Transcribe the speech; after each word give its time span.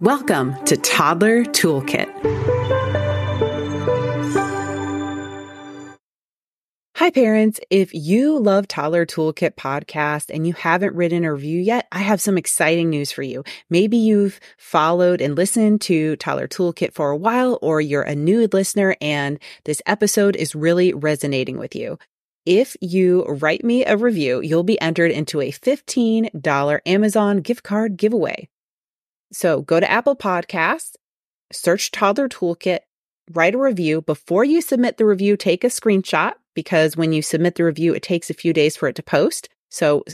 Welcome 0.00 0.54
to 0.66 0.76
Toddler 0.76 1.44
Toolkit. 1.44 2.06
Hi, 6.94 7.10
parents. 7.10 7.58
If 7.68 7.92
you 7.92 8.38
love 8.38 8.68
Toddler 8.68 9.06
Toolkit 9.06 9.56
podcast 9.56 10.30
and 10.32 10.46
you 10.46 10.52
haven't 10.52 10.94
written 10.94 11.24
a 11.24 11.32
review 11.32 11.60
yet, 11.60 11.88
I 11.90 11.98
have 11.98 12.20
some 12.20 12.38
exciting 12.38 12.90
news 12.90 13.10
for 13.10 13.24
you. 13.24 13.42
Maybe 13.70 13.96
you've 13.96 14.38
followed 14.56 15.20
and 15.20 15.34
listened 15.34 15.80
to 15.80 16.14
Toddler 16.14 16.46
Toolkit 16.46 16.94
for 16.94 17.10
a 17.10 17.16
while, 17.16 17.58
or 17.60 17.80
you're 17.80 18.02
a 18.02 18.14
new 18.14 18.48
listener 18.52 18.94
and 19.00 19.40
this 19.64 19.82
episode 19.84 20.36
is 20.36 20.54
really 20.54 20.92
resonating 20.92 21.58
with 21.58 21.74
you. 21.74 21.98
If 22.46 22.76
you 22.80 23.24
write 23.24 23.64
me 23.64 23.84
a 23.84 23.96
review, 23.96 24.42
you'll 24.42 24.62
be 24.62 24.80
entered 24.80 25.10
into 25.10 25.40
a 25.40 25.50
$15 25.50 26.80
Amazon 26.86 27.38
gift 27.38 27.64
card 27.64 27.96
giveaway. 27.96 28.48
So 29.32 29.62
go 29.62 29.80
to 29.80 29.90
Apple 29.90 30.16
Podcasts, 30.16 30.96
search 31.52 31.90
Toddler 31.90 32.28
Toolkit, 32.28 32.80
write 33.32 33.54
a 33.54 33.58
review. 33.58 34.02
Before 34.02 34.44
you 34.44 34.60
submit 34.60 34.96
the 34.96 35.06
review, 35.06 35.36
take 35.36 35.62
a 35.64 35.68
screenshot 35.68 36.34
because 36.54 36.96
when 36.96 37.12
you 37.12 37.22
submit 37.22 37.56
the 37.56 37.64
review, 37.64 37.94
it 37.94 38.02
takes 38.02 38.30
a 38.30 38.34
few 38.34 38.52
days 38.52 38.76
for 38.76 38.88
it 38.88 38.96
to 38.96 39.02
post. 39.02 39.48
So 39.70 40.04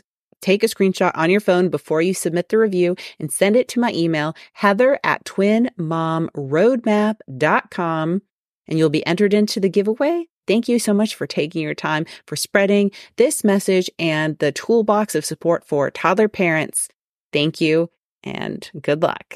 take 0.40 0.62
a 0.62 0.68
screenshot 0.68 1.10
on 1.14 1.30
your 1.30 1.40
phone 1.40 1.70
before 1.70 2.02
you 2.02 2.12
submit 2.12 2.50
the 2.50 2.58
review 2.58 2.96
and 3.18 3.32
send 3.32 3.56
it 3.56 3.68
to 3.68 3.80
my 3.80 3.92
email, 3.92 4.36
heather 4.52 5.00
at 5.04 5.24
twinmomroadmap.com, 5.24 8.22
and 8.66 8.78
you'll 8.78 8.90
be 8.90 9.06
entered 9.06 9.32
into 9.32 9.60
the 9.60 9.68
giveaway. 9.68 10.26
Thank 10.46 10.68
you 10.68 10.78
so 10.78 10.92
much 10.92 11.14
for 11.14 11.26
taking 11.26 11.62
your 11.62 11.74
time 11.74 12.04
for 12.26 12.36
spreading 12.36 12.90
this 13.16 13.42
message 13.42 13.88
and 13.98 14.38
the 14.38 14.52
toolbox 14.52 15.14
of 15.14 15.24
support 15.24 15.66
for 15.66 15.90
toddler 15.90 16.28
parents. 16.28 16.88
Thank 17.32 17.62
you 17.62 17.88
and 18.24 18.68
good 18.80 19.02
luck. 19.02 19.34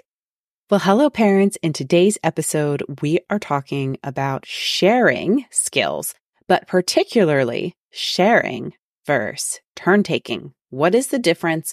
Well, 0.70 0.80
hello, 0.80 1.08
parents. 1.08 1.56
In 1.62 1.72
today's 1.72 2.18
episode, 2.22 2.82
we 3.00 3.20
are 3.30 3.38
talking 3.38 3.96
about 4.04 4.44
sharing 4.44 5.46
skills, 5.50 6.14
but 6.46 6.66
particularly 6.66 7.74
sharing 7.90 8.74
versus 9.06 9.60
turn 9.76 10.02
taking. 10.02 10.52
What 10.70 10.94
is 10.94 11.06
the 11.06 11.18
difference? 11.18 11.72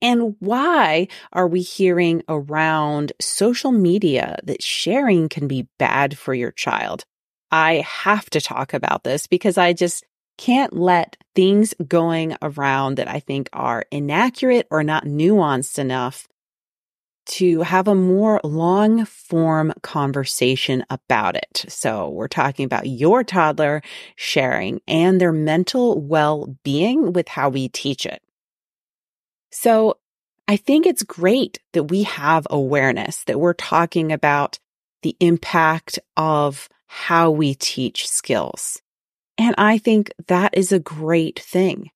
And 0.00 0.36
why 0.38 1.08
are 1.32 1.48
we 1.48 1.62
hearing 1.62 2.22
around 2.28 3.12
social 3.20 3.72
media 3.72 4.36
that 4.44 4.62
sharing 4.62 5.28
can 5.28 5.48
be 5.48 5.68
bad 5.78 6.16
for 6.16 6.34
your 6.34 6.52
child? 6.52 7.04
I 7.50 7.84
have 7.86 8.28
to 8.30 8.40
talk 8.40 8.74
about 8.74 9.04
this 9.04 9.26
because 9.26 9.58
I 9.58 9.72
just 9.72 10.04
can't 10.38 10.72
let 10.72 11.16
things 11.34 11.74
going 11.88 12.36
around 12.42 12.96
that 12.96 13.08
I 13.08 13.20
think 13.20 13.48
are 13.52 13.86
inaccurate 13.90 14.66
or 14.70 14.84
not 14.84 15.04
nuanced 15.04 15.78
enough 15.78 16.28
to 17.26 17.62
have 17.62 17.88
a 17.88 17.94
more 17.94 18.40
long 18.44 19.04
form 19.04 19.72
conversation 19.82 20.84
about 20.90 21.36
it. 21.36 21.64
So 21.68 22.08
we're 22.08 22.28
talking 22.28 22.64
about 22.64 22.86
your 22.86 23.24
toddler 23.24 23.82
sharing 24.16 24.80
and 24.86 25.20
their 25.20 25.32
mental 25.32 26.00
well 26.00 26.56
being 26.62 27.12
with 27.12 27.28
how 27.28 27.48
we 27.48 27.68
teach 27.68 28.06
it. 28.06 28.22
So 29.50 29.98
I 30.48 30.56
think 30.56 30.86
it's 30.86 31.02
great 31.02 31.58
that 31.72 31.84
we 31.84 32.04
have 32.04 32.46
awareness 32.50 33.24
that 33.24 33.40
we're 33.40 33.54
talking 33.54 34.12
about 34.12 34.58
the 35.02 35.16
impact 35.20 35.98
of 36.16 36.68
how 36.86 37.30
we 37.30 37.54
teach 37.54 38.08
skills. 38.08 38.80
And 39.38 39.54
I 39.58 39.78
think 39.78 40.10
that 40.28 40.56
is 40.56 40.72
a 40.72 40.78
great 40.78 41.38
thing. 41.38 41.90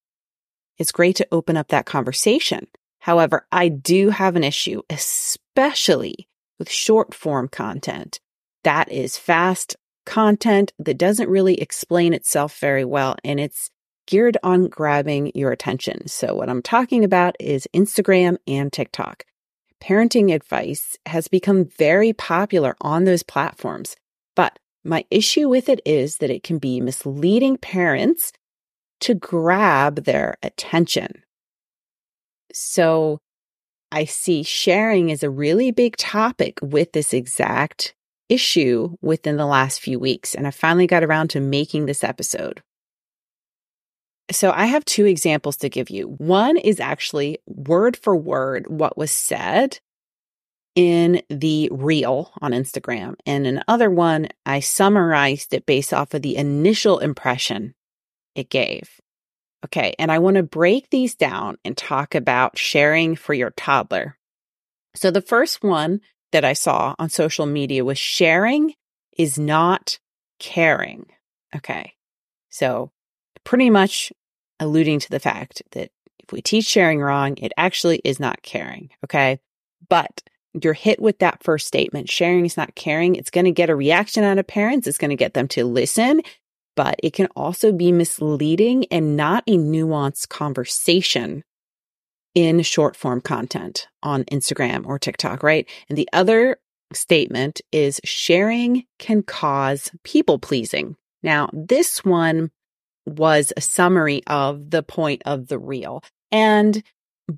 It's 0.78 0.92
great 0.92 1.17
to 1.17 1.28
open 1.31 1.56
up 1.56 1.69
that 1.69 1.86
conversation. 1.86 2.67
However, 3.01 3.47
I 3.51 3.69
do 3.69 4.11
have 4.11 4.37
an 4.37 4.45
issue, 4.45 4.83
especially 4.89 6.29
with 6.59 6.70
short 6.70 7.15
form 7.15 7.48
content. 7.48 8.20
That 8.62 8.91
is 8.92 9.17
fast 9.17 9.77
content 10.07 10.73
that 10.79 10.98
doesn't 10.98 11.29
really 11.29 11.61
explain 11.61 12.12
itself 12.12 12.59
very 12.59 12.84
well 12.84 13.17
and 13.25 13.39
it's 13.39 13.70
geared 14.07 14.36
on 14.42 14.67
grabbing 14.67 15.30
your 15.35 15.52
attention. 15.52 16.08
So 16.08 16.35
what 16.35 16.48
I'm 16.48 16.63
talking 16.63 17.05
about 17.05 17.36
is 17.39 17.69
Instagram 17.74 18.39
and 18.47 18.73
TikTok. 18.73 19.24
Parenting 19.80 20.35
advice 20.35 20.98
has 21.07 21.29
become 21.29 21.64
very 21.64 22.13
popular 22.13 22.77
on 22.80 23.05
those 23.05 23.23
platforms, 23.23 23.97
but 24.35 24.58
my 24.85 25.05
issue 25.11 25.48
with 25.48 25.69
it 25.69 25.80
is 25.86 26.17
that 26.17 26.30
it 26.30 26.42
can 26.42 26.58
be 26.58 26.80
misleading 26.80 27.57
parents 27.57 28.33
to 29.01 29.14
grab 29.14 30.05
their 30.05 30.36
attention. 30.42 31.23
So 32.55 33.18
I 33.92 34.05
see 34.05 34.42
sharing 34.42 35.11
is 35.11 35.22
a 35.22 35.30
really 35.30 35.70
big 35.70 35.96
topic 35.96 36.58
with 36.62 36.92
this 36.92 37.12
exact 37.12 37.94
issue 38.28 38.96
within 39.02 39.36
the 39.36 39.46
last 39.46 39.80
few 39.80 39.98
weeks. 39.98 40.34
And 40.34 40.46
I 40.46 40.50
finally 40.50 40.86
got 40.86 41.02
around 41.02 41.28
to 41.30 41.40
making 41.40 41.86
this 41.86 42.05
episode. 42.05 42.62
So 44.30 44.52
I 44.52 44.66
have 44.66 44.84
two 44.84 45.06
examples 45.06 45.56
to 45.58 45.68
give 45.68 45.90
you. 45.90 46.06
One 46.18 46.56
is 46.56 46.78
actually 46.78 47.38
word 47.46 47.96
for 47.96 48.16
word 48.16 48.68
what 48.68 48.96
was 48.96 49.11
said 49.11 49.80
in 50.77 51.20
the 51.28 51.68
reel 51.72 52.32
on 52.40 52.52
Instagram. 52.52 53.17
And 53.27 53.46
another 53.46 53.90
one, 53.90 54.28
I 54.46 54.61
summarized 54.61 55.52
it 55.52 55.67
based 55.67 55.92
off 55.92 56.14
of 56.14 56.22
the 56.22 56.36
initial 56.36 57.00
impression 57.00 57.74
it 58.36 58.50
gave. 58.50 59.00
Okay. 59.65 59.95
And 59.98 60.11
I 60.11 60.19
want 60.19 60.37
to 60.37 60.43
break 60.43 60.91
these 60.91 61.15
down 61.15 61.59
and 61.65 61.77
talk 61.77 62.15
about 62.15 62.59
sharing 62.59 63.15
for 63.15 63.35
your 63.35 63.51
toddler. 63.51 64.17
So 64.95 65.11
the 65.11 65.21
first 65.21 65.63
one 65.63 66.01
that 66.33 66.45
I 66.45 66.55
saw 66.55 66.95
on 66.98 67.11
social 67.11 67.47
media 67.47 67.85
was 67.85 67.98
sharing 67.98 68.75
is 69.17 69.39
not 69.39 69.98
caring. 70.39 71.07
Okay. 71.55 71.95
So 72.48 72.91
pretty 73.45 73.71
much 73.71 74.13
alluding 74.59 75.01
to 75.01 75.11
the 75.11 75.21
fact 75.21 75.63
that 75.73 75.91
if 76.19 76.33
we 76.33 76.41
teach 76.41 76.65
sharing 76.65 77.01
wrong, 77.01 77.37
it 77.39 77.53
actually 77.57 78.01
is 78.05 78.21
not 78.21 78.42
caring. 78.42 78.91
Okay. 79.05 79.41
But 79.89 80.23
you're 80.61 80.73
hit 80.73 81.01
with 81.01 81.19
that 81.21 81.42
first 81.42 81.67
statement. 81.67 82.11
Sharing 82.11 82.45
is 82.45 82.57
not 82.57 82.75
caring. 82.75 83.15
It's 83.15 83.31
going 83.31 83.45
to 83.45 83.53
get 83.53 83.71
a 83.71 83.77
reaction 83.77 84.25
out 84.25 84.39
of 84.39 84.47
parents. 84.47 84.87
It's 84.87 84.98
going 84.98 85.11
to 85.11 85.17
get 85.17 85.35
them 85.35 85.48
to 85.48 85.65
listen 85.65 86.23
but 86.77 86.97
it 87.03 87.13
can 87.13 87.29
also 87.36 87.73
be 87.73 87.92
misleading 87.92 88.86
and 88.91 89.17
not 89.17 89.45
a 89.47 89.57
nuanced 89.57 90.29
conversation 90.29 91.45
in 92.35 92.63
short 92.63 92.97
form 92.97 93.20
content 93.20 93.89
on 94.03 94.25
Instagram 94.25 94.86
or 94.86 94.98
TikTok, 94.98 95.42
right? 95.42 95.69
And 95.89 95.98
the 95.98 96.09
other 96.13 96.59
statement 96.92 97.61
is 97.73 98.01
sharing 98.05 98.85
can 98.98 99.23
cause 99.23 99.91
people 100.05 100.39
pleasing. 100.39 100.97
Now, 101.23 101.51
this 101.53 102.05
one 102.05 102.51
was 103.07 103.53
a 103.57 103.61
summary 103.61 104.23
of 104.27 104.70
the 104.70 104.83
point 104.83 105.23
of 105.27 105.48
the 105.48 105.59
reel. 105.59 106.03
And 106.30 106.83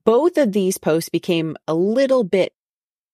both 0.04 0.38
of 0.38 0.52
these 0.52 0.78
posts 0.78 1.08
became 1.08 1.56
a 1.66 1.74
little 1.74 2.24
bit 2.24 2.52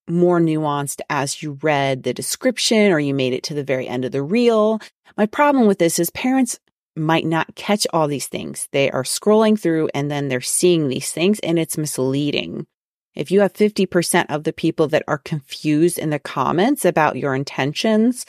more 0.09 0.41
nuanced 0.41 1.01
as 1.11 1.43
you 1.43 1.59
read 1.63 2.03
the 2.03 2.15
description 2.15 2.93
or 2.93 2.99
you 2.99 3.15
made 3.15 3.33
it 3.33 3.43
to 3.45 3.55
the 3.55 3.65
very 3.65 3.87
end 3.87 4.05
of 4.05 4.13
the 4.13 4.23
reel. 4.23 4.81
My 5.17 5.27
problem 5.27 5.67
with 5.67 5.79
this 5.79 5.99
is 5.99 6.11
parents 6.11 6.59
might 6.97 7.27
not 7.27 7.55
catch 7.55 7.87
all 7.93 8.09
these 8.09 8.27
things. 8.27 8.69
They 8.73 8.91
are 8.91 9.05
scrolling 9.05 9.59
through 9.59 9.89
and 9.95 10.11
then 10.11 10.29
they're 10.29 10.41
seeing 10.41 10.89
these 10.89 11.13
things 11.13 11.39
and 11.41 11.59
it's 11.59 11.79
misleading. 11.79 12.67
If 13.15 13.31
you 13.31 13.41
have 13.41 13.53
50% 13.53 14.27
of 14.29 14.45
the 14.45 14.53
people 14.53 14.89
that 14.89 15.03
are 15.09 15.19
confused 15.19 15.99
in 15.99 16.11
the 16.11 16.19
comments 16.19 16.85
about 16.85 17.17
your 17.17 17.35
intentions 17.35 18.27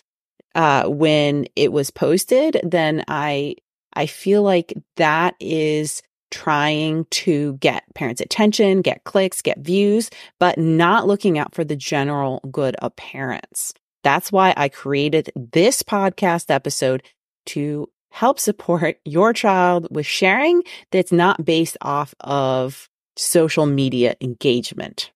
uh, 0.55 0.87
when 0.87 1.47
it 1.55 1.71
was 1.71 1.91
posted, 1.91 2.59
then 2.63 3.03
I 3.07 3.55
I 3.93 4.05
feel 4.05 4.43
like 4.43 4.73
that 4.97 5.35
is 5.39 6.01
trying 6.31 7.05
to 7.05 7.53
get 7.57 7.83
parents' 7.95 8.21
attention, 8.21 8.81
get 8.81 9.03
clicks, 9.03 9.41
get 9.41 9.59
views, 9.59 10.09
but 10.39 10.57
not 10.57 11.07
looking 11.07 11.37
out 11.37 11.55
for 11.55 11.63
the 11.63 11.75
general 11.75 12.39
good 12.51 12.75
of 12.77 12.95
parents. 12.95 13.73
That's 14.03 14.31
why 14.31 14.53
I 14.55 14.69
created 14.69 15.31
this 15.35 15.83
podcast 15.83 16.49
episode 16.49 17.03
to 17.47 17.89
help 18.11 18.39
support 18.39 18.97
your 19.05 19.33
child 19.33 19.87
with 19.91 20.05
sharing 20.05 20.63
that's 20.91 21.11
not 21.11 21.45
based 21.45 21.77
off 21.81 22.13
of 22.19 22.89
social 23.15 23.65
media 23.65 24.15
engagement. 24.21 25.11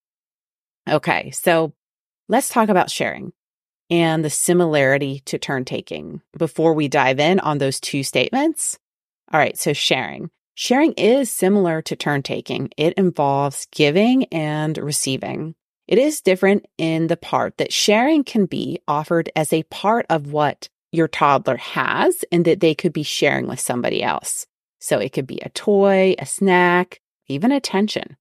Okay, 0.88 1.30
so 1.30 1.72
let's 2.28 2.48
talk 2.48 2.68
about 2.68 2.90
sharing 2.90 3.32
and 3.90 4.24
the 4.24 4.30
similarity 4.30 5.20
to 5.26 5.38
turn 5.38 5.64
taking 5.64 6.20
before 6.36 6.74
we 6.74 6.88
dive 6.88 7.20
in 7.20 7.40
on 7.40 7.58
those 7.58 7.80
two 7.80 8.02
statements. 8.02 8.78
All 9.32 9.40
right, 9.40 9.58
so 9.58 9.72
sharing. 9.72 10.30
Sharing 10.54 10.92
is 10.92 11.30
similar 11.30 11.82
to 11.82 11.96
turn 11.96 12.22
taking. 12.22 12.70
It 12.76 12.94
involves 12.94 13.66
giving 13.72 14.24
and 14.26 14.78
receiving. 14.78 15.54
It 15.88 15.98
is 15.98 16.20
different 16.20 16.66
in 16.78 17.08
the 17.08 17.16
part 17.16 17.58
that 17.58 17.72
sharing 17.72 18.24
can 18.24 18.46
be 18.46 18.78
offered 18.86 19.30
as 19.34 19.52
a 19.52 19.64
part 19.64 20.06
of 20.08 20.32
what 20.32 20.68
your 20.92 21.08
toddler 21.08 21.56
has 21.56 22.24
and 22.30 22.44
that 22.44 22.60
they 22.60 22.74
could 22.74 22.92
be 22.92 23.02
sharing 23.02 23.48
with 23.48 23.58
somebody 23.58 24.02
else. 24.02 24.46
So 24.78 24.98
it 24.98 25.12
could 25.12 25.26
be 25.26 25.40
a 25.40 25.48
toy, 25.50 26.14
a 26.18 26.26
snack, 26.26 27.00
even 27.26 27.52
attention. 27.52 28.16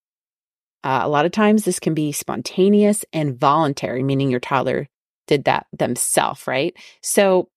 Uh, 0.83 1.01
a 1.03 1.09
lot 1.09 1.25
of 1.25 1.31
times 1.31 1.63
this 1.63 1.79
can 1.79 1.94
be 1.94 2.12
spontaneous 2.12 3.06
and 3.13 3.39
voluntary, 3.39 4.03
meaning 4.03 4.29
your 4.29 4.39
toddler 4.39 4.88
did 5.27 5.45
that 5.45 5.68
themselves, 5.71 6.47
right? 6.47 6.75
So 7.01 7.50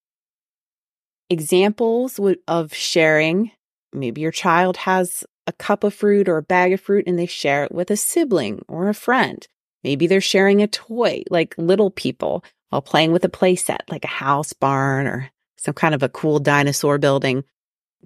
examples 1.31 2.20
of 2.46 2.75
sharing, 2.75 3.50
maybe 3.96 4.20
your 4.20 4.32
child 4.32 4.76
has 4.78 5.25
a 5.46 5.52
cup 5.52 5.84
of 5.84 5.94
fruit 5.94 6.28
or 6.28 6.38
a 6.38 6.43
bag 6.43 6.72
of 6.72 6.81
fruit 6.81 7.04
and 7.06 7.19
they 7.19 7.26
share 7.26 7.64
it 7.64 7.72
with 7.72 7.90
a 7.90 7.96
sibling 7.96 8.64
or 8.69 8.88
a 8.88 8.94
friend. 8.94 9.46
Maybe 9.84 10.06
they're 10.06 10.20
sharing 10.20 10.62
a 10.62 10.66
toy 10.66 11.22
like 11.31 11.54
little 11.58 11.90
people 11.90 12.44
while 12.70 12.82
playing 12.82 13.12
with 13.12 13.25
a 13.25 13.28
playset 13.28 13.81
like 13.88 14.04
a 14.04 14.08
house 14.08 14.52
barn 14.52 15.06
or 15.06 15.31
some 15.56 15.75
kind 15.75 15.94
of 15.94 16.02
a 16.02 16.08
cool 16.08 16.38
dinosaur 16.38 16.98
building. 16.98 17.44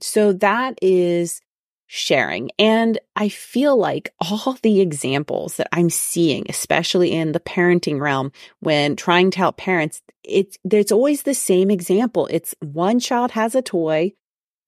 So 0.02 0.32
that 0.34 0.78
is 0.82 1.40
sharing. 1.86 2.50
And 2.58 2.98
I 3.16 3.28
feel 3.28 3.76
like 3.76 4.14
all 4.20 4.56
the 4.62 4.80
examples 4.80 5.56
that 5.56 5.68
I'm 5.72 5.90
seeing, 5.90 6.46
especially 6.48 7.12
in 7.12 7.32
the 7.32 7.40
parenting 7.40 8.00
realm, 8.00 8.30
when 8.60 8.94
trying 8.94 9.30
to 9.32 9.38
help 9.38 9.56
parents, 9.56 10.00
it's, 10.22 10.56
there's 10.64 10.92
always 10.92 11.22
the 11.22 11.34
same 11.34 11.70
example. 11.70 12.28
It's 12.30 12.54
one 12.60 13.00
child 13.00 13.32
has 13.32 13.54
a 13.54 13.62
toy 13.62 14.12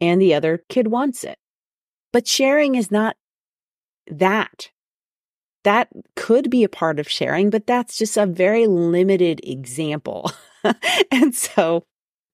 and 0.02 0.20
the 0.20 0.34
other 0.34 0.64
kid 0.68 0.88
wants 0.88 1.22
it. 1.22 1.38
But 2.12 2.26
sharing 2.26 2.74
is 2.74 2.90
not 2.90 3.16
that. 4.08 4.70
That 5.62 5.88
could 6.16 6.50
be 6.50 6.64
a 6.64 6.68
part 6.68 6.98
of 6.98 7.08
sharing, 7.08 7.48
but 7.48 7.68
that's 7.68 7.96
just 7.96 8.16
a 8.16 8.26
very 8.26 8.66
limited 8.66 9.40
example. 9.44 10.32
and 11.12 11.32
so 11.32 11.84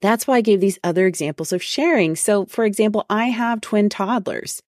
that's 0.00 0.26
why 0.26 0.36
I 0.36 0.40
gave 0.40 0.60
these 0.60 0.78
other 0.82 1.06
examples 1.06 1.52
of 1.52 1.62
sharing. 1.62 2.16
So, 2.16 2.46
for 2.46 2.64
example, 2.64 3.04
I 3.10 3.26
have 3.26 3.60
twin 3.60 3.90
toddlers 3.90 4.62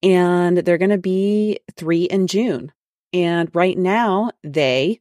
and 0.00 0.58
they're 0.58 0.78
going 0.78 0.90
to 0.90 0.98
be 0.98 1.58
three 1.76 2.04
in 2.04 2.28
June. 2.28 2.70
And 3.12 3.50
right 3.54 3.76
now 3.76 4.30
they 4.44 5.00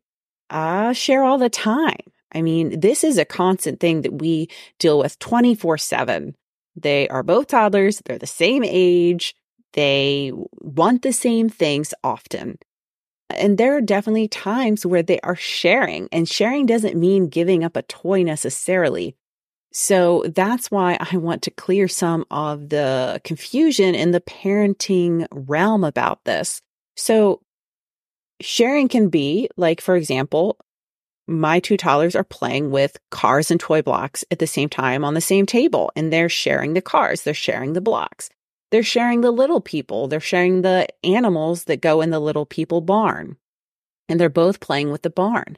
uh, 0.50 0.94
share 0.94 1.24
all 1.24 1.38
the 1.38 1.50
time. 1.50 2.00
I 2.32 2.42
mean, 2.42 2.80
this 2.80 3.04
is 3.04 3.20
a 3.20 3.26
constant 3.26 3.80
thing 3.80 4.02
that 4.02 4.14
we 4.14 4.50
deal 4.80 4.98
with 4.98 5.20
24 5.20 5.78
7. 5.78 6.36
They 6.76 7.08
are 7.10 7.24
both 7.24 7.48
toddlers, 7.48 8.02
they're 8.06 8.18
the 8.18 8.28
same 8.28 8.64
age, 8.66 9.36
they 9.74 10.32
want 10.62 11.02
the 11.02 11.14
same 11.14 11.50
things 11.50 11.94
often. 12.04 12.58
And 13.30 13.58
there 13.58 13.76
are 13.76 13.82
definitely 13.82 14.28
times 14.28 14.86
where 14.86 15.04
they 15.04 15.20
are 15.22 15.36
sharing, 15.36 16.08
and 16.12 16.28
sharing 16.28 16.66
doesn't 16.66 17.00
mean 17.00 17.28
giving 17.28 17.64
up 17.64 17.76
a 17.76 17.82
toy 17.84 18.24
necessarily. 18.24 19.16
So 19.74 20.24
that's 20.34 20.72
why 20.72 20.98
I 21.00 21.18
want 21.18 21.42
to 21.44 21.52
clear 21.52 21.88
some 21.88 22.26
of 22.32 22.70
the 22.70 23.20
confusion 23.26 23.94
in 23.94 24.12
the 24.12 24.22
parenting 24.22 25.28
realm 25.32 25.84
about 25.84 26.24
this. 26.24 26.62
So 26.96 27.42
sharing 28.40 28.88
can 28.88 29.10
be 29.10 29.50
like, 29.58 29.82
for 29.82 29.96
example, 29.98 30.58
my 31.28 31.60
two 31.60 31.78
toddlers 31.78 32.16
are 32.16 32.24
playing 32.24 32.72
with 32.72 32.98
cars 33.10 33.50
and 33.50 33.60
toy 33.60 33.82
blocks 33.82 34.24
at 34.32 34.40
the 34.40 34.48
same 34.48 34.70
time 34.70 35.04
on 35.04 35.14
the 35.14 35.22
same 35.22 35.46
table, 35.46 35.92
and 35.96 36.12
they're 36.12 36.30
sharing 36.30 36.74
the 36.74 36.82
cars, 36.82 37.24
they're 37.24 37.34
sharing 37.34 37.74
the 37.74 37.82
blocks, 37.82 38.30
they're 38.72 38.84
sharing 38.84 39.22
the 39.22 39.32
little 39.32 39.62
people, 39.62 40.08
they're 40.08 40.20
sharing 40.20 40.62
the 40.62 40.88
animals 41.04 41.66
that 41.66 41.82
go 41.82 42.02
in 42.02 42.12
the 42.12 42.20
little 42.20 42.46
people 42.46 42.82
barn, 42.82 43.38
and 44.08 44.20
they're 44.20 44.30
both 44.30 44.60
playing 44.60 44.92
with 44.92 45.02
the 45.02 45.10
barn. 45.10 45.58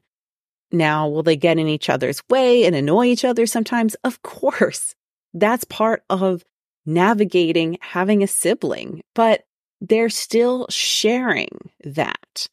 Now, 0.72 1.08
will 1.08 1.24
they 1.24 1.38
get 1.38 1.58
in 1.58 1.68
each 1.68 1.90
other's 1.90 2.22
way 2.30 2.66
and 2.66 2.76
annoy 2.76 3.06
each 3.06 3.26
other 3.26 3.46
sometimes? 3.46 3.96
Of 4.04 4.22
course. 4.24 4.96
That's 5.34 5.64
part 5.64 6.04
of 6.10 6.44
navigating 6.86 7.78
having 7.82 8.24
a 8.24 8.28
sibling, 8.28 9.02
but 9.14 9.44
they're 9.82 10.10
still 10.10 10.66
sharing 10.70 11.50
that. 11.84 12.48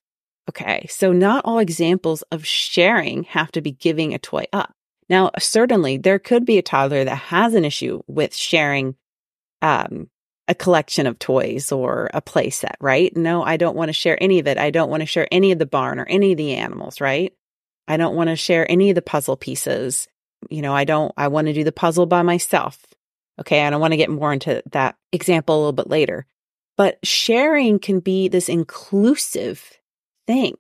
Okay. 0.49 0.87
So 0.91 1.13
not 1.13 1.45
all 1.45 1.59
examples 1.59 2.23
of 2.31 2.47
sharing 2.47 3.25
have 3.25 3.51
to 3.53 3.61
be 3.61 3.73
giving 3.73 4.13
a 4.13 4.19
toy 4.19 4.45
up. 4.53 4.75
Now, 5.09 5.31
certainly 5.39 5.97
there 5.99 6.19
could 6.19 6.45
be 6.45 6.59
a 6.59 6.63
toddler 6.63 7.05
that 7.05 7.15
has 7.15 7.55
an 7.55 7.65
issue 7.65 8.03
with 8.07 8.35
sharing, 8.35 8.97
um, 9.63 10.09
a 10.47 10.55
collection 10.55 11.07
of 11.07 11.19
toys 11.19 11.73
or 11.73 12.11
a 12.13 12.21
play 12.21 12.51
set, 12.51 12.77
right? 12.81 13.15
No, 13.17 13.43
I 13.43 13.57
don't 13.57 13.77
want 13.77 13.89
to 13.89 13.95
share 13.95 14.23
any 14.23 14.39
of 14.39 14.47
it. 14.47 14.59
I 14.59 14.71
don't 14.71 14.91
want 14.91 15.01
to 15.01 15.07
share 15.07 15.27
any 15.33 15.53
of 15.53 15.59
the 15.59 15.67
barn 15.67 15.99
or 15.99 16.05
any 16.05 16.33
of 16.33 16.37
the 16.37 16.55
animals, 16.55 17.01
right? 17.01 17.33
I 17.89 17.97
don't 17.97 18.15
want 18.15 18.29
to 18.29 18.37
share 18.37 18.71
any 18.71 18.91
of 18.91 18.95
the 18.95 19.03
puzzle 19.03 19.37
pieces. 19.37 20.07
You 20.51 20.61
know, 20.61 20.75
I 20.75 20.85
don't, 20.85 21.13
I 21.17 21.29
want 21.29 21.47
to 21.47 21.55
do 21.55 21.65
the 21.65 21.73
puzzle 21.73 22.07
by 22.07 22.23
myself. 22.23 22.79
Okay. 23.41 23.63
I 23.65 23.71
don't 23.71 23.81
want 23.81 23.93
to 23.93 23.99
get 23.99 24.11
more 24.11 24.33
into 24.33 24.63
that 24.73 24.97
example 25.13 25.55
a 25.55 25.59
little 25.59 25.73
bit 25.73 25.89
later. 25.89 26.27
But 26.77 26.99
sharing 27.05 27.79
can 27.79 28.01
be 28.01 28.29
this 28.29 28.49
inclusive 28.49 29.79
thing. 30.27 30.55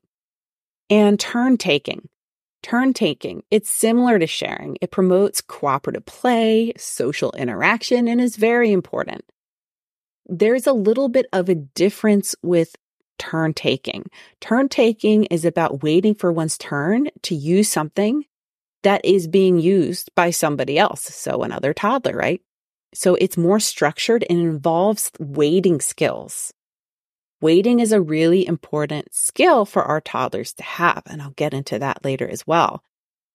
And 0.91 1.19
turn 1.19 1.57
taking. 1.57 2.09
Turn 2.63 2.93
taking. 2.95 3.43
It's 3.51 3.71
similar 3.71 4.19
to 4.19 4.27
sharing. 4.27 4.77
It 4.81 4.91
promotes 4.91 5.41
cooperative 5.41 6.07
play, 6.07 6.73
social 6.77 7.33
interaction, 7.33 8.09
and 8.09 8.21
is 8.21 8.37
very 8.37 8.73
important. 8.73 9.25
There's 10.27 10.67
a 10.67 10.73
little 10.73 11.09
bit 11.09 11.27
of 11.33 11.49
a 11.49 11.55
difference 11.55 12.35
with 12.43 12.75
turn 13.19 13.55
taking. 13.55 14.07
Turn 14.41 14.69
taking 14.69 15.25
is 15.25 15.45
about 15.45 15.83
waiting 15.83 16.15
for 16.15 16.33
one's 16.33 16.57
turn 16.59 17.09
to 17.23 17.35
use 17.35 17.69
something 17.69 18.25
that 18.83 19.05
is 19.05 19.29
being 19.29 19.59
used 19.59 20.11
by 20.15 20.31
somebody 20.31 20.79
else. 20.79 21.03
So 21.03 21.43
another 21.43 21.75
toddler, 21.75 22.17
right? 22.17 22.41
So 22.95 23.15
it's 23.17 23.37
more 23.37 23.61
structured 23.61 24.25
and 24.31 24.39
involves 24.39 25.11
waiting 25.19 25.81
skills. 25.81 26.53
Waiting 27.44 27.79
is 27.79 27.93
a 27.93 28.00
really 28.00 28.46
important 28.46 29.14
skill 29.14 29.67
for 29.67 29.82
our 29.82 30.00
toddlers 30.00 30.55
to 30.55 30.62
have, 30.62 31.02
and 31.05 31.20
I'll 31.20 31.32
get 31.32 31.52
into 31.52 31.79
that 31.79 32.02
later 32.02 32.26
as 32.26 32.46
well. 32.46 32.82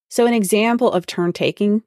So 0.10 0.26
an 0.26 0.34
example 0.34 0.92
of 0.92 1.06
turn 1.06 1.32
taking 1.32 1.84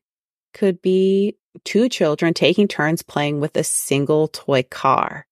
could 0.54 0.80
be 0.80 1.36
two 1.64 1.88
children 1.88 2.32
taking 2.32 2.68
turns 2.68 3.02
playing 3.02 3.40
with 3.40 3.56
a 3.56 3.64
single 3.64 4.28
toy 4.28 4.62
car. 4.62 5.26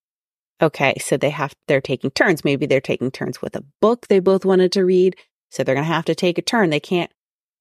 Okay, 0.60 0.94
so 1.00 1.16
they 1.16 1.30
have, 1.30 1.54
they're 1.68 1.80
taking 1.80 2.10
turns. 2.10 2.44
Maybe 2.44 2.66
they're 2.66 2.80
taking 2.80 3.12
turns 3.12 3.40
with 3.40 3.54
a 3.54 3.64
book 3.80 4.08
they 4.08 4.18
both 4.18 4.44
wanted 4.44 4.72
to 4.72 4.84
read. 4.84 5.14
So 5.52 5.62
they're 5.62 5.76
going 5.76 5.86
to 5.86 5.92
have 5.92 6.06
to 6.06 6.16
take 6.16 6.38
a 6.38 6.42
turn. 6.42 6.70
They 6.70 6.80
can't 6.80 7.12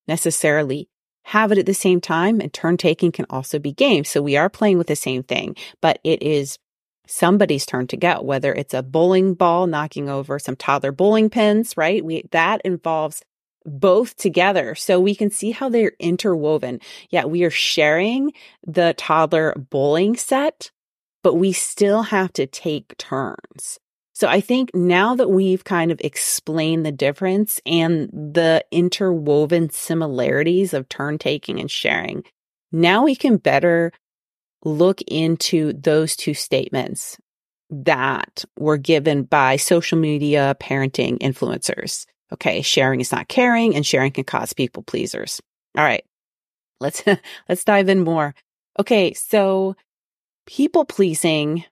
necessarily 0.07 0.89
have 1.25 1.51
it 1.51 1.59
at 1.59 1.67
the 1.67 1.75
same 1.75 2.01
time. 2.01 2.41
And 2.41 2.51
turn 2.51 2.77
taking 2.77 3.11
can 3.11 3.27
also 3.29 3.59
be 3.59 3.73
games. 3.73 4.09
So 4.09 4.23
we 4.23 4.37
are 4.37 4.49
playing 4.49 4.79
with 4.79 4.87
the 4.87 4.95
same 4.95 5.21
thing, 5.21 5.55
but 5.83 5.99
it 6.03 6.23
is 6.23 6.57
somebody's 7.09 7.65
turn 7.65 7.87
to 7.87 7.97
go, 7.97 8.21
whether 8.21 8.53
it's 8.53 8.73
a 8.73 8.83
bowling 8.83 9.33
ball 9.33 9.67
knocking 9.67 10.09
over 10.09 10.39
some 10.39 10.55
toddler 10.55 10.91
bowling 10.91 11.29
pins, 11.29 11.75
right? 11.75 12.03
We, 12.03 12.23
that 12.31 12.61
involves 12.63 13.23
both 13.65 14.15
together. 14.15 14.75
So 14.75 14.99
we 14.99 15.15
can 15.15 15.29
see 15.31 15.51
how 15.51 15.69
they're 15.69 15.93
interwoven. 15.99 16.79
Yeah, 17.09 17.25
we 17.25 17.43
are 17.43 17.49
sharing 17.49 18.33
the 18.65 18.93
toddler 18.97 19.53
bowling 19.69 20.15
set 20.15 20.71
but 21.23 21.35
we 21.35 21.51
still 21.51 22.03
have 22.03 22.31
to 22.33 22.47
take 22.47 22.97
turns. 22.97 23.79
So 24.13 24.27
I 24.27 24.41
think 24.41 24.73
now 24.73 25.15
that 25.15 25.29
we've 25.29 25.63
kind 25.63 25.91
of 25.91 26.01
explained 26.01 26.85
the 26.85 26.91
difference 26.91 27.61
and 27.65 28.09
the 28.09 28.65
interwoven 28.71 29.69
similarities 29.69 30.73
of 30.73 30.89
turn 30.89 31.17
taking 31.17 31.59
and 31.59 31.71
sharing, 31.71 32.23
now 32.71 33.03
we 33.03 33.15
can 33.15 33.37
better 33.37 33.93
look 34.63 35.01
into 35.03 35.73
those 35.73 36.15
two 36.15 36.33
statements 36.33 37.17
that 37.69 38.43
were 38.57 38.77
given 38.77 39.23
by 39.23 39.55
social 39.55 39.97
media 39.97 40.55
parenting 40.59 41.17
influencers. 41.19 42.05
Okay, 42.31 42.61
sharing 42.61 43.01
is 43.01 43.11
not 43.11 43.27
caring 43.27 43.75
and 43.75 43.85
sharing 43.85 44.11
can 44.11 44.23
cause 44.23 44.53
people 44.53 44.83
pleasers. 44.83 45.41
All 45.77 45.83
right. 45.83 46.03
Let's 46.79 47.03
let's 47.49 47.63
dive 47.63 47.89
in 47.89 48.03
more. 48.03 48.33
Okay, 48.79 49.13
so 49.13 49.75
people 50.45 50.85
pleasing 50.85 51.65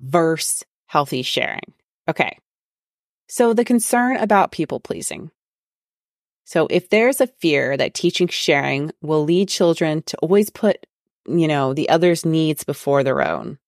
versus 0.00 0.64
healthy 0.86 1.22
sharing. 1.22 1.72
Okay. 2.08 2.38
So 3.28 3.52
the 3.52 3.64
concern 3.64 4.16
about 4.16 4.50
people 4.50 4.80
pleasing. 4.80 5.30
So 6.44 6.66
if 6.68 6.88
there's 6.88 7.20
a 7.20 7.28
fear 7.28 7.76
that 7.76 7.94
teaching 7.94 8.26
sharing 8.26 8.90
will 9.00 9.22
lead 9.22 9.48
children 9.48 10.02
to 10.06 10.16
always 10.16 10.50
put, 10.50 10.84
you 11.26 11.48
know, 11.48 11.74
the 11.74 11.88
other's 11.88 12.24
needs 12.24 12.64
before 12.64 13.02
their 13.02 13.22
own, 13.22 13.58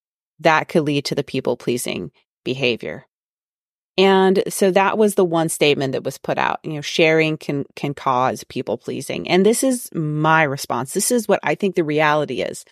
that 0.41 0.69
could 0.69 0.83
lead 0.83 1.05
to 1.07 1.15
the 1.15 1.25
people 1.25 1.57
pleasing 1.57 2.11
behavior. 2.45 3.07
And 3.99 4.43
so 4.49 4.71
that 4.71 4.97
was 4.97 5.15
the 5.15 5.25
one 5.25 5.49
statement 5.49 5.93
that 5.93 6.05
was 6.05 6.17
put 6.17 6.39
out. 6.39 6.61
You 6.65 6.75
know, 6.75 6.81
sharing 6.81 7.37
can 7.37 7.65
can 7.77 7.93
cause 7.93 8.43
people 8.45 8.79
pleasing. 8.79 9.29
And 9.29 9.45
this 9.45 9.63
is 9.63 9.91
my 9.93 10.45
response. 10.45 10.95
This 10.95 11.11
is 11.11 11.29
what 11.29 11.41
I 11.43 11.55
think 11.55 11.75
the 11.75 11.85
reality 11.85 12.41
is. 12.41 12.65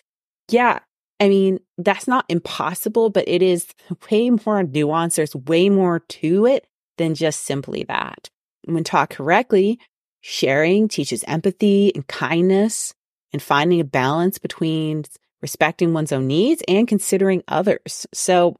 Yeah, 0.49 0.79
I 1.19 1.29
mean, 1.29 1.59
that's 1.77 2.07
not 2.07 2.25
impossible, 2.27 3.11
but 3.11 3.27
it 3.27 3.43
is 3.43 3.67
way 4.11 4.31
more 4.31 4.63
nuanced. 4.63 5.15
There's 5.15 5.35
way 5.35 5.69
more 5.69 5.99
to 5.99 6.45
it 6.47 6.65
than 6.97 7.13
just 7.13 7.45
simply 7.45 7.83
that. 7.83 8.29
When 8.65 8.83
taught 8.83 9.11
correctly, 9.11 9.79
sharing 10.21 10.87
teaches 10.87 11.23
empathy 11.27 11.93
and 11.93 12.07
kindness 12.07 12.93
and 13.33 13.41
finding 13.41 13.79
a 13.79 13.85
balance 13.85 14.37
between 14.37 15.03
respecting 15.41 15.93
one's 15.93 16.11
own 16.11 16.27
needs 16.27 16.63
and 16.67 16.87
considering 16.87 17.43
others. 17.47 18.05
So 18.13 18.57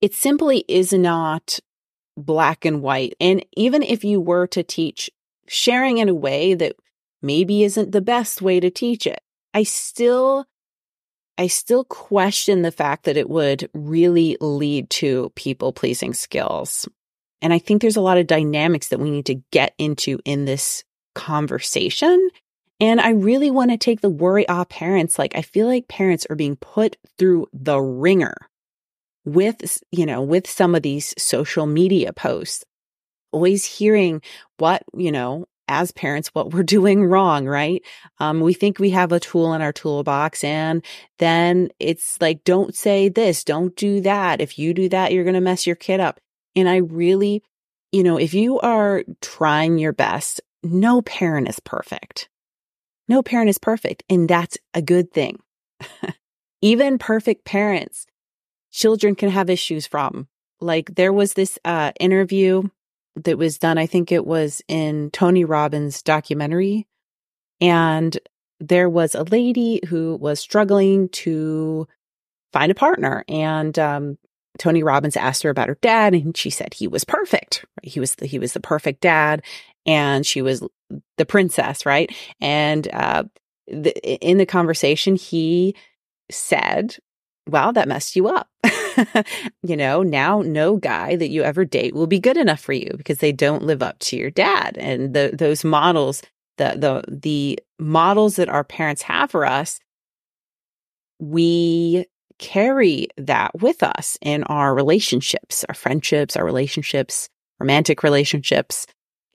it 0.00 0.14
simply 0.14 0.64
is 0.68 0.92
not 0.92 1.58
black 2.16 2.64
and 2.64 2.82
white. 2.82 3.14
And 3.20 3.44
even 3.56 3.82
if 3.82 4.04
you 4.04 4.20
were 4.20 4.46
to 4.48 4.62
teach 4.62 5.10
sharing 5.46 5.98
in 5.98 6.08
a 6.08 6.14
way 6.14 6.54
that 6.54 6.76
maybe 7.22 7.64
isn't 7.64 7.92
the 7.92 8.00
best 8.00 8.42
way 8.42 8.60
to 8.60 8.70
teach 8.70 9.06
it, 9.06 9.20
I 9.54 9.62
still 9.62 10.46
I 11.38 11.46
still 11.46 11.84
question 11.84 12.62
the 12.62 12.72
fact 12.72 13.04
that 13.04 13.16
it 13.16 13.30
would 13.30 13.70
really 13.72 14.36
lead 14.40 14.90
to 14.90 15.30
people 15.36 15.72
pleasing 15.72 16.12
skills. 16.12 16.88
And 17.40 17.52
I 17.52 17.60
think 17.60 17.80
there's 17.80 17.96
a 17.96 18.00
lot 18.00 18.18
of 18.18 18.26
dynamics 18.26 18.88
that 18.88 18.98
we 18.98 19.10
need 19.10 19.26
to 19.26 19.40
get 19.52 19.72
into 19.78 20.18
in 20.24 20.44
this 20.44 20.82
conversation. 21.14 22.30
And 22.80 23.00
I 23.00 23.10
really 23.10 23.50
want 23.50 23.70
to 23.72 23.76
take 23.76 24.00
the 24.00 24.10
worry 24.10 24.48
off 24.48 24.68
parents. 24.68 25.18
Like, 25.18 25.36
I 25.36 25.42
feel 25.42 25.66
like 25.66 25.88
parents 25.88 26.26
are 26.30 26.36
being 26.36 26.56
put 26.56 26.96
through 27.18 27.48
the 27.52 27.80
ringer 27.80 28.36
with, 29.24 29.82
you 29.90 30.06
know, 30.06 30.22
with 30.22 30.48
some 30.48 30.74
of 30.74 30.82
these 30.82 31.14
social 31.18 31.66
media 31.66 32.12
posts, 32.12 32.64
always 33.32 33.64
hearing 33.64 34.22
what, 34.58 34.82
you 34.96 35.10
know, 35.10 35.46
as 35.66 35.92
parents 35.92 36.28
what 36.28 36.52
we're 36.52 36.62
doing 36.78 37.04
wrong, 37.04 37.46
right? 37.46 37.82
Um, 38.18 38.40
we 38.40 38.54
think 38.54 38.78
we 38.78 38.90
have 38.90 39.12
a 39.12 39.20
tool 39.20 39.54
in 39.54 39.62
our 39.62 39.72
toolbox 39.72 40.42
and 40.44 40.84
then 41.18 41.70
it's 41.78 42.20
like, 42.20 42.44
don't 42.44 42.74
say 42.74 43.08
this, 43.08 43.44
don't 43.44 43.74
do 43.76 44.00
that. 44.02 44.40
If 44.40 44.58
you 44.58 44.72
do 44.72 44.88
that, 44.90 45.12
you're 45.12 45.24
going 45.24 45.34
to 45.34 45.40
mess 45.40 45.66
your 45.66 45.76
kid 45.76 46.00
up. 46.00 46.20
And 46.56 46.68
I 46.68 46.76
really, 46.76 47.42
you 47.92 48.02
know, 48.02 48.18
if 48.18 48.34
you 48.34 48.58
are 48.60 49.04
trying 49.20 49.78
your 49.78 49.92
best, 49.92 50.40
no 50.62 51.02
parent 51.02 51.48
is 51.48 51.60
perfect. 51.60 52.28
No 53.08 53.22
parent 53.22 53.50
is 53.50 53.58
perfect. 53.58 54.04
And 54.08 54.28
that's 54.28 54.58
a 54.74 54.82
good 54.82 55.12
thing. 55.12 55.38
Even 56.62 56.98
perfect 56.98 57.44
parents, 57.44 58.06
children 58.70 59.14
can 59.14 59.30
have 59.30 59.48
issues 59.48 59.86
from. 59.86 60.28
Like 60.60 60.94
there 60.96 61.12
was 61.12 61.34
this 61.34 61.58
uh, 61.64 61.92
interview 62.00 62.68
that 63.24 63.38
was 63.38 63.58
done. 63.58 63.78
I 63.78 63.86
think 63.86 64.12
it 64.12 64.26
was 64.26 64.62
in 64.68 65.10
Tony 65.10 65.44
Robbins' 65.44 66.02
documentary. 66.02 66.86
And 67.60 68.16
there 68.60 68.88
was 68.88 69.14
a 69.14 69.24
lady 69.24 69.80
who 69.88 70.16
was 70.16 70.40
struggling 70.40 71.08
to 71.10 71.86
find 72.52 72.70
a 72.70 72.74
partner. 72.74 73.24
And 73.28 73.78
um, 73.78 74.18
Tony 74.58 74.82
Robbins 74.82 75.16
asked 75.16 75.42
her 75.42 75.50
about 75.50 75.68
her 75.68 75.78
dad, 75.80 76.14
and 76.14 76.36
she 76.36 76.50
said 76.50 76.74
he 76.74 76.88
was 76.88 77.04
perfect. 77.04 77.64
He 77.82 78.00
was 78.00 78.16
the, 78.16 78.26
he 78.26 78.38
was 78.38 78.52
the 78.52 78.60
perfect 78.60 79.00
dad, 79.00 79.42
and 79.88 80.26
she 80.26 80.42
was 80.42 80.62
the 81.16 81.24
princess, 81.24 81.86
right? 81.86 82.14
And 82.42 82.86
uh, 82.92 83.24
the, 83.66 83.96
in 84.24 84.36
the 84.36 84.46
conversation, 84.46 85.16
he 85.16 85.74
said, 86.30 86.96
"Wow, 87.48 87.72
that 87.72 87.88
messed 87.88 88.14
you 88.14 88.28
up." 88.28 88.48
you 89.62 89.76
know, 89.76 90.02
now 90.02 90.42
no 90.42 90.76
guy 90.76 91.16
that 91.16 91.30
you 91.30 91.42
ever 91.42 91.64
date 91.64 91.94
will 91.94 92.06
be 92.06 92.20
good 92.20 92.36
enough 92.36 92.60
for 92.60 92.74
you 92.74 92.90
because 92.98 93.18
they 93.18 93.32
don't 93.32 93.64
live 93.64 93.82
up 93.82 93.98
to 94.00 94.16
your 94.16 94.30
dad. 94.30 94.76
And 94.78 95.14
the, 95.14 95.30
those 95.32 95.64
models, 95.64 96.22
the, 96.58 96.74
the, 96.76 97.04
the 97.08 97.58
models 97.78 98.36
that 98.36 98.50
our 98.50 98.64
parents 98.64 99.02
have 99.02 99.30
for 99.30 99.46
us, 99.46 99.80
we 101.18 102.06
carry 102.38 103.08
that 103.16 103.58
with 103.58 103.82
us 103.82 104.18
in 104.20 104.42
our 104.44 104.74
relationships, 104.74 105.64
our 105.68 105.74
friendships, 105.74 106.36
our 106.36 106.44
relationships, 106.44 107.28
romantic 107.58 108.02
relationships. 108.02 108.86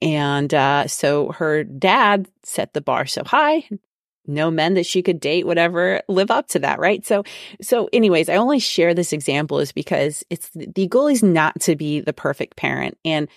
And 0.01 0.53
uh, 0.53 0.87
so 0.87 1.31
her 1.33 1.63
dad 1.63 2.27
set 2.43 2.73
the 2.73 2.81
bar 2.81 3.05
so 3.05 3.23
high 3.23 3.67
no 4.25 4.49
men 4.49 4.75
that 4.75 4.85
she 4.85 5.01
could 5.01 5.19
date 5.19 5.45
whatever 5.45 6.01
live 6.07 6.31
up 6.31 6.47
to 6.49 6.59
that 6.59 6.79
right? 6.79 7.05
So 7.05 7.23
so 7.61 7.89
anyways 7.93 8.29
i 8.29 8.35
only 8.35 8.59
share 8.59 8.93
this 8.93 9.13
example 9.13 9.59
is 9.59 9.71
because 9.71 10.23
it's 10.29 10.49
the 10.53 10.87
goal 10.87 11.07
is 11.07 11.23
not 11.23 11.59
to 11.61 11.75
be 11.75 11.99
the 11.99 12.13
perfect 12.13 12.55
parent 12.55 12.97
and 13.03 13.27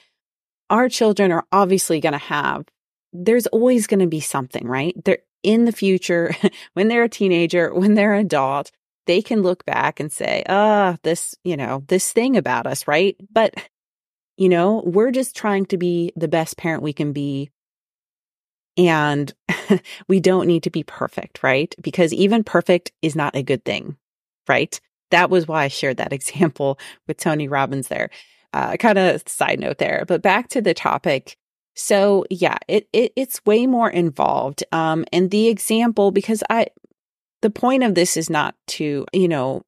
our 0.71 0.89
children 0.89 1.33
are 1.33 1.47
obviously 1.53 2.01
going 2.01 2.13
to 2.13 2.19
have 2.19 2.67
there's 3.13 3.47
always 3.49 3.87
going 3.87 4.01
to 4.01 4.07
be 4.07 4.21
something 4.21 4.67
right? 4.67 4.95
They're 5.05 5.19
in 5.43 5.65
the 5.65 5.73
future 5.73 6.35
when 6.75 6.89
they're 6.89 7.05
a 7.05 7.09
teenager 7.09 7.75
when 7.75 7.95
they're 7.95 8.15
an 8.15 8.27
adult 8.27 8.71
they 9.07 9.23
can 9.23 9.43
look 9.43 9.65
back 9.65 10.01
and 10.01 10.11
say 10.11 10.45
ah 10.49 10.95
oh, 10.95 10.99
this 11.03 11.35
you 11.45 11.57
know 11.57 11.83
this 11.89 12.13
thing 12.13 12.37
about 12.37 12.67
us 12.67 12.87
right? 12.87 13.17
But 13.31 13.55
you 14.37 14.49
know 14.49 14.83
we're 14.85 15.11
just 15.11 15.37
trying 15.37 15.67
to 15.67 15.77
be 15.77 16.13
the 16.17 16.29
best 16.29 16.57
parent 16.57 16.83
we 16.83 16.93
can 16.93 17.13
be 17.13 17.51
and 18.77 19.33
we 20.09 20.21
don't 20.21 20.47
need 20.47 20.63
to 20.65 20.71
be 20.71 20.83
perfect, 20.83 21.43
right? 21.43 21.75
Because 21.81 22.13
even 22.13 22.45
perfect 22.45 22.93
is 23.03 23.17
not 23.17 23.37
a 23.37 23.43
good 23.43 23.65
thing, 23.65 23.97
right? 24.49 24.79
That 25.11 25.31
was 25.31 25.49
why 25.49 25.65
I 25.65 25.69
shared 25.69 25.97
that 25.99 26.13
example 26.13 26.79
with 27.07 27.17
Tony 27.17 27.49
Robbins 27.49 27.89
there. 27.89 28.11
Uh, 28.53 28.77
kind 28.77 28.97
of 28.97 29.23
side 29.27 29.61
note 29.61 29.79
there, 29.79 30.05
but 30.07 30.23
back 30.23 30.49
to 30.49 30.63
the 30.63 30.73
topic. 30.73 31.37
So 31.75 32.25
yeah, 32.31 32.57
it, 32.69 32.89
it 32.93 33.13
it's 33.17 33.45
way 33.45 33.67
more 33.67 33.91
involved. 33.91 34.65
Um, 34.73 35.05
and 35.13 35.31
the 35.31 35.49
example, 35.49 36.11
because 36.11 36.43
I, 36.49 36.69
the 37.43 37.51
point 37.51 37.83
of 37.83 37.95
this 37.95 38.17
is 38.17 38.31
not 38.31 38.55
to, 38.69 39.05
you 39.13 39.29
know, 39.29 39.63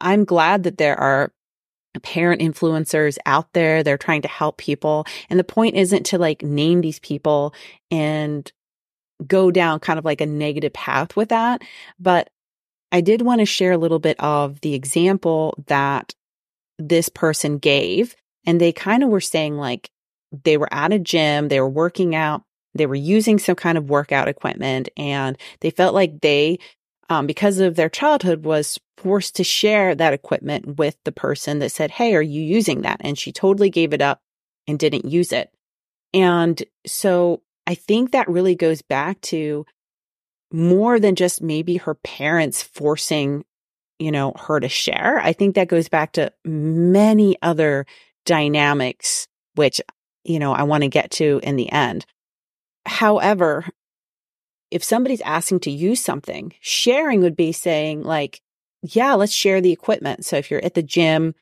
I'm 0.00 0.26
glad 0.26 0.64
that 0.64 0.76
there 0.76 0.98
are 0.98 1.32
parent 2.00 2.40
influencers 2.40 3.18
out 3.26 3.52
there. 3.52 3.82
They're 3.82 3.98
trying 3.98 4.22
to 4.22 4.28
help 4.28 4.58
people. 4.58 5.06
And 5.30 5.38
the 5.38 5.44
point 5.44 5.76
isn't 5.76 6.04
to 6.06 6.18
like 6.18 6.42
name 6.42 6.80
these 6.80 6.98
people 6.98 7.54
and 7.90 8.50
go 9.26 9.50
down 9.50 9.80
kind 9.80 9.98
of 9.98 10.04
like 10.04 10.20
a 10.20 10.26
negative 10.26 10.72
path 10.72 11.16
with 11.16 11.28
that. 11.28 11.62
But 11.98 12.30
I 12.92 13.00
did 13.00 13.22
want 13.22 13.40
to 13.40 13.46
share 13.46 13.72
a 13.72 13.78
little 13.78 13.98
bit 13.98 14.18
of 14.20 14.60
the 14.60 14.74
example 14.74 15.54
that 15.66 16.14
this 16.78 17.08
person 17.08 17.58
gave. 17.58 18.16
And 18.46 18.60
they 18.60 18.72
kind 18.72 19.02
of 19.02 19.08
were 19.08 19.20
saying 19.20 19.56
like 19.56 19.90
they 20.44 20.56
were 20.56 20.72
at 20.72 20.92
a 20.92 20.98
gym, 20.98 21.48
they 21.48 21.60
were 21.60 21.68
working 21.68 22.14
out, 22.14 22.42
they 22.74 22.86
were 22.86 22.94
using 22.94 23.38
some 23.38 23.56
kind 23.56 23.78
of 23.78 23.88
workout 23.88 24.28
equipment, 24.28 24.88
and 24.96 25.38
they 25.60 25.70
felt 25.70 25.94
like 25.94 26.20
they 26.20 26.58
um, 27.08 27.26
because 27.26 27.58
of 27.58 27.76
their 27.76 27.88
childhood, 27.88 28.44
was 28.44 28.78
forced 28.96 29.36
to 29.36 29.44
share 29.44 29.94
that 29.94 30.12
equipment 30.12 30.78
with 30.78 30.96
the 31.04 31.12
person 31.12 31.58
that 31.58 31.72
said, 31.72 31.90
Hey, 31.90 32.14
are 32.14 32.22
you 32.22 32.42
using 32.42 32.82
that? 32.82 32.98
And 33.00 33.18
she 33.18 33.32
totally 33.32 33.70
gave 33.70 33.92
it 33.92 34.02
up 34.02 34.20
and 34.66 34.78
didn't 34.78 35.04
use 35.04 35.32
it. 35.32 35.50
And 36.12 36.62
so 36.86 37.42
I 37.66 37.74
think 37.74 38.12
that 38.12 38.28
really 38.28 38.54
goes 38.54 38.82
back 38.82 39.20
to 39.22 39.66
more 40.52 41.00
than 41.00 41.16
just 41.16 41.42
maybe 41.42 41.76
her 41.78 41.94
parents 41.94 42.62
forcing, 42.62 43.44
you 43.98 44.12
know, 44.12 44.32
her 44.38 44.60
to 44.60 44.68
share. 44.68 45.18
I 45.18 45.32
think 45.32 45.56
that 45.56 45.68
goes 45.68 45.88
back 45.88 46.12
to 46.12 46.32
many 46.44 47.36
other 47.42 47.86
dynamics, 48.24 49.26
which, 49.56 49.80
you 50.24 50.38
know, 50.38 50.52
I 50.52 50.62
want 50.62 50.82
to 50.84 50.88
get 50.88 51.10
to 51.12 51.40
in 51.42 51.56
the 51.56 51.70
end. 51.72 52.06
However, 52.86 53.66
if 54.74 54.82
somebody's 54.82 55.20
asking 55.20 55.60
to 55.60 55.70
use 55.70 56.00
something, 56.00 56.52
sharing 56.58 57.20
would 57.20 57.36
be 57.36 57.52
saying 57.52 58.02
like, 58.02 58.40
yeah, 58.82 59.14
let's 59.14 59.32
share 59.32 59.60
the 59.60 59.70
equipment. 59.70 60.24
So 60.24 60.36
if 60.36 60.50
you're 60.50 60.64
at 60.64 60.74
the 60.74 60.82
gym, 60.82 61.36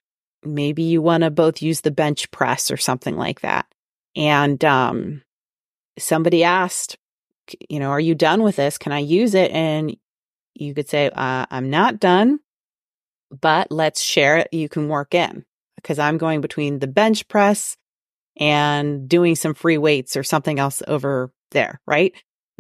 maybe 0.44 0.82
you 0.82 1.00
want 1.00 1.22
to 1.22 1.30
both 1.30 1.62
use 1.62 1.80
the 1.80 1.90
bench 1.90 2.30
press 2.30 2.70
or 2.70 2.76
something 2.76 3.16
like 3.16 3.40
that. 3.40 3.64
And, 4.14 4.62
um, 4.66 5.22
somebody 5.98 6.44
asked, 6.44 6.98
you 7.70 7.80
know, 7.80 7.88
are 7.88 7.98
you 7.98 8.14
done 8.14 8.42
with 8.42 8.56
this? 8.56 8.76
Can 8.76 8.92
I 8.92 8.98
use 8.98 9.34
it? 9.34 9.50
And 9.50 9.96
you 10.52 10.74
could 10.74 10.90
say, 10.90 11.08
uh, 11.08 11.46
I'm 11.50 11.70
not 11.70 11.98
done, 11.98 12.38
but 13.30 13.72
let's 13.72 14.02
share 14.02 14.36
it. 14.36 14.48
You 14.52 14.68
can 14.68 14.88
work 14.88 15.14
in 15.14 15.46
because 15.76 15.98
I'm 15.98 16.18
going 16.18 16.42
between 16.42 16.80
the 16.80 16.86
bench 16.86 17.26
press 17.28 17.78
and 18.36 19.08
doing 19.08 19.36
some 19.36 19.54
free 19.54 19.78
weights 19.78 20.18
or 20.18 20.22
something 20.22 20.58
else 20.58 20.82
over 20.86 21.32
there, 21.50 21.80
right? 21.86 22.12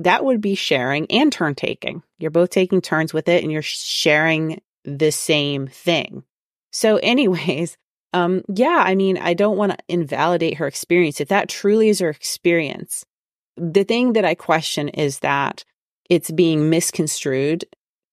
That 0.04 0.24
would 0.24 0.40
be 0.40 0.54
sharing 0.54 1.06
and 1.10 1.32
turn 1.32 1.54
taking. 1.54 2.02
You're 2.18 2.30
both 2.30 2.50
taking 2.50 2.80
turns 2.80 3.12
with 3.12 3.28
it 3.28 3.42
and 3.42 3.52
you're 3.52 3.62
sharing 3.62 4.60
the 4.84 5.12
same 5.12 5.66
thing. 5.66 6.24
So, 6.70 6.96
anyways, 7.02 7.76
um, 8.12 8.42
yeah, 8.48 8.82
I 8.84 8.94
mean, 8.94 9.18
I 9.18 9.34
don't 9.34 9.56
want 9.56 9.72
to 9.72 9.78
invalidate 9.88 10.58
her 10.58 10.66
experience. 10.66 11.20
If 11.20 11.28
that 11.28 11.48
truly 11.48 11.88
is 11.88 12.00
her 12.00 12.10
experience, 12.10 13.04
the 13.56 13.84
thing 13.84 14.14
that 14.14 14.24
I 14.24 14.34
question 14.34 14.88
is 14.88 15.20
that 15.20 15.64
it's 16.10 16.30
being 16.30 16.68
misconstrued 16.68 17.64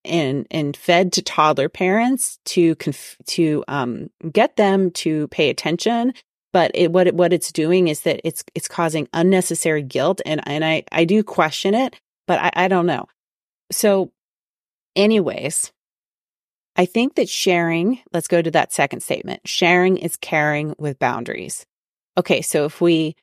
and 0.06 0.48
and 0.50 0.78
fed 0.78 1.12
to 1.14 1.22
toddler 1.22 1.68
parents 1.68 2.40
to 2.46 2.76
conf- 2.76 3.18
to 3.26 3.64
um, 3.68 4.10
get 4.32 4.56
them 4.56 4.92
to 4.92 5.28
pay 5.28 5.50
attention 5.50 6.14
but 6.52 6.72
it, 6.74 6.92
what 6.92 7.08
it, 7.08 7.16
what 7.16 7.34
it's 7.34 7.52
doing 7.52 7.88
is 7.88 8.02
that 8.02 8.22
it's 8.24 8.44
it's 8.56 8.68
causing 8.68 9.08
unnecessary 9.14 9.84
guilt 9.84 10.22
and 10.26 10.42
and 10.48 10.64
I 10.66 10.84
I 10.92 11.06
do 11.06 11.24
question 11.24 11.74
it 11.74 12.00
but 12.28 12.40
I, 12.40 12.52
I 12.66 12.68
don't 12.68 12.86
know. 12.86 13.08
So 13.72 14.12
anyways 14.96 15.72
I 16.76 16.86
think 16.86 17.16
that 17.16 17.30
sharing 17.30 18.00
let's 18.14 18.28
go 18.28 18.42
to 18.42 18.52
that 18.52 18.74
second 18.74 19.02
statement 19.02 19.48
sharing 19.48 19.98
is 19.98 20.16
caring 20.16 20.76
with 20.78 21.00
boundaries. 21.00 21.66
Okay 22.18 22.42
so 22.42 22.66
if 22.66 22.82
we 22.82 23.16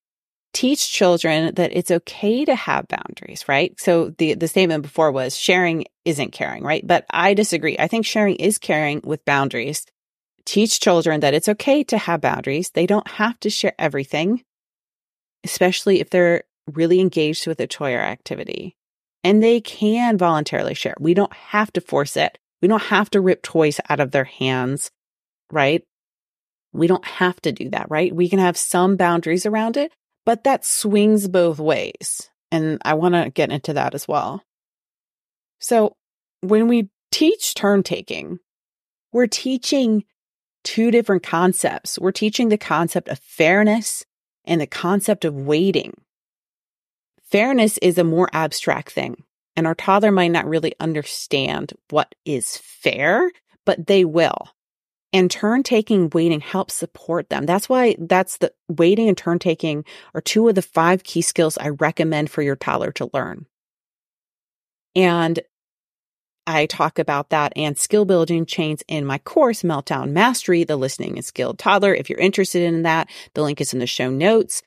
teach 0.53 0.91
children 0.91 1.55
that 1.57 1.77
it's 1.77 1.91
okay 1.91 2.45
to 2.45 2.55
have 2.55 2.89
boundaries 2.89 3.49
right? 3.49 3.79
So 3.81 4.11
the 4.19 4.35
the 4.35 4.49
statement 4.49 4.83
before 4.83 5.13
was 5.13 5.37
sharing 5.37 5.85
isn't 6.05 6.33
caring 6.33 6.63
right? 6.63 6.87
But 6.87 7.05
I 7.11 7.35
disagree. 7.35 7.77
I 7.79 7.89
think 7.89 8.07
sharing 8.07 8.37
is 8.37 8.59
caring 8.59 9.01
with 9.05 9.25
boundaries 9.25 9.85
teach 10.47 10.81
children 10.81 11.21
that 11.21 11.35
it's 11.35 11.49
okay 11.49 11.85
to 11.85 11.99
have 11.99 12.21
boundaries. 12.21 12.71
They 12.71 12.87
don't 12.87 13.09
have 13.09 13.39
to 13.41 13.51
share 13.51 13.75
everything, 13.79 14.43
especially 15.45 16.01
if 16.01 16.09
they're 16.09 16.45
really 16.73 17.01
engaged 17.01 17.47
with 17.47 17.61
a 17.61 17.67
toy 17.67 17.95
or 17.95 18.01
activity. 18.01 18.77
And 19.23 19.43
they 19.43 19.61
can 19.61 20.17
voluntarily 20.17 20.75
share. 20.75 20.95
We 21.01 21.13
don't 21.13 21.33
have 21.33 21.73
to 21.73 21.81
force 21.81 22.17
it. 22.17 22.39
We 22.63 22.69
don't 22.69 22.83
have 22.83 23.11
to 23.11 23.21
rip 23.21 23.43
toys 23.43 23.81
out 23.89 24.01
of 24.01 24.13
their 24.13 24.25
hands, 24.25 24.91
right? 25.51 25.83
We 26.73 26.87
don't 26.87 27.05
have 27.05 27.41
to 27.43 27.53
do 27.53 27.71
that, 27.71 27.91
right? 27.91 28.15
We 28.15 28.29
can 28.29 28.39
have 28.39 28.57
some 28.57 28.97
boundaries 28.97 29.45
around 29.45 29.77
it, 29.77 29.93
but 30.25 30.45
that 30.45 30.65
swings 30.65 31.27
both 31.27 31.59
ways. 31.59 32.31
And 32.53 32.81
I 32.85 32.95
want 32.95 33.15
to 33.15 33.31
get 33.31 33.51
into 33.51 33.73
that 33.75 33.95
as 33.95 34.07
well. 34.07 34.43
So 35.61 35.97
when 36.41 36.69
we 36.69 36.91
teach 37.11 37.55
turn 37.55 37.83
taking, 37.83 38.39
we're 39.13 39.27
teaching 39.27 40.05
two 40.67 40.91
different 40.91 41.23
concepts. 41.23 41.97
We're 41.97 42.11
teaching 42.11 42.49
the 42.49 42.59
concept 42.59 43.09
of 43.09 43.21
fairness 43.21 44.05
and 44.45 44.61
the 44.61 44.67
concept 44.67 45.25
of 45.25 45.35
waiting. 45.35 45.95
Fairness 47.23 47.79
is 47.79 47.99
a 47.99 48.05
more 48.05 48.29
abstract 48.33 48.91
thing, 48.91 49.23
and 49.55 49.65
our 49.67 49.77
toddler 49.77 50.11
might 50.11 50.33
not 50.33 50.47
really 50.47 50.75
understand 50.81 51.73
what 51.91 52.15
is 52.25 52.59
fair, 52.59 53.31
but 53.65 53.87
they 53.87 54.05
will. 54.05 54.49
And 55.13 55.31
turn 55.31 55.63
taking 55.63 56.11
waiting 56.11 56.41
helps 56.41 56.75
support 56.75 57.31
them. 57.31 57.47
That's 57.47 57.69
why 57.69 57.95
that's 57.99 58.39
the 58.39 58.53
waiting 58.69 59.09
and 59.09 59.17
turn 59.17 59.39
taking 59.39 59.85
are 60.15 60.21
two 60.21 60.49
of 60.49 60.57
the 60.57 60.63
five 60.63 61.05
key 61.05 61.23
skills 61.23 61.57
I 61.59 61.69
recommend 61.69 62.29
for 62.29 62.43
your 62.43 62.57
toddler 62.57 62.91
to 62.93 63.09
learn. 63.15 63.47
And 64.97 65.39
I 66.47 66.67
talk 66.67 66.99
about 66.99 67.31
that 67.31 67.53
and 67.57 67.77
skill 67.77 68.05
building 68.05 68.47
chains 68.47 68.83
in 68.87 69.05
my 69.05 69.19
course, 69.19 69.63
Meltdown 69.63 70.11
Mastery, 70.11 70.65
the 70.65 70.77
listening 70.77 71.17
and 71.17 71.25
skilled 71.25 71.59
toddler. 71.59 71.95
If 71.95 72.09
you're 72.09 72.19
interested 72.19 72.63
in 72.63 72.83
that, 72.83 73.09
the 73.35 73.43
link 73.43 73.61
is 73.61 73.73
in 73.73 73.81
the 73.81 73.87
show 73.87 74.11
notes. 74.11 74.63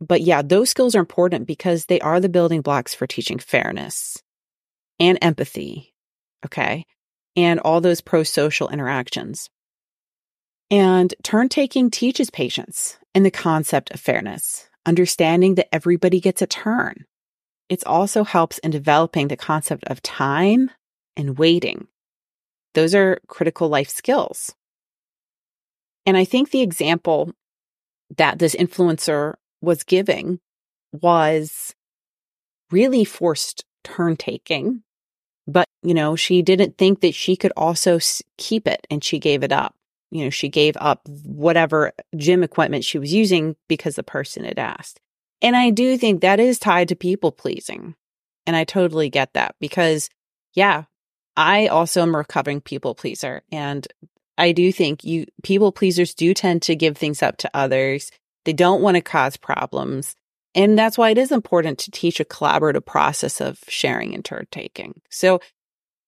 But 0.00 0.22
yeah, 0.22 0.42
those 0.42 0.70
skills 0.70 0.96
are 0.96 1.00
important 1.00 1.46
because 1.46 1.86
they 1.86 2.00
are 2.00 2.18
the 2.18 2.28
building 2.28 2.60
blocks 2.60 2.94
for 2.94 3.06
teaching 3.06 3.38
fairness 3.38 4.20
and 4.98 5.16
empathy. 5.22 5.94
Okay. 6.44 6.86
And 7.36 7.60
all 7.60 7.80
those 7.80 8.00
pro 8.00 8.24
social 8.24 8.68
interactions. 8.68 9.48
And 10.70 11.14
turn 11.22 11.48
taking 11.48 11.90
teaches 11.90 12.30
patience 12.30 12.98
and 13.14 13.24
the 13.24 13.30
concept 13.30 13.92
of 13.92 14.00
fairness, 14.00 14.68
understanding 14.86 15.54
that 15.54 15.72
everybody 15.72 16.18
gets 16.18 16.42
a 16.42 16.46
turn. 16.46 17.04
It 17.68 17.86
also 17.86 18.24
helps 18.24 18.58
in 18.58 18.70
developing 18.70 19.28
the 19.28 19.36
concept 19.36 19.84
of 19.84 20.02
time 20.02 20.70
and 21.16 21.38
waiting. 21.38 21.86
Those 22.74 22.94
are 22.94 23.20
critical 23.26 23.68
life 23.68 23.88
skills. 23.88 24.54
And 26.06 26.16
I 26.16 26.24
think 26.24 26.50
the 26.50 26.62
example 26.62 27.32
that 28.16 28.38
this 28.38 28.54
influencer 28.54 29.34
was 29.60 29.84
giving 29.84 30.40
was 30.92 31.74
really 32.70 33.04
forced 33.04 33.64
turn 33.84 34.16
taking. 34.16 34.82
But, 35.46 35.66
you 35.82 35.94
know, 35.94 36.16
she 36.16 36.42
didn't 36.42 36.78
think 36.78 37.00
that 37.00 37.14
she 37.14 37.36
could 37.36 37.52
also 37.56 37.98
keep 38.38 38.66
it 38.66 38.86
and 38.90 39.02
she 39.02 39.18
gave 39.18 39.42
it 39.42 39.52
up. 39.52 39.74
You 40.10 40.24
know, 40.24 40.30
she 40.30 40.48
gave 40.48 40.76
up 40.78 41.08
whatever 41.24 41.92
gym 42.16 42.42
equipment 42.42 42.84
she 42.84 42.98
was 42.98 43.12
using 43.12 43.56
because 43.68 43.96
the 43.96 44.02
person 44.02 44.44
had 44.44 44.58
asked. 44.58 45.00
And 45.40 45.56
I 45.56 45.70
do 45.70 45.96
think 45.96 46.20
that 46.20 46.38
is 46.38 46.58
tied 46.58 46.88
to 46.88 46.96
people 46.96 47.32
pleasing. 47.32 47.96
And 48.46 48.54
I 48.54 48.64
totally 48.64 49.08
get 49.08 49.32
that 49.34 49.54
because, 49.60 50.10
yeah, 50.54 50.84
I 51.36 51.68
also 51.68 52.02
am 52.02 52.14
a 52.14 52.18
recovering 52.18 52.60
people 52.60 52.94
pleaser. 52.94 53.42
And 53.50 53.86
I 54.38 54.52
do 54.52 54.72
think 54.72 55.04
you 55.04 55.26
people 55.42 55.72
pleasers 55.72 56.14
do 56.14 56.34
tend 56.34 56.62
to 56.62 56.76
give 56.76 56.96
things 56.96 57.22
up 57.22 57.36
to 57.38 57.50
others. 57.54 58.10
They 58.44 58.52
don't 58.52 58.82
want 58.82 58.96
to 58.96 59.02
cause 59.02 59.36
problems. 59.36 60.14
And 60.54 60.78
that's 60.78 60.98
why 60.98 61.10
it 61.10 61.18
is 61.18 61.32
important 61.32 61.78
to 61.80 61.90
teach 61.90 62.20
a 62.20 62.24
collaborative 62.24 62.84
process 62.84 63.40
of 63.40 63.58
sharing 63.68 64.14
and 64.14 64.24
turn 64.24 64.46
taking. 64.50 65.00
So 65.10 65.40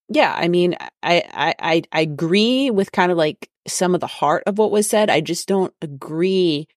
yeah, 0.09 0.35
I 0.37 0.48
mean, 0.48 0.77
I, 1.03 1.55
I, 1.59 1.83
I 1.90 2.01
agree 2.01 2.70
with 2.70 2.92
kind 2.92 3.11
of 3.11 3.16
like 3.16 3.48
some 3.66 3.94
of 3.94 4.01
the 4.01 4.07
heart 4.07 4.42
of 4.46 4.59
what 4.59 4.70
was 4.70 4.88
said. 4.88 5.09
I 5.09 5.22
just 5.22 5.48
don't 5.48 5.72
agree 5.81 6.68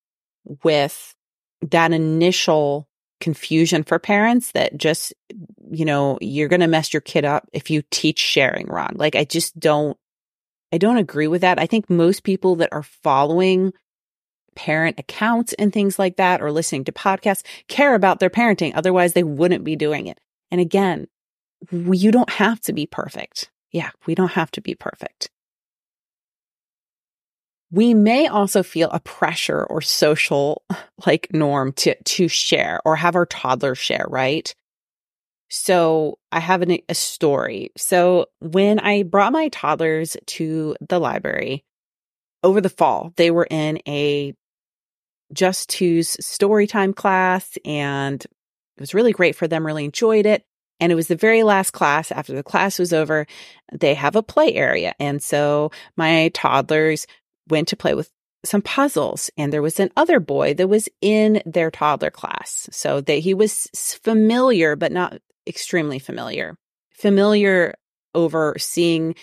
with 0.64 1.14
that 1.62 1.92
initial 1.92 2.88
confusion 3.20 3.84
for 3.84 4.00
parents 4.00 4.52
that 4.52 4.78
just, 4.78 5.14
you 5.72 5.86
know, 5.86 6.18
you're 6.22 6.48
going 6.48 6.60
to 6.62 6.68
mess 6.68 6.94
your 6.94 7.02
kid 7.02 7.26
up 7.26 7.48
if 7.54 7.70
you 7.70 7.84
teach 7.92 8.20
sharing 8.20 8.68
wrong. 8.68 8.92
Like, 8.96 9.16
I 9.16 9.24
just 9.24 9.60
don't, 9.60 9.98
I 10.72 10.78
don't 10.78 10.98
agree 10.98 11.28
with 11.28 11.42
that. 11.42 11.60
I 11.60 11.66
think 11.66 11.90
most 11.90 12.24
people 12.24 12.58
that 12.58 12.70
are 12.72 12.84
following 12.84 13.74
parent 14.56 15.00
accounts 15.00 15.54
and 15.54 15.72
things 15.72 15.98
like 16.00 16.18
that 16.18 16.42
or 16.42 16.52
listening 16.52 16.84
to 16.86 16.92
podcasts 16.92 17.44
care 17.68 17.96
about 17.96 18.20
their 18.20 18.30
parenting. 18.30 18.74
Otherwise, 18.76 19.14
they 19.14 19.24
wouldn't 19.24 19.64
be 19.64 19.76
doing 19.76 20.08
it. 20.08 20.20
And 20.52 20.60
again, 20.60 21.08
you 21.72 22.12
don't 22.12 22.30
have 22.30 22.60
to 22.62 22.74
be 22.74 22.86
perfect. 22.86 23.50
Yeah, 23.72 23.92
we 24.06 24.16
don't 24.16 24.32
have 24.32 24.52
to 24.52 24.62
be 24.62 24.76
perfect. 24.76 25.30
We 27.72 27.94
may 27.94 28.28
also 28.28 28.64
feel 28.64 28.90
a 28.92 29.00
pressure 29.00 29.64
or 29.66 29.82
social 29.82 30.64
like 31.06 31.28
norm 31.32 31.74
to, 31.74 31.96
to 31.96 32.28
share 32.28 32.80
or 32.86 32.96
have 32.96 33.16
our 33.16 33.26
toddler 33.26 33.76
share, 33.76 34.06
right? 34.08 34.54
So 35.50 36.20
I 36.32 36.40
have 36.40 36.62
an, 36.62 36.78
a 36.90 36.96
story. 36.96 37.72
So 37.78 38.28
when 38.40 38.80
I 38.80 39.04
brought 39.04 39.32
my 39.32 39.50
toddlers 39.50 40.18
to 40.26 40.76
the 40.88 41.00
library 41.00 41.64
over 42.44 42.62
the 42.62 42.70
fall, 42.70 43.14
they 43.16 43.32
were 43.32 43.48
in 43.50 43.80
a 43.88 44.34
just 45.34 45.70
Two's 45.70 46.18
story 46.26 46.68
time 46.68 46.94
class 46.94 47.58
and 47.66 48.24
it 48.24 48.80
was 48.80 48.94
really 48.94 49.12
great 49.12 49.36
for 49.36 49.48
them, 49.48 49.66
really 49.66 49.86
enjoyed 49.86 50.26
it. 50.26 50.46
And 50.80 50.92
it 50.92 50.96
was 50.96 51.08
the 51.08 51.16
very 51.16 51.44
last 51.44 51.72
class 51.72 52.12
after 52.12 52.34
the 52.34 52.44
class 52.44 52.78
was 52.78 52.94
over. 52.94 53.26
They 53.74 53.96
have 53.96 54.16
a 54.16 54.22
play 54.22 54.54
area. 54.54 54.94
And 55.00 55.22
so 55.22 55.72
my 55.96 56.30
toddlers 56.30 57.08
went 57.50 57.68
to 57.70 57.76
play 57.76 57.94
with 57.94 58.10
some 58.46 58.62
puzzles 58.62 59.30
and 59.38 59.52
there 59.52 59.62
was 59.62 59.80
an 59.80 59.92
other 59.98 60.20
boy 60.20 60.54
that 60.54 60.68
was 60.68 60.90
in 61.02 61.42
their 61.46 61.72
toddler 61.72 62.12
class. 62.12 62.70
So 62.72 63.02
that 63.02 63.20
he 63.20 63.34
was 63.34 63.68
familiar, 64.02 64.76
but 64.76 64.92
not 64.92 65.20
extremely 65.48 66.00
familiar. 66.00 66.58
Familiar 66.92 67.76
over 68.16 68.56
seeing 68.58 69.16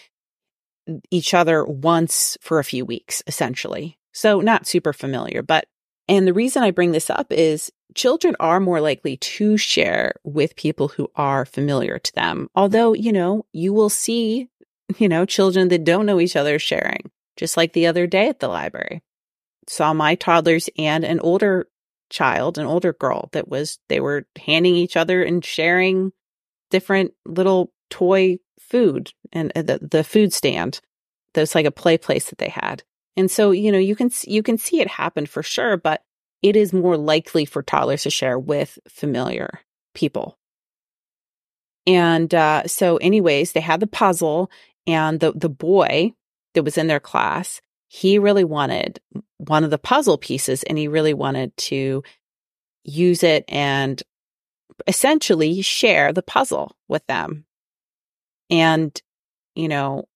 each 1.10 1.34
other 1.34 1.64
once 1.64 2.36
for 2.40 2.58
a 2.58 2.64
few 2.64 2.84
weeks, 2.84 3.22
essentially. 3.26 3.98
So 4.12 4.40
not 4.40 4.66
super 4.66 4.92
familiar, 4.92 5.42
but 5.42 5.66
and 6.06 6.26
the 6.26 6.34
reason 6.34 6.62
I 6.62 6.70
bring 6.70 6.92
this 6.92 7.08
up 7.08 7.32
is 7.32 7.72
children 7.94 8.36
are 8.38 8.60
more 8.60 8.80
likely 8.80 9.16
to 9.16 9.56
share 9.56 10.12
with 10.22 10.54
people 10.54 10.88
who 10.88 11.10
are 11.16 11.46
familiar 11.46 11.98
to 11.98 12.12
them. 12.12 12.50
Although, 12.54 12.92
you 12.92 13.10
know, 13.10 13.46
you 13.52 13.72
will 13.72 13.88
see, 13.88 14.48
you 14.98 15.08
know, 15.08 15.24
children 15.24 15.68
that 15.68 15.84
don't 15.84 16.04
know 16.04 16.20
each 16.20 16.36
other 16.36 16.58
sharing 16.58 17.10
just 17.36 17.56
like 17.56 17.72
the 17.72 17.86
other 17.86 18.06
day 18.06 18.28
at 18.28 18.40
the 18.40 18.48
library. 18.48 19.02
Saw 19.68 19.92
my 19.92 20.14
toddlers 20.14 20.68
and 20.76 21.04
an 21.04 21.20
older 21.20 21.68
child, 22.10 22.58
an 22.58 22.66
older 22.66 22.92
girl 22.92 23.28
that 23.32 23.48
was, 23.48 23.78
they 23.88 24.00
were 24.00 24.26
handing 24.38 24.74
each 24.74 24.96
other 24.96 25.22
and 25.22 25.44
sharing 25.44 26.12
different 26.70 27.12
little 27.24 27.72
toy 27.90 28.38
food 28.60 29.12
and 29.32 29.52
uh, 29.56 29.62
the, 29.62 29.78
the 29.90 30.04
food 30.04 30.32
stand. 30.32 30.80
That's 31.32 31.54
like 31.54 31.66
a 31.66 31.70
play 31.70 31.98
place 31.98 32.30
that 32.30 32.38
they 32.38 32.48
had. 32.48 32.82
And 33.16 33.30
so, 33.30 33.50
you 33.50 33.72
know, 33.72 33.78
you 33.78 33.96
can, 33.96 34.10
you 34.24 34.42
can 34.42 34.58
see 34.58 34.80
it 34.80 34.88
happen 34.88 35.26
for 35.26 35.42
sure, 35.42 35.76
but 35.76 36.02
it 36.42 36.56
is 36.56 36.72
more 36.72 36.96
likely 36.96 37.44
for 37.44 37.62
toddlers 37.62 38.02
to 38.02 38.10
share 38.10 38.38
with 38.38 38.78
familiar 38.88 39.60
people. 39.94 40.38
And 41.86 42.34
uh, 42.34 42.66
so, 42.66 42.96
anyways, 42.98 43.52
they 43.52 43.60
had 43.60 43.80
the 43.80 43.86
puzzle, 43.86 44.50
and 44.86 45.20
the 45.20 45.32
the 45.32 45.48
boy 45.48 46.12
that 46.54 46.62
was 46.62 46.78
in 46.78 46.86
their 46.86 47.00
class, 47.00 47.60
he 47.88 48.18
really 48.18 48.44
wanted 48.44 49.00
one 49.38 49.64
of 49.64 49.70
the 49.70 49.78
puzzle 49.78 50.18
pieces 50.18 50.62
and 50.64 50.78
he 50.78 50.88
really 50.88 51.14
wanted 51.14 51.56
to 51.56 52.02
use 52.82 53.22
it 53.22 53.44
and 53.48 54.02
essentially 54.86 55.62
share 55.62 56.12
the 56.12 56.22
puzzle 56.22 56.76
with 56.88 57.06
them. 57.06 57.44
And, 58.50 59.00
you 59.54 59.68
know, 59.68 60.08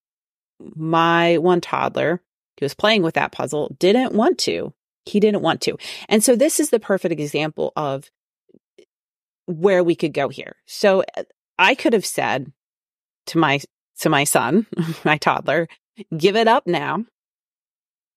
my 0.58 1.38
one 1.38 1.60
toddler 1.60 2.20
who 2.58 2.64
was 2.64 2.74
playing 2.74 3.02
with 3.02 3.14
that 3.14 3.32
puzzle 3.32 3.74
didn't 3.78 4.12
want 4.12 4.38
to. 4.38 4.74
He 5.06 5.20
didn't 5.20 5.42
want 5.42 5.60
to. 5.62 5.76
And 6.08 6.22
so 6.22 6.36
this 6.36 6.60
is 6.60 6.70
the 6.70 6.80
perfect 6.80 7.18
example 7.20 7.72
of 7.76 8.10
where 9.46 9.82
we 9.82 9.94
could 9.94 10.12
go 10.12 10.28
here. 10.28 10.56
So 10.66 11.04
uh, 11.16 11.22
I 11.58 11.74
could 11.74 11.92
have 11.92 12.06
said 12.06 12.52
to 13.26 13.38
my 13.38 13.60
to 14.00 14.08
my 14.08 14.24
son, 14.24 14.66
my 15.04 15.16
toddler, 15.16 15.68
give 16.16 16.36
it 16.36 16.48
up 16.48 16.66
now. 16.66 17.04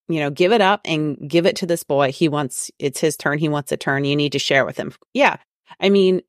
You 0.08 0.20
know, 0.20 0.30
give 0.30 0.52
it 0.52 0.62
up 0.62 0.82
and 0.86 1.18
give 1.30 1.46
it 1.46 1.56
to 1.58 1.66
this 1.66 1.84
boy. 1.84 2.12
He 2.12 2.28
wants, 2.28 2.70
it's 2.80 3.00
his 3.00 3.16
turn. 3.16 3.38
He 3.38 3.50
wants 3.50 3.72
a 3.72 3.78
turn. 3.78 4.04
You 4.04 4.16
need 4.16 4.34
to 4.34 4.40
share 4.40 4.66
with 4.66 4.78
him. 4.78 4.94
Yeah. 5.14 5.38
I 5.80 5.90
mean, 5.90 6.22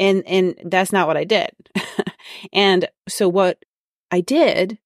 and, 0.00 0.24
and 0.26 0.56
that's 0.64 0.92
not 0.92 1.06
what 1.06 1.16
I 1.16 1.24
did. 1.24 1.50
and 2.52 2.88
so 3.08 3.28
what 3.28 3.64
I 4.10 4.20
did 4.20 4.78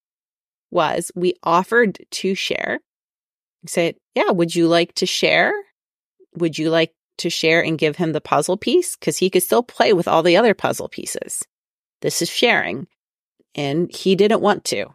was 0.71 1.11
we 1.15 1.35
offered 1.43 1.99
to 2.11 2.35
share 2.35 2.81
I 3.67 3.69
said, 3.69 3.97
Yeah, 4.15 4.31
would 4.31 4.55
you 4.55 4.69
like 4.69 4.95
to 4.95 5.07
share? 5.07 5.53
Would 6.37 6.57
you 6.57 6.71
like 6.71 6.95
to 7.19 7.31
share 7.31 7.65
and 7.65 7.79
give 7.79 7.97
him 7.97 8.13
the 8.13 8.21
puzzle 8.21 8.57
piece? 8.57 8.95
Because 8.95 9.17
he 9.17 9.29
could 9.29 9.43
still 9.43 9.63
play 9.63 9.93
with 9.93 10.07
all 10.07 10.23
the 10.23 10.37
other 10.37 10.55
puzzle 10.55 10.89
pieces. 10.89 11.43
This 12.01 12.23
is 12.23 12.31
sharing. 12.31 12.87
And 13.57 13.93
he 13.93 14.15
didn't 14.15 14.41
want 14.41 14.65
to. 14.67 14.87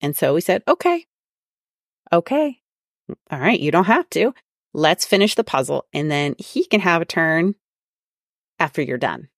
And 0.00 0.16
so 0.16 0.34
we 0.34 0.40
said, 0.40 0.62
Okay, 0.68 1.06
okay, 2.12 2.60
all 3.30 3.38
right, 3.38 3.58
you 3.58 3.70
don't 3.70 3.84
have 3.84 4.08
to. 4.10 4.34
Let's 4.74 5.06
finish 5.06 5.34
the 5.34 5.44
puzzle 5.44 5.86
and 5.92 6.10
then 6.10 6.34
he 6.38 6.64
can 6.64 6.80
have 6.80 7.02
a 7.02 7.06
turn 7.06 7.54
after 8.58 8.82
you're 8.82 8.98
done. 8.98 9.28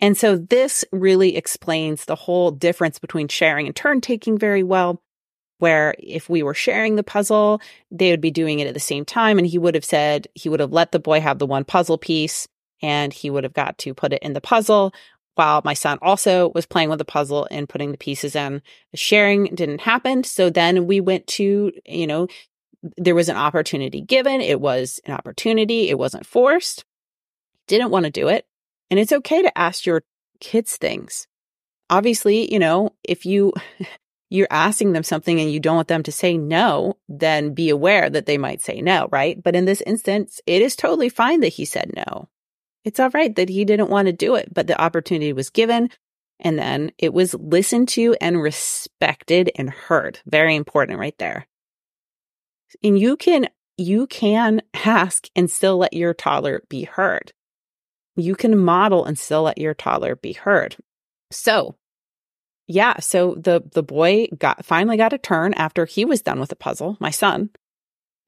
And 0.00 0.16
so 0.16 0.36
this 0.36 0.84
really 0.92 1.36
explains 1.36 2.04
the 2.04 2.14
whole 2.14 2.50
difference 2.50 2.98
between 2.98 3.28
sharing 3.28 3.66
and 3.66 3.76
turn 3.76 4.00
taking 4.00 4.38
very 4.38 4.62
well. 4.62 5.02
Where 5.58 5.94
if 5.98 6.30
we 6.30 6.42
were 6.42 6.54
sharing 6.54 6.96
the 6.96 7.02
puzzle, 7.02 7.60
they 7.90 8.10
would 8.10 8.22
be 8.22 8.30
doing 8.30 8.60
it 8.60 8.66
at 8.66 8.72
the 8.72 8.80
same 8.80 9.04
time. 9.04 9.36
And 9.36 9.46
he 9.46 9.58
would 9.58 9.74
have 9.74 9.84
said, 9.84 10.26
he 10.34 10.48
would 10.48 10.60
have 10.60 10.72
let 10.72 10.90
the 10.90 10.98
boy 10.98 11.20
have 11.20 11.38
the 11.38 11.46
one 11.46 11.64
puzzle 11.64 11.98
piece 11.98 12.48
and 12.80 13.12
he 13.12 13.28
would 13.28 13.44
have 13.44 13.52
got 13.52 13.76
to 13.78 13.92
put 13.92 14.14
it 14.14 14.22
in 14.22 14.32
the 14.32 14.40
puzzle 14.40 14.94
while 15.34 15.62
my 15.64 15.74
son 15.74 15.98
also 16.02 16.50
was 16.54 16.66
playing 16.66 16.90
with 16.90 16.98
the 16.98 17.04
puzzle 17.04 17.46
and 17.50 17.68
putting 17.68 17.92
the 17.92 17.98
pieces 17.98 18.36
in. 18.36 18.62
The 18.90 18.96
sharing 18.96 19.44
didn't 19.54 19.80
happen. 19.80 20.24
So 20.24 20.50
then 20.50 20.86
we 20.86 21.00
went 21.00 21.26
to, 21.28 21.72
you 21.86 22.06
know, 22.06 22.28
there 22.96 23.14
was 23.14 23.28
an 23.28 23.36
opportunity 23.36 24.00
given. 24.00 24.40
It 24.40 24.60
was 24.60 25.00
an 25.04 25.14
opportunity. 25.14 25.88
It 25.88 25.98
wasn't 25.98 26.26
forced. 26.26 26.84
Didn't 27.66 27.90
want 27.90 28.04
to 28.04 28.10
do 28.10 28.28
it. 28.28 28.46
And 28.90 28.98
it's 28.98 29.12
okay 29.12 29.42
to 29.42 29.58
ask 29.58 29.86
your 29.86 30.02
kids 30.40 30.76
things. 30.76 31.26
Obviously, 31.88 32.52
you 32.52 32.58
know, 32.58 32.90
if 33.04 33.26
you 33.26 33.52
you're 34.30 34.48
asking 34.50 34.92
them 34.92 35.02
something 35.02 35.40
and 35.40 35.50
you 35.50 35.58
don't 35.58 35.76
want 35.76 35.88
them 35.88 36.04
to 36.04 36.12
say 36.12 36.38
no, 36.38 36.96
then 37.08 37.52
be 37.52 37.68
aware 37.68 38.08
that 38.08 38.26
they 38.26 38.38
might 38.38 38.62
say 38.62 38.80
no, 38.80 39.08
right? 39.10 39.42
But 39.42 39.56
in 39.56 39.64
this 39.64 39.80
instance, 39.82 40.40
it 40.46 40.62
is 40.62 40.76
totally 40.76 41.08
fine 41.08 41.40
that 41.40 41.48
he 41.48 41.64
said 41.64 41.90
no. 41.96 42.28
It's 42.84 43.00
all 43.00 43.10
right 43.10 43.34
that 43.36 43.48
he 43.48 43.64
didn't 43.64 43.90
want 43.90 44.06
to 44.06 44.12
do 44.12 44.34
it, 44.34 44.52
but 44.52 44.66
the 44.66 44.80
opportunity 44.80 45.32
was 45.32 45.50
given 45.50 45.90
and 46.38 46.58
then 46.58 46.92
it 46.98 47.12
was 47.12 47.34
listened 47.34 47.88
to 47.90 48.16
and 48.20 48.40
respected 48.40 49.50
and 49.56 49.68
heard. 49.68 50.20
Very 50.24 50.56
important 50.56 50.98
right 50.98 51.16
there. 51.18 51.46
And 52.82 52.98
you 52.98 53.16
can 53.16 53.48
you 53.76 54.06
can 54.06 54.62
ask 54.84 55.28
and 55.34 55.50
still 55.50 55.78
let 55.78 55.92
your 55.92 56.14
toddler 56.14 56.62
be 56.68 56.84
heard 56.84 57.32
you 58.16 58.34
can 58.34 58.58
model 58.58 59.04
and 59.04 59.18
still 59.18 59.42
let 59.42 59.58
your 59.58 59.74
toddler 59.74 60.16
be 60.16 60.32
heard. 60.32 60.76
So, 61.30 61.76
yeah, 62.66 63.00
so 63.00 63.34
the 63.34 63.62
the 63.72 63.82
boy 63.82 64.28
got 64.38 64.64
finally 64.64 64.96
got 64.96 65.12
a 65.12 65.18
turn 65.18 65.54
after 65.54 65.86
he 65.86 66.04
was 66.04 66.22
done 66.22 66.40
with 66.40 66.50
the 66.50 66.56
puzzle, 66.56 66.96
my 67.00 67.10
son. 67.10 67.50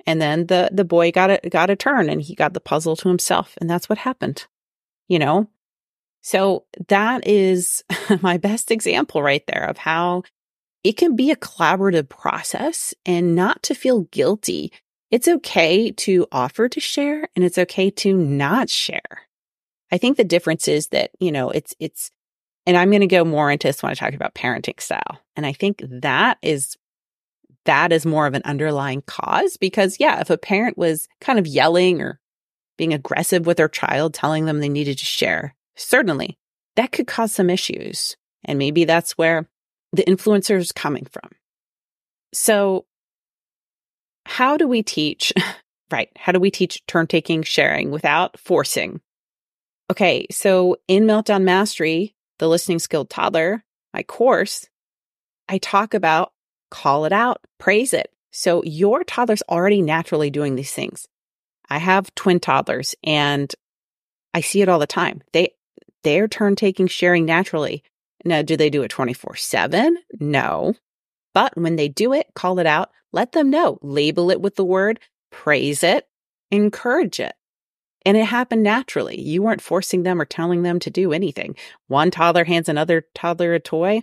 And 0.06 0.20
then 0.20 0.46
the 0.46 0.70
the 0.72 0.84
boy 0.84 1.12
got 1.12 1.30
a 1.30 1.48
got 1.48 1.70
a 1.70 1.76
turn 1.76 2.08
and 2.08 2.20
he 2.20 2.34
got 2.34 2.54
the 2.54 2.60
puzzle 2.60 2.96
to 2.96 3.08
himself 3.08 3.54
and 3.60 3.68
that's 3.68 3.88
what 3.88 3.98
happened. 3.98 4.46
You 5.08 5.18
know? 5.18 5.48
So 6.22 6.64
that 6.88 7.26
is 7.26 7.82
my 8.20 8.36
best 8.36 8.70
example 8.70 9.22
right 9.22 9.44
there 9.46 9.64
of 9.64 9.78
how 9.78 10.22
it 10.84 10.96
can 10.96 11.14
be 11.14 11.30
a 11.30 11.36
collaborative 11.36 12.08
process 12.08 12.94
and 13.06 13.34
not 13.34 13.62
to 13.64 13.74
feel 13.74 14.02
guilty. 14.02 14.72
It's 15.10 15.28
okay 15.28 15.90
to 15.92 16.26
offer 16.32 16.68
to 16.68 16.80
share 16.80 17.28
and 17.36 17.44
it's 17.44 17.58
okay 17.58 17.90
to 17.90 18.16
not 18.16 18.70
share. 18.70 19.28
I 19.90 19.98
think 19.98 20.16
the 20.16 20.24
difference 20.24 20.68
is 20.68 20.88
that, 20.88 21.10
you 21.20 21.30
know, 21.30 21.50
it's, 21.50 21.74
it's, 21.78 22.10
and 22.66 22.76
I'm 22.76 22.90
going 22.90 23.02
to 23.02 23.06
go 23.06 23.24
more 23.24 23.50
into 23.50 23.68
this 23.68 23.82
when 23.82 23.90
I 23.90 23.94
talk 23.94 24.14
about 24.14 24.34
parenting 24.34 24.80
style. 24.80 25.20
And 25.36 25.44
I 25.44 25.52
think 25.52 25.82
that 25.86 26.38
is, 26.40 26.76
that 27.64 27.92
is 27.92 28.06
more 28.06 28.26
of 28.26 28.34
an 28.34 28.42
underlying 28.44 29.02
cause 29.02 29.56
because, 29.56 29.98
yeah, 30.00 30.20
if 30.20 30.30
a 30.30 30.38
parent 30.38 30.76
was 30.76 31.08
kind 31.20 31.38
of 31.38 31.46
yelling 31.46 32.00
or 32.00 32.20
being 32.76 32.92
aggressive 32.92 33.46
with 33.46 33.56
their 33.56 33.68
child, 33.68 34.14
telling 34.14 34.44
them 34.44 34.60
they 34.60 34.68
needed 34.68 34.98
to 34.98 35.04
share, 35.04 35.54
certainly 35.76 36.38
that 36.76 36.92
could 36.92 37.06
cause 37.06 37.32
some 37.32 37.50
issues. 37.50 38.16
And 38.44 38.58
maybe 38.58 38.84
that's 38.84 39.12
where 39.12 39.48
the 39.92 40.04
influencer 40.04 40.56
is 40.56 40.72
coming 40.72 41.04
from. 41.04 41.30
So, 42.32 42.86
how 44.24 44.56
do 44.56 44.66
we 44.66 44.82
teach, 44.82 45.32
right? 45.90 46.08
How 46.16 46.32
do 46.32 46.40
we 46.40 46.50
teach 46.50 46.84
turn 46.86 47.06
taking 47.06 47.42
sharing 47.42 47.90
without 47.90 48.38
forcing 48.38 49.00
Okay, 49.92 50.26
so 50.30 50.78
in 50.88 51.04
Meltdown 51.04 51.42
Mastery, 51.42 52.14
the 52.38 52.48
listening 52.48 52.78
skilled 52.78 53.10
toddler, 53.10 53.62
my 53.92 54.02
course, 54.02 54.66
I 55.50 55.58
talk 55.58 55.92
about 55.92 56.31
call 56.72 57.04
it 57.04 57.12
out, 57.12 57.44
praise 57.58 57.92
it. 57.92 58.10
So 58.30 58.64
your 58.64 59.04
toddler's 59.04 59.42
already 59.48 59.82
naturally 59.82 60.30
doing 60.30 60.56
these 60.56 60.72
things. 60.72 61.06
I 61.68 61.76
have 61.76 62.14
twin 62.14 62.40
toddlers 62.40 62.94
and 63.04 63.54
I 64.32 64.40
see 64.40 64.62
it 64.62 64.70
all 64.70 64.78
the 64.78 64.86
time. 64.86 65.22
They 65.34 65.52
they're 66.02 66.28
turn 66.28 66.56
taking 66.56 66.88
sharing 66.88 67.26
naturally. 67.26 67.84
Now, 68.24 68.40
do 68.40 68.56
they 68.56 68.70
do 68.70 68.82
it 68.82 68.90
24/7? 68.90 69.96
No. 70.18 70.74
But 71.34 71.56
when 71.56 71.76
they 71.76 71.88
do 71.88 72.14
it, 72.14 72.26
call 72.34 72.58
it 72.58 72.66
out, 72.66 72.90
let 73.12 73.32
them 73.32 73.50
know, 73.50 73.78
label 73.82 74.30
it 74.30 74.40
with 74.40 74.56
the 74.56 74.64
word, 74.64 74.98
praise 75.30 75.82
it, 75.82 76.08
encourage 76.50 77.20
it. 77.20 77.34
And 78.06 78.16
it 78.16 78.24
happened 78.24 78.62
naturally. 78.62 79.20
You 79.20 79.42
weren't 79.42 79.62
forcing 79.62 80.02
them 80.02 80.20
or 80.20 80.24
telling 80.24 80.62
them 80.62 80.78
to 80.80 80.90
do 80.90 81.12
anything. 81.12 81.54
One 81.86 82.10
toddler 82.10 82.44
hands 82.44 82.68
another 82.68 83.06
toddler 83.14 83.54
a 83.54 83.60
toy. 83.60 84.02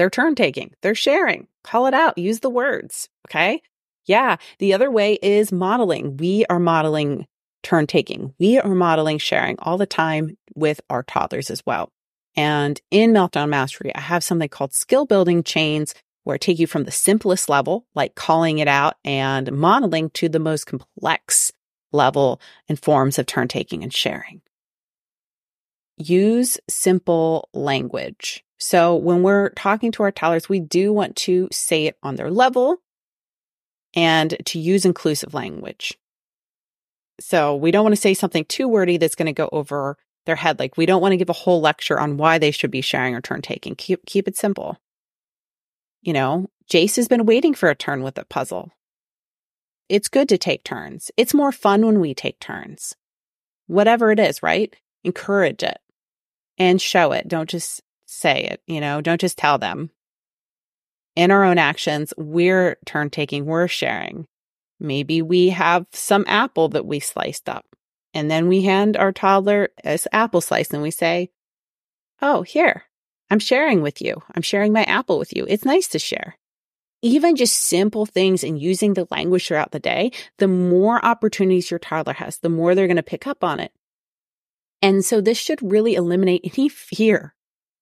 They're 0.00 0.08
turn 0.08 0.34
taking, 0.34 0.72
they're 0.80 0.94
sharing. 0.94 1.46
Call 1.62 1.84
it 1.84 1.92
out, 1.92 2.16
use 2.16 2.40
the 2.40 2.48
words. 2.48 3.10
Okay. 3.28 3.60
Yeah. 4.06 4.36
The 4.58 4.72
other 4.72 4.90
way 4.90 5.18
is 5.20 5.52
modeling. 5.52 6.16
We 6.16 6.46
are 6.48 6.58
modeling 6.58 7.26
turn 7.62 7.86
taking. 7.86 8.32
We 8.38 8.58
are 8.58 8.74
modeling 8.74 9.18
sharing 9.18 9.56
all 9.58 9.76
the 9.76 9.84
time 9.84 10.38
with 10.54 10.80
our 10.88 11.02
toddlers 11.02 11.50
as 11.50 11.62
well. 11.66 11.92
And 12.34 12.80
in 12.90 13.12
Meltdown 13.12 13.50
Mastery, 13.50 13.94
I 13.94 14.00
have 14.00 14.24
something 14.24 14.48
called 14.48 14.72
skill 14.72 15.04
building 15.04 15.42
chains 15.42 15.94
where 16.24 16.32
I 16.32 16.38
take 16.38 16.58
you 16.58 16.66
from 16.66 16.84
the 16.84 16.90
simplest 16.90 17.50
level, 17.50 17.84
like 17.94 18.14
calling 18.14 18.58
it 18.58 18.68
out 18.68 18.94
and 19.04 19.52
modeling, 19.52 20.08
to 20.14 20.30
the 20.30 20.38
most 20.38 20.64
complex 20.64 21.52
level 21.92 22.40
and 22.70 22.80
forms 22.80 23.18
of 23.18 23.26
turn 23.26 23.48
taking 23.48 23.82
and 23.82 23.92
sharing. 23.92 24.40
Use 25.98 26.56
simple 26.70 27.50
language. 27.52 28.42
So 28.60 28.94
when 28.94 29.22
we're 29.22 29.48
talking 29.50 29.90
to 29.92 30.02
our 30.02 30.12
toddlers, 30.12 30.48
we 30.48 30.60
do 30.60 30.92
want 30.92 31.16
to 31.16 31.48
say 31.50 31.86
it 31.86 31.96
on 32.02 32.16
their 32.16 32.30
level 32.30 32.76
and 33.94 34.36
to 34.44 34.58
use 34.58 34.84
inclusive 34.84 35.32
language. 35.32 35.98
So 37.20 37.56
we 37.56 37.70
don't 37.70 37.84
want 37.84 37.94
to 37.94 38.00
say 38.00 38.12
something 38.12 38.44
too 38.44 38.68
wordy 38.68 38.98
that's 38.98 39.14
going 39.14 39.26
to 39.26 39.32
go 39.32 39.48
over 39.50 39.96
their 40.26 40.36
head. 40.36 40.58
Like 40.58 40.76
we 40.76 40.84
don't 40.84 41.00
want 41.00 41.12
to 41.12 41.16
give 41.16 41.30
a 41.30 41.34
whole 41.34 41.62
lecture 41.62 41.98
on 41.98 42.18
why 42.18 42.36
they 42.36 42.50
should 42.50 42.70
be 42.70 42.82
sharing 42.82 43.14
or 43.14 43.22
turn 43.22 43.40
taking. 43.40 43.74
Keep, 43.74 44.04
keep 44.04 44.28
it 44.28 44.36
simple. 44.36 44.76
You 46.02 46.12
know, 46.12 46.50
Jace 46.70 46.96
has 46.96 47.08
been 47.08 47.24
waiting 47.24 47.54
for 47.54 47.70
a 47.70 47.74
turn 47.74 48.02
with 48.02 48.18
a 48.18 48.24
puzzle. 48.26 48.72
It's 49.88 50.08
good 50.08 50.28
to 50.28 50.38
take 50.38 50.64
turns. 50.64 51.10
It's 51.16 51.34
more 51.34 51.50
fun 51.50 51.84
when 51.84 51.98
we 51.98 52.12
take 52.12 52.38
turns. 52.40 52.94
Whatever 53.68 54.10
it 54.10 54.20
is, 54.20 54.42
right? 54.42 54.74
Encourage 55.02 55.62
it 55.62 55.78
and 56.58 56.80
show 56.80 57.12
it. 57.12 57.26
Don't 57.26 57.48
just 57.48 57.82
say 58.10 58.44
it, 58.44 58.62
you 58.66 58.80
know, 58.80 59.00
don't 59.00 59.20
just 59.20 59.38
tell 59.38 59.58
them. 59.58 59.90
In 61.16 61.30
our 61.30 61.44
own 61.44 61.58
actions, 61.58 62.14
we're 62.16 62.78
turn 62.86 63.10
taking, 63.10 63.44
we're 63.44 63.68
sharing. 63.68 64.26
Maybe 64.78 65.22
we 65.22 65.50
have 65.50 65.86
some 65.92 66.24
apple 66.26 66.68
that 66.70 66.86
we 66.86 67.00
sliced 67.00 67.48
up 67.48 67.66
and 68.14 68.30
then 68.30 68.48
we 68.48 68.62
hand 68.62 68.96
our 68.96 69.12
toddler 69.12 69.68
this 69.84 70.08
apple 70.12 70.40
slice 70.40 70.70
and 70.70 70.82
we 70.82 70.90
say, 70.90 71.30
Oh, 72.22 72.42
here, 72.42 72.84
I'm 73.30 73.38
sharing 73.38 73.82
with 73.82 74.00
you. 74.00 74.22
I'm 74.34 74.42
sharing 74.42 74.72
my 74.72 74.84
apple 74.84 75.18
with 75.18 75.34
you. 75.36 75.46
It's 75.48 75.64
nice 75.64 75.88
to 75.88 75.98
share 75.98 76.36
even 77.02 77.36
just 77.36 77.56
simple 77.56 78.06
things 78.06 78.44
and 78.44 78.60
using 78.60 78.94
the 78.94 79.06
language 79.10 79.46
throughout 79.46 79.72
the 79.72 79.80
day, 79.80 80.12
the 80.38 80.48
more 80.48 81.04
opportunities 81.04 81.70
your 81.70 81.78
toddler 81.78 82.12
has, 82.14 82.38
the 82.38 82.48
more 82.48 82.74
they're 82.74 82.86
going 82.86 82.96
to 82.96 83.02
pick 83.02 83.26
up 83.26 83.42
on 83.42 83.60
it. 83.60 83.72
And 84.82 85.04
so 85.04 85.20
this 85.20 85.38
should 85.38 85.60
really 85.62 85.94
eliminate 85.94 86.52
any 86.56 86.68
fear 86.68 87.34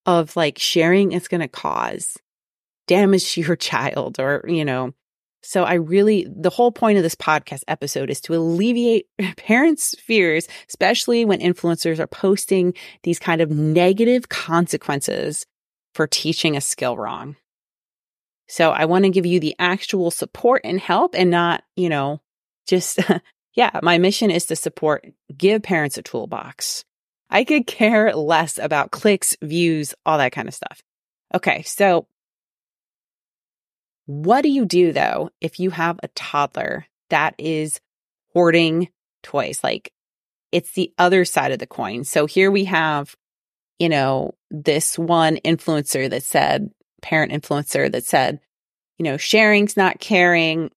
of 0.08 0.34
like 0.36 0.58
sharing 0.58 1.12
is 1.12 1.28
going 1.28 1.42
to 1.42 1.48
cause 1.48 2.16
damage 2.86 3.32
to 3.32 3.42
your 3.42 3.56
child 3.70 4.18
or, 4.18 4.44
you 4.48 4.64
know. 4.64 4.92
So 5.42 5.62
I 5.62 5.74
really, 5.74 6.26
the 6.28 6.50
whole 6.50 6.72
point 6.72 6.96
of 6.96 7.04
this 7.04 7.14
podcast 7.14 7.62
episode 7.68 8.10
is 8.10 8.20
to 8.22 8.34
alleviate 8.34 9.06
parents' 9.36 9.94
fears, 10.00 10.48
especially 10.68 11.24
when 11.24 11.40
influencers 11.40 12.00
are 12.00 12.08
posting 12.08 12.74
these 13.04 13.20
kind 13.20 13.40
of 13.40 13.50
negative 13.50 14.28
consequences 14.30 15.46
for 15.94 16.06
teaching 16.06 16.56
a 16.56 16.60
skill 16.60 16.96
wrong. 16.96 17.36
So 18.48 18.70
I 18.70 18.86
want 18.86 19.04
to 19.04 19.10
give 19.10 19.26
you 19.26 19.40
the 19.40 19.54
actual 19.58 20.10
support 20.10 20.62
and 20.64 20.80
help 20.80 21.14
and 21.14 21.30
not, 21.30 21.62
you 21.76 21.90
know, 21.90 22.22
just, 22.66 22.98
yeah, 23.54 23.78
my 23.82 23.98
mission 23.98 24.30
is 24.30 24.46
to 24.46 24.56
support, 24.56 25.06
give 25.36 25.62
parents 25.62 25.98
a 25.98 26.02
toolbox. 26.02 26.84
I 27.30 27.44
could 27.44 27.66
care 27.66 28.14
less 28.14 28.58
about 28.58 28.90
clicks, 28.90 29.36
views, 29.42 29.94
all 30.06 30.18
that 30.18 30.32
kind 30.32 30.48
of 30.48 30.54
stuff. 30.54 30.82
Okay. 31.34 31.62
So 31.62 32.06
What 34.08 34.40
do 34.40 34.48
you 34.48 34.64
do 34.64 34.92
though 34.92 35.28
if 35.38 35.60
you 35.60 35.68
have 35.68 36.00
a 36.02 36.08
toddler 36.08 36.86
that 37.10 37.34
is 37.36 37.78
hoarding 38.32 38.88
toys? 39.22 39.62
Like 39.62 39.92
it's 40.50 40.72
the 40.72 40.94
other 40.96 41.26
side 41.26 41.52
of 41.52 41.58
the 41.58 41.66
coin. 41.66 42.04
So 42.04 42.24
here 42.24 42.50
we 42.50 42.64
have, 42.64 43.14
you 43.78 43.90
know, 43.90 44.34
this 44.50 44.98
one 44.98 45.36
influencer 45.44 46.08
that 46.08 46.22
said, 46.22 46.70
parent 47.02 47.32
influencer 47.32 47.92
that 47.92 48.06
said, 48.06 48.40
you 48.96 49.04
know, 49.04 49.18
sharing's 49.18 49.76
not 49.76 50.00
caring 50.00 50.70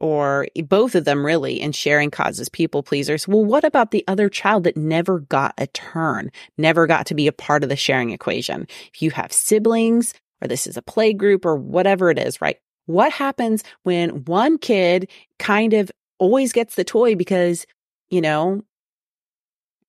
or 0.00 0.46
both 0.64 0.94
of 0.94 1.04
them 1.04 1.24
really, 1.24 1.60
and 1.60 1.74
sharing 1.74 2.10
causes 2.10 2.48
people 2.48 2.82
pleasers. 2.82 3.26
Well, 3.26 3.44
what 3.44 3.64
about 3.64 3.90
the 3.90 4.04
other 4.06 4.28
child 4.28 4.64
that 4.64 4.76
never 4.76 5.20
got 5.20 5.54
a 5.58 5.66
turn, 5.68 6.30
never 6.56 6.86
got 6.86 7.06
to 7.06 7.14
be 7.14 7.26
a 7.26 7.32
part 7.32 7.62
of 7.62 7.68
the 7.68 7.76
sharing 7.76 8.10
equation? 8.10 8.66
If 8.92 9.02
you 9.02 9.10
have 9.10 9.32
siblings 9.32 10.14
or 10.40 10.48
this 10.48 10.66
is 10.66 10.76
a 10.76 10.82
play 10.82 11.12
group 11.12 11.44
or 11.44 11.56
whatever 11.56 12.10
it 12.10 12.18
is, 12.18 12.40
right? 12.40 12.58
What 12.86 13.12
happens 13.12 13.64
when 13.82 14.24
one 14.24 14.58
kid 14.58 15.10
kind 15.38 15.74
of 15.74 15.90
always 16.18 16.52
gets 16.52 16.74
the 16.74 16.84
toy 16.84 17.14
because, 17.14 17.66
you 18.08 18.20
know, 18.20 18.62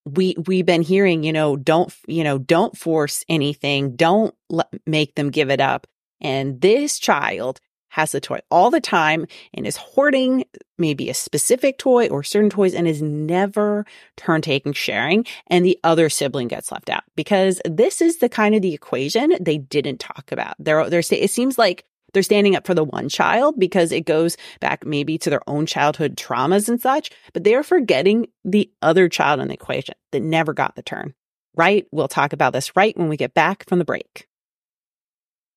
we 0.05 0.35
we've 0.47 0.65
been 0.65 0.81
hearing, 0.81 1.23
you 1.23 1.31
know, 1.31 1.55
don't, 1.55 1.93
you 2.07 2.23
know, 2.23 2.37
don't 2.37 2.75
force 2.77 3.23
anything, 3.29 3.95
don't 3.95 4.33
let, 4.49 4.67
make 4.85 5.15
them 5.15 5.29
give 5.29 5.49
it 5.49 5.61
up. 5.61 5.87
And 6.19 6.59
this 6.61 6.99
child 6.99 7.59
has 7.89 8.11
the 8.11 8.21
toy 8.21 8.39
all 8.49 8.71
the 8.71 8.81
time 8.81 9.25
and 9.53 9.67
is 9.67 9.75
hoarding 9.75 10.45
maybe 10.77 11.09
a 11.09 11.13
specific 11.13 11.77
toy 11.77 12.07
or 12.07 12.23
certain 12.23 12.49
toys 12.49 12.73
and 12.73 12.87
is 12.87 13.01
never 13.01 13.85
turn 14.15 14.41
taking 14.41 14.73
sharing 14.73 15.25
and 15.47 15.65
the 15.65 15.79
other 15.83 16.09
sibling 16.09 16.47
gets 16.47 16.71
left 16.71 16.89
out 16.89 17.03
because 17.15 17.61
this 17.65 18.01
is 18.01 18.17
the 18.17 18.29
kind 18.29 18.55
of 18.55 18.61
the 18.61 18.73
equation 18.73 19.33
they 19.41 19.57
didn't 19.57 19.99
talk 19.99 20.31
about. 20.31 20.55
They're, 20.59 20.89
they're, 20.89 21.03
it 21.11 21.31
seems 21.31 21.57
like 21.57 21.85
they're 22.13 22.23
standing 22.23 22.55
up 22.55 22.65
for 22.65 22.73
the 22.73 22.83
one 22.83 23.09
child 23.09 23.59
because 23.59 23.91
it 23.91 24.05
goes 24.05 24.37
back 24.59 24.85
maybe 24.85 25.17
to 25.19 25.29
their 25.29 25.47
own 25.47 25.65
childhood 25.65 26.15
traumas 26.15 26.69
and 26.69 26.81
such, 26.81 27.11
but 27.33 27.43
they're 27.43 27.63
forgetting 27.63 28.27
the 28.43 28.71
other 28.81 29.09
child 29.09 29.39
in 29.39 29.47
the 29.47 29.53
equation 29.53 29.95
that 30.11 30.21
never 30.21 30.53
got 30.53 30.75
the 30.75 30.81
turn. 30.81 31.13
Right? 31.55 31.85
We'll 31.91 32.07
talk 32.07 32.33
about 32.33 32.53
this 32.53 32.75
right 32.75 32.97
when 32.97 33.09
we 33.09 33.17
get 33.17 33.33
back 33.33 33.67
from 33.67 33.79
the 33.79 33.85
break. 33.85 34.27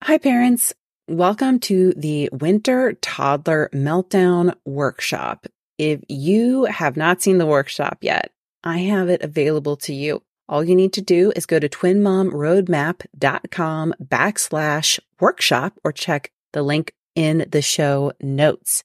Hi, 0.03 0.19
parents. 0.19 0.75
Welcome 1.09 1.59
to 1.61 1.93
the 1.95 2.29
Winter 2.33 2.93
Toddler 2.93 3.69
Meltdown 3.75 4.55
Workshop. 4.65 5.49
If 5.77 6.01
you 6.09 6.67
have 6.67 6.97
not 6.97 7.21
seen 7.21 7.39
the 7.39 7.47
workshop 7.47 7.99
yet, 8.03 8.31
I 8.63 8.79
have 8.79 9.09
it 9.09 9.21
available 9.21 9.77
to 9.79 9.93
you. 9.93 10.23
All 10.49 10.63
you 10.63 10.77
need 10.77 10.93
to 10.93 11.03
do 11.03 11.33
is 11.35 11.45
go 11.45 11.59
to 11.59 11.69
twinmomroadmap.com 11.69 13.95
backslash 14.01 15.01
workshop 15.19 15.73
or 15.83 15.91
check 15.91 16.31
the 16.53 16.63
link 16.63 16.95
in 17.17 17.49
the 17.51 17.63
show 17.63 18.13
notes. 18.21 18.85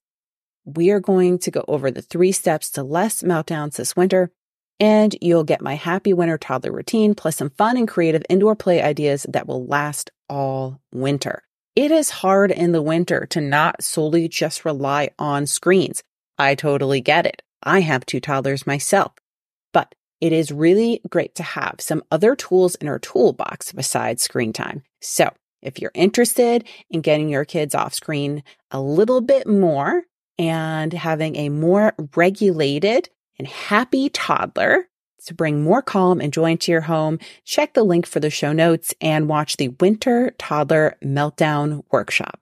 We 0.65 0.89
are 0.89 0.99
going 0.99 1.37
to 1.37 1.51
go 1.51 1.63
over 1.67 1.91
the 1.91 2.01
three 2.01 2.31
steps 2.31 2.71
to 2.71 2.81
less 2.81 3.21
meltdowns 3.21 3.75
this 3.75 3.95
winter, 3.95 4.31
and 4.79 5.15
you'll 5.21 5.43
get 5.43 5.61
my 5.61 5.75
happy 5.75 6.13
winter 6.13 6.39
toddler 6.39 6.71
routine 6.71 7.13
plus 7.13 7.35
some 7.35 7.51
fun 7.51 7.77
and 7.77 7.87
creative 7.87 8.23
indoor 8.27 8.55
play 8.55 8.81
ideas 8.81 9.27
that 9.29 9.45
will 9.45 9.67
last 9.67 10.09
all 10.27 10.81
winter. 10.91 11.43
It 11.77 11.91
is 11.91 12.09
hard 12.09 12.49
in 12.49 12.71
the 12.71 12.81
winter 12.81 13.27
to 13.27 13.39
not 13.39 13.83
solely 13.83 14.27
just 14.27 14.65
rely 14.65 15.11
on 15.19 15.45
screens. 15.45 16.01
I 16.35 16.55
totally 16.55 17.01
get 17.01 17.27
it. 17.27 17.43
I 17.61 17.81
have 17.81 18.03
two 18.03 18.19
toddlers 18.19 18.65
myself, 18.65 19.11
but 19.73 19.93
it 20.19 20.33
is 20.33 20.51
really 20.51 21.01
great 21.07 21.35
to 21.35 21.43
have 21.43 21.75
some 21.77 22.01
other 22.09 22.35
tools 22.35 22.73
in 22.73 22.87
our 22.87 22.97
toolbox 22.97 23.73
besides 23.73 24.23
screen 24.23 24.53
time. 24.53 24.81
So 25.01 25.31
if 25.61 25.79
you're 25.79 25.91
interested 25.93 26.67
in 26.89 27.01
getting 27.01 27.29
your 27.29 27.45
kids 27.45 27.75
off 27.75 27.93
screen 27.93 28.41
a 28.71 28.81
little 28.81 29.21
bit 29.21 29.45
more 29.45 30.01
and 30.39 30.91
having 30.91 31.35
a 31.35 31.49
more 31.49 31.93
regulated 32.15 33.07
and 33.37 33.47
happy 33.47 34.09
toddler 34.09 34.87
to 35.27 35.33
bring 35.33 35.63
more 35.63 35.81
calm 35.81 36.19
and 36.19 36.33
joy 36.33 36.51
into 36.51 36.71
your 36.71 36.81
home, 36.81 37.19
check 37.45 37.73
the 37.73 37.83
link 37.83 38.05
for 38.05 38.19
the 38.19 38.29
show 38.29 38.51
notes 38.51 38.93
and 38.99 39.29
watch 39.29 39.57
the 39.57 39.69
Winter 39.79 40.33
Toddler 40.37 40.97
Meltdown 41.03 41.83
Workshop. 41.91 42.39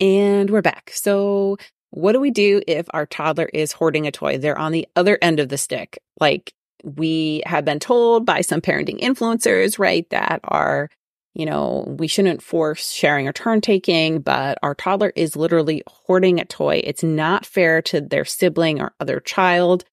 And 0.00 0.50
we're 0.50 0.62
back. 0.62 0.90
So, 0.92 1.58
what 1.90 2.12
do 2.12 2.20
we 2.20 2.30
do 2.30 2.60
if 2.66 2.86
our 2.90 3.06
toddler 3.06 3.48
is 3.52 3.72
hoarding 3.72 4.06
a 4.06 4.12
toy? 4.12 4.38
They're 4.38 4.58
on 4.58 4.72
the 4.72 4.86
other 4.96 5.18
end 5.22 5.40
of 5.40 5.48
the 5.48 5.56
stick. 5.56 5.98
Like 6.20 6.52
we 6.82 7.42
have 7.46 7.64
been 7.64 7.78
told 7.78 8.26
by 8.26 8.42
some 8.42 8.60
parenting 8.60 9.00
influencers, 9.00 9.78
right, 9.78 10.08
that 10.10 10.40
are 10.44 10.90
you 11.36 11.44
know, 11.44 11.84
we 11.98 12.08
shouldn't 12.08 12.42
force 12.42 12.90
sharing 12.90 13.28
or 13.28 13.32
turn 13.32 13.60
taking, 13.60 14.20
but 14.20 14.58
our 14.62 14.74
toddler 14.74 15.12
is 15.14 15.36
literally 15.36 15.82
hoarding 15.86 16.40
a 16.40 16.46
toy. 16.46 16.80
It's 16.82 17.02
not 17.02 17.44
fair 17.44 17.82
to 17.82 18.00
their 18.00 18.24
sibling 18.24 18.80
or 18.80 18.94
other 19.00 19.20
child. 19.20 19.84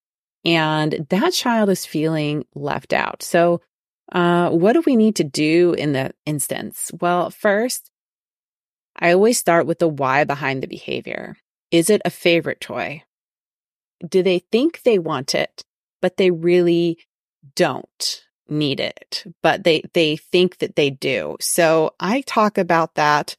And 0.45 1.05
that 1.09 1.33
child 1.33 1.69
is 1.69 1.85
feeling 1.85 2.45
left 2.53 2.93
out. 2.93 3.23
So, 3.23 3.61
uh, 4.11 4.49
what 4.49 4.73
do 4.73 4.83
we 4.85 4.95
need 4.95 5.15
to 5.15 5.23
do 5.23 5.73
in 5.73 5.93
that 5.93 6.15
instance? 6.25 6.91
Well, 6.99 7.29
first, 7.29 7.89
I 8.97 9.13
always 9.13 9.39
start 9.39 9.65
with 9.65 9.79
the 9.79 9.87
why 9.87 10.23
behind 10.23 10.61
the 10.61 10.67
behavior. 10.67 11.37
Is 11.71 11.89
it 11.89 12.01
a 12.05 12.09
favorite 12.09 12.61
toy? 12.61 13.03
Do 14.07 14.21
they 14.21 14.39
think 14.39 14.81
they 14.83 14.99
want 14.99 15.33
it, 15.33 15.63
but 16.01 16.17
they 16.17 16.29
really 16.29 16.99
don't? 17.55 18.23
need 18.49 18.79
it, 18.79 19.23
but 19.41 19.63
they, 19.63 19.83
they 19.93 20.17
think 20.17 20.57
that 20.59 20.75
they 20.75 20.89
do. 20.89 21.37
So 21.39 21.93
I 21.99 22.21
talk 22.21 22.57
about 22.57 22.95
that 22.95 23.35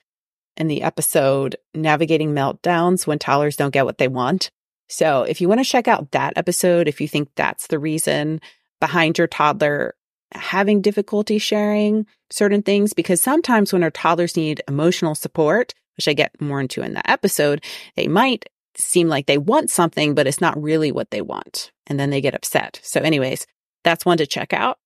in 0.57 0.69
the 0.69 0.83
episode 0.83 1.57
Navigating 1.75 2.33
Meltdowns 2.33 3.07
when 3.07 3.19
toddlers 3.19 3.57
don't 3.57 3.73
get 3.73 3.85
what 3.85 3.99
they 3.99 4.09
want. 4.09 4.51
So 4.89 5.23
if 5.23 5.41
you 5.41 5.49
want 5.49 5.61
to 5.61 5.69
check 5.69 5.89
out 5.89 6.13
that 6.13 6.35
episode, 6.37 6.89
if 6.89 7.01
you 7.01 7.09
think 7.09 7.31
that's 7.35 7.67
the 7.69 7.79
reason 7.79 8.41
behind 8.81 9.19
your 9.19 9.27
toddler 9.27 9.95
having 10.33 10.81
difficulty 10.81 11.39
sharing 11.39 12.07
certain 12.31 12.63
things, 12.63 12.93
because 12.93 13.21
sometimes 13.21 13.73
when 13.73 13.83
our 13.83 13.91
toddlers 13.91 14.37
need 14.37 14.63
emotional 14.67 15.15
support, 15.15 15.75
which 15.97 16.09
I 16.09 16.13
get 16.13 16.41
more 16.41 16.61
into 16.61 16.83
in 16.83 16.95
that 16.95 17.09
episode, 17.09 17.63
they 17.97 18.09
might 18.09 18.49
seem 18.77 19.09
like 19.09 19.27
they 19.27 19.39
want 19.39 19.71
something, 19.71 20.15
but 20.15 20.27
it's 20.27 20.41
not 20.41 20.61
really 20.61 20.91
what 20.91 21.11
they 21.11 21.23
want. 21.23 21.71
And 21.87 22.01
then 22.01 22.11
they 22.11 22.21
get 22.21 22.35
upset. 22.35 22.81
So 22.83 23.01
anyways, 23.01 23.47
that's 23.85 24.05
one 24.05 24.19
to 24.19 24.27
check 24.27 24.53
out 24.53 24.79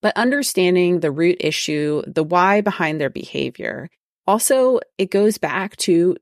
but 0.00 0.16
understanding 0.16 1.00
the 1.00 1.10
root 1.10 1.36
issue, 1.40 2.02
the 2.06 2.22
why 2.22 2.60
behind 2.60 3.00
their 3.00 3.10
behavior. 3.10 3.88
Also, 4.26 4.80
it 4.96 5.10
goes 5.10 5.38
back 5.38 5.76
to 5.78 6.16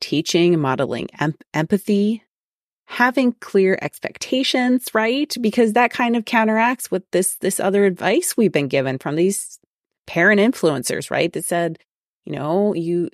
teaching 0.00 0.58
modeling 0.58 1.08
em- 1.18 1.34
empathy, 1.54 2.22
having 2.86 3.32
clear 3.34 3.78
expectations, 3.80 4.86
right? 4.94 5.34
Because 5.40 5.74
that 5.74 5.92
kind 5.92 6.16
of 6.16 6.24
counteracts 6.24 6.90
with 6.90 7.08
this, 7.10 7.36
this 7.36 7.60
other 7.60 7.84
advice 7.84 8.36
we've 8.36 8.52
been 8.52 8.68
given 8.68 8.98
from 8.98 9.16
these 9.16 9.58
parent 10.06 10.40
influencers, 10.40 11.10
right? 11.10 11.32
That 11.32 11.44
said, 11.44 11.78
you 12.24 12.32
know, 12.32 12.74
you, 12.74 13.10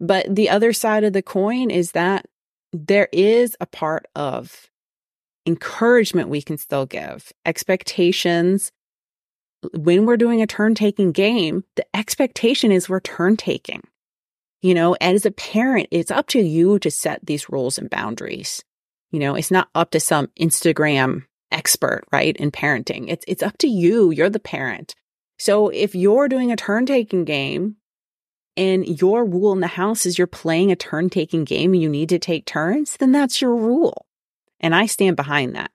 but 0.00 0.34
the 0.34 0.50
other 0.50 0.72
side 0.72 1.04
of 1.04 1.12
the 1.12 1.22
coin 1.22 1.70
is 1.70 1.92
that 1.92 2.26
there 2.72 3.08
is 3.12 3.56
a 3.60 3.66
part 3.66 4.06
of 4.16 4.70
encouragement 5.46 6.28
we 6.28 6.42
can 6.42 6.56
still 6.56 6.86
give, 6.86 7.32
expectations 7.44 8.72
when 9.74 10.06
we're 10.06 10.16
doing 10.16 10.42
a 10.42 10.46
turn 10.46 10.74
taking 10.74 11.12
game, 11.12 11.64
the 11.76 11.86
expectation 11.94 12.72
is 12.72 12.88
we're 12.88 13.00
turn 13.00 13.36
taking. 13.36 13.82
You 14.62 14.74
know, 14.74 14.94
and 15.00 15.14
as 15.14 15.26
a 15.26 15.30
parent, 15.30 15.88
it's 15.90 16.10
up 16.10 16.28
to 16.28 16.40
you 16.40 16.78
to 16.78 16.90
set 16.90 17.26
these 17.26 17.50
rules 17.50 17.78
and 17.78 17.90
boundaries. 17.90 18.64
You 19.10 19.18
know, 19.18 19.34
it's 19.34 19.50
not 19.50 19.68
up 19.74 19.90
to 19.90 20.00
some 20.00 20.28
Instagram 20.40 21.24
expert, 21.50 22.04
right? 22.12 22.36
In 22.36 22.50
parenting. 22.50 23.06
It's, 23.08 23.24
it's 23.28 23.42
up 23.42 23.58
to 23.58 23.68
you. 23.68 24.10
You're 24.10 24.30
the 24.30 24.38
parent. 24.38 24.94
So 25.38 25.68
if 25.68 25.94
you're 25.94 26.28
doing 26.28 26.52
a 26.52 26.56
turn 26.56 26.86
taking 26.86 27.24
game 27.24 27.76
and 28.56 29.00
your 29.00 29.24
rule 29.24 29.52
in 29.52 29.60
the 29.60 29.66
house 29.66 30.06
is 30.06 30.16
you're 30.16 30.26
playing 30.26 30.70
a 30.70 30.76
turn 30.76 31.10
taking 31.10 31.44
game 31.44 31.74
and 31.74 31.82
you 31.82 31.88
need 31.88 32.08
to 32.10 32.18
take 32.18 32.46
turns, 32.46 32.96
then 32.96 33.12
that's 33.12 33.42
your 33.42 33.56
rule. 33.56 34.06
And 34.60 34.74
I 34.74 34.86
stand 34.86 35.16
behind 35.16 35.56
that. 35.56 35.72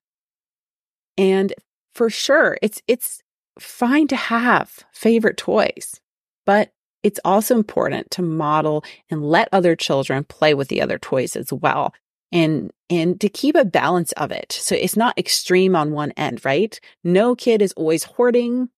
And 1.18 1.54
for 1.94 2.10
sure, 2.10 2.58
it's, 2.62 2.82
it's, 2.88 3.22
fine 3.60 4.08
to 4.08 4.16
have 4.16 4.86
favorite 4.92 5.38
toys, 5.38 6.00
but 6.46 6.72
it's 7.04 7.20
also 7.24 7.56
important 7.56 8.12
to 8.12 8.22
model 8.22 8.84
and 9.10 9.24
let 9.24 9.50
other 9.52 9.76
children 9.76 10.24
play 10.24 10.54
with 10.54 10.68
the 10.68 10.82
other 10.82 10.98
toys 10.98 11.36
as 11.36 11.54
well. 11.54 11.94
And, 12.32 12.72
and 12.90 13.22
to 13.22 13.30
keep 13.30 13.56
a 13.56 13.64
balance 13.64 14.12
of 14.14 14.32
it. 14.32 14.52
So 14.52 14.76
it's 14.76 14.98
not 14.98 15.18
extreme 15.18 15.76
on 15.76 15.92
one 15.92 16.12
end, 16.12 16.44
right? 16.44 16.78
No 17.04 17.36
kid 17.36 17.62
is 17.62 17.72
always 17.74 18.04
hoarding, 18.04 18.70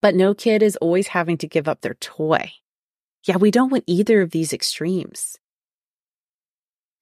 but 0.00 0.16
no 0.16 0.34
kid 0.34 0.62
is 0.62 0.76
always 0.76 1.08
having 1.08 1.38
to 1.38 1.46
give 1.46 1.68
up 1.68 1.80
their 1.80 1.94
toy. 1.94 2.52
Yeah, 3.24 3.36
we 3.36 3.52
don't 3.52 3.70
want 3.70 3.84
either 3.86 4.20
of 4.20 4.32
these 4.32 4.52
extremes. 4.52 5.38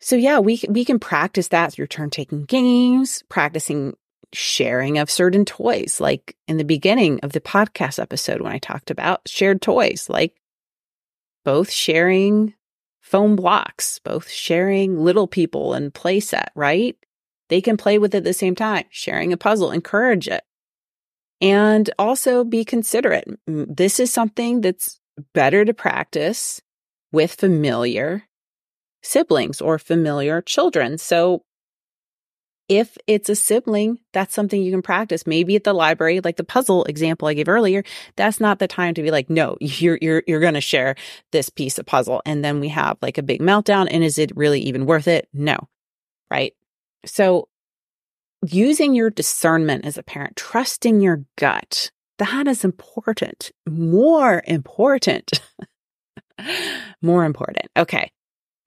So 0.00 0.16
yeah, 0.16 0.38
we 0.38 0.60
we 0.68 0.84
can 0.84 0.98
practice 0.98 1.48
that 1.48 1.72
through 1.72 1.86
turn 1.88 2.10
taking 2.10 2.44
games, 2.44 3.22
practicing 3.28 3.94
sharing 4.32 4.98
of 4.98 5.10
certain 5.10 5.44
toys, 5.44 6.00
like 6.00 6.36
in 6.46 6.56
the 6.56 6.64
beginning 6.64 7.20
of 7.20 7.32
the 7.32 7.40
podcast 7.40 7.98
episode 7.98 8.40
when 8.40 8.52
I 8.52 8.58
talked 8.58 8.90
about 8.90 9.28
shared 9.28 9.60
toys, 9.60 10.08
like 10.08 10.39
both 11.44 11.70
sharing 11.70 12.54
foam 13.00 13.36
blocks, 13.36 13.98
both 13.98 14.28
sharing 14.28 14.98
little 14.98 15.26
people 15.26 15.74
and 15.74 15.92
playset, 15.92 16.48
right? 16.54 16.96
They 17.48 17.60
can 17.60 17.76
play 17.76 17.98
with 17.98 18.14
it 18.14 18.18
at 18.18 18.24
the 18.24 18.32
same 18.32 18.54
time, 18.54 18.84
sharing 18.90 19.32
a 19.32 19.36
puzzle, 19.36 19.70
encourage 19.70 20.28
it. 20.28 20.44
And 21.40 21.90
also 21.98 22.44
be 22.44 22.64
considerate. 22.64 23.26
This 23.46 23.98
is 23.98 24.12
something 24.12 24.60
that's 24.60 25.00
better 25.34 25.64
to 25.64 25.74
practice 25.74 26.60
with 27.12 27.34
familiar 27.34 28.24
siblings 29.02 29.60
or 29.60 29.78
familiar 29.78 30.42
children. 30.42 30.98
So 30.98 31.42
if 32.70 32.96
it's 33.08 33.28
a 33.28 33.34
sibling, 33.34 33.98
that's 34.12 34.32
something 34.32 34.62
you 34.62 34.70
can 34.70 34.80
practice. 34.80 35.26
Maybe 35.26 35.56
at 35.56 35.64
the 35.64 35.72
library, 35.72 36.20
like 36.20 36.36
the 36.36 36.44
puzzle 36.44 36.84
example 36.84 37.26
I 37.26 37.34
gave 37.34 37.48
earlier, 37.48 37.82
that's 38.14 38.38
not 38.38 38.60
the 38.60 38.68
time 38.68 38.94
to 38.94 39.02
be 39.02 39.10
like, 39.10 39.28
no, 39.28 39.56
you're, 39.60 39.98
you're, 40.00 40.22
you're 40.26 40.40
going 40.40 40.54
to 40.54 40.60
share 40.60 40.94
this 41.32 41.50
piece 41.50 41.78
of 41.78 41.86
puzzle. 41.86 42.22
And 42.24 42.44
then 42.44 42.60
we 42.60 42.68
have 42.68 42.96
like 43.02 43.18
a 43.18 43.24
big 43.24 43.40
meltdown. 43.40 43.88
And 43.90 44.04
is 44.04 44.18
it 44.18 44.34
really 44.36 44.60
even 44.60 44.86
worth 44.86 45.08
it? 45.08 45.28
No. 45.34 45.58
Right. 46.30 46.54
So 47.04 47.48
using 48.46 48.94
your 48.94 49.10
discernment 49.10 49.84
as 49.84 49.98
a 49.98 50.04
parent, 50.04 50.36
trusting 50.36 51.00
your 51.00 51.24
gut, 51.36 51.90
that 52.18 52.46
is 52.46 52.64
important. 52.64 53.50
More 53.68 54.44
important. 54.46 55.40
More 57.02 57.24
important. 57.24 57.66
Okay. 57.76 58.12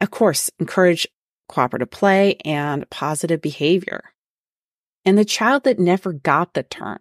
Of 0.02 0.12
course, 0.12 0.50
encourage 0.60 1.08
cooperative 1.54 1.92
play 1.92 2.36
and 2.44 2.90
positive 2.90 3.42
behavior. 3.42 4.04
And 5.06 5.18
the 5.18 5.26
child 5.26 5.66
that 5.66 5.80
never 5.80 6.14
got 6.14 6.54
the 6.54 6.64
turn, 6.64 7.00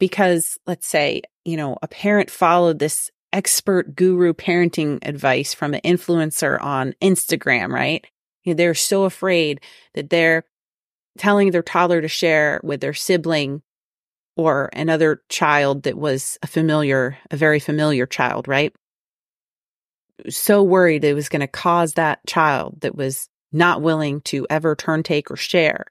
because 0.00 0.58
let's 0.66 0.86
say, 0.86 1.22
you 1.44 1.56
know, 1.56 1.76
a 1.82 1.88
parent 1.88 2.30
followed 2.30 2.78
this 2.78 3.10
expert 3.32 3.94
guru 3.94 4.32
parenting 4.32 4.98
advice 5.06 5.54
from 5.54 5.74
an 5.74 5.80
influencer 5.84 6.60
on 6.60 6.94
Instagram, 7.00 7.68
right? 7.70 8.04
You 8.44 8.52
know, 8.52 8.56
they're 8.56 8.74
so 8.74 9.04
afraid 9.04 9.60
that 9.94 10.10
they're 10.10 10.44
telling 11.18 11.50
their 11.50 11.62
toddler 11.62 12.00
to 12.00 12.08
share 12.08 12.60
with 12.64 12.80
their 12.80 12.94
sibling 12.94 13.62
or 14.36 14.70
another 14.72 15.22
child 15.28 15.84
that 15.84 15.96
was 15.96 16.38
a 16.42 16.46
familiar, 16.46 17.18
a 17.30 17.36
very 17.36 17.60
familiar 17.60 18.06
child, 18.06 18.48
right? 18.48 18.74
So 20.28 20.62
worried 20.62 21.04
it 21.04 21.14
was 21.14 21.28
going 21.28 21.40
to 21.40 21.46
cause 21.46 21.94
that 21.94 22.20
child 22.26 22.80
that 22.80 22.94
was 22.94 23.28
not 23.52 23.82
willing 23.82 24.20
to 24.22 24.46
ever 24.48 24.74
turn 24.74 25.02
take 25.02 25.30
or 25.30 25.36
share. 25.36 25.86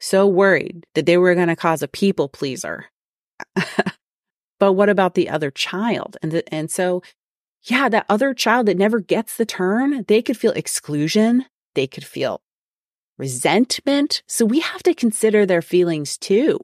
So 0.00 0.26
worried 0.26 0.84
that 0.94 1.06
they 1.06 1.16
were 1.16 1.34
going 1.34 1.48
to 1.48 1.56
cause 1.56 1.82
a 1.82 1.88
people 1.88 2.28
pleaser. 2.28 2.86
but 4.58 4.72
what 4.72 4.88
about 4.88 5.14
the 5.14 5.28
other 5.28 5.50
child? 5.50 6.16
And, 6.22 6.32
the, 6.32 6.54
and 6.54 6.70
so, 6.70 7.02
yeah, 7.62 7.88
that 7.88 8.06
other 8.08 8.34
child 8.34 8.66
that 8.66 8.76
never 8.76 8.98
gets 8.98 9.36
the 9.36 9.46
turn, 9.46 10.04
they 10.08 10.20
could 10.20 10.36
feel 10.36 10.52
exclusion. 10.52 11.46
They 11.74 11.86
could 11.86 12.04
feel 12.04 12.42
resentment. 13.16 14.22
So 14.26 14.44
we 14.44 14.60
have 14.60 14.82
to 14.82 14.94
consider 14.94 15.46
their 15.46 15.62
feelings 15.62 16.18
too. 16.18 16.58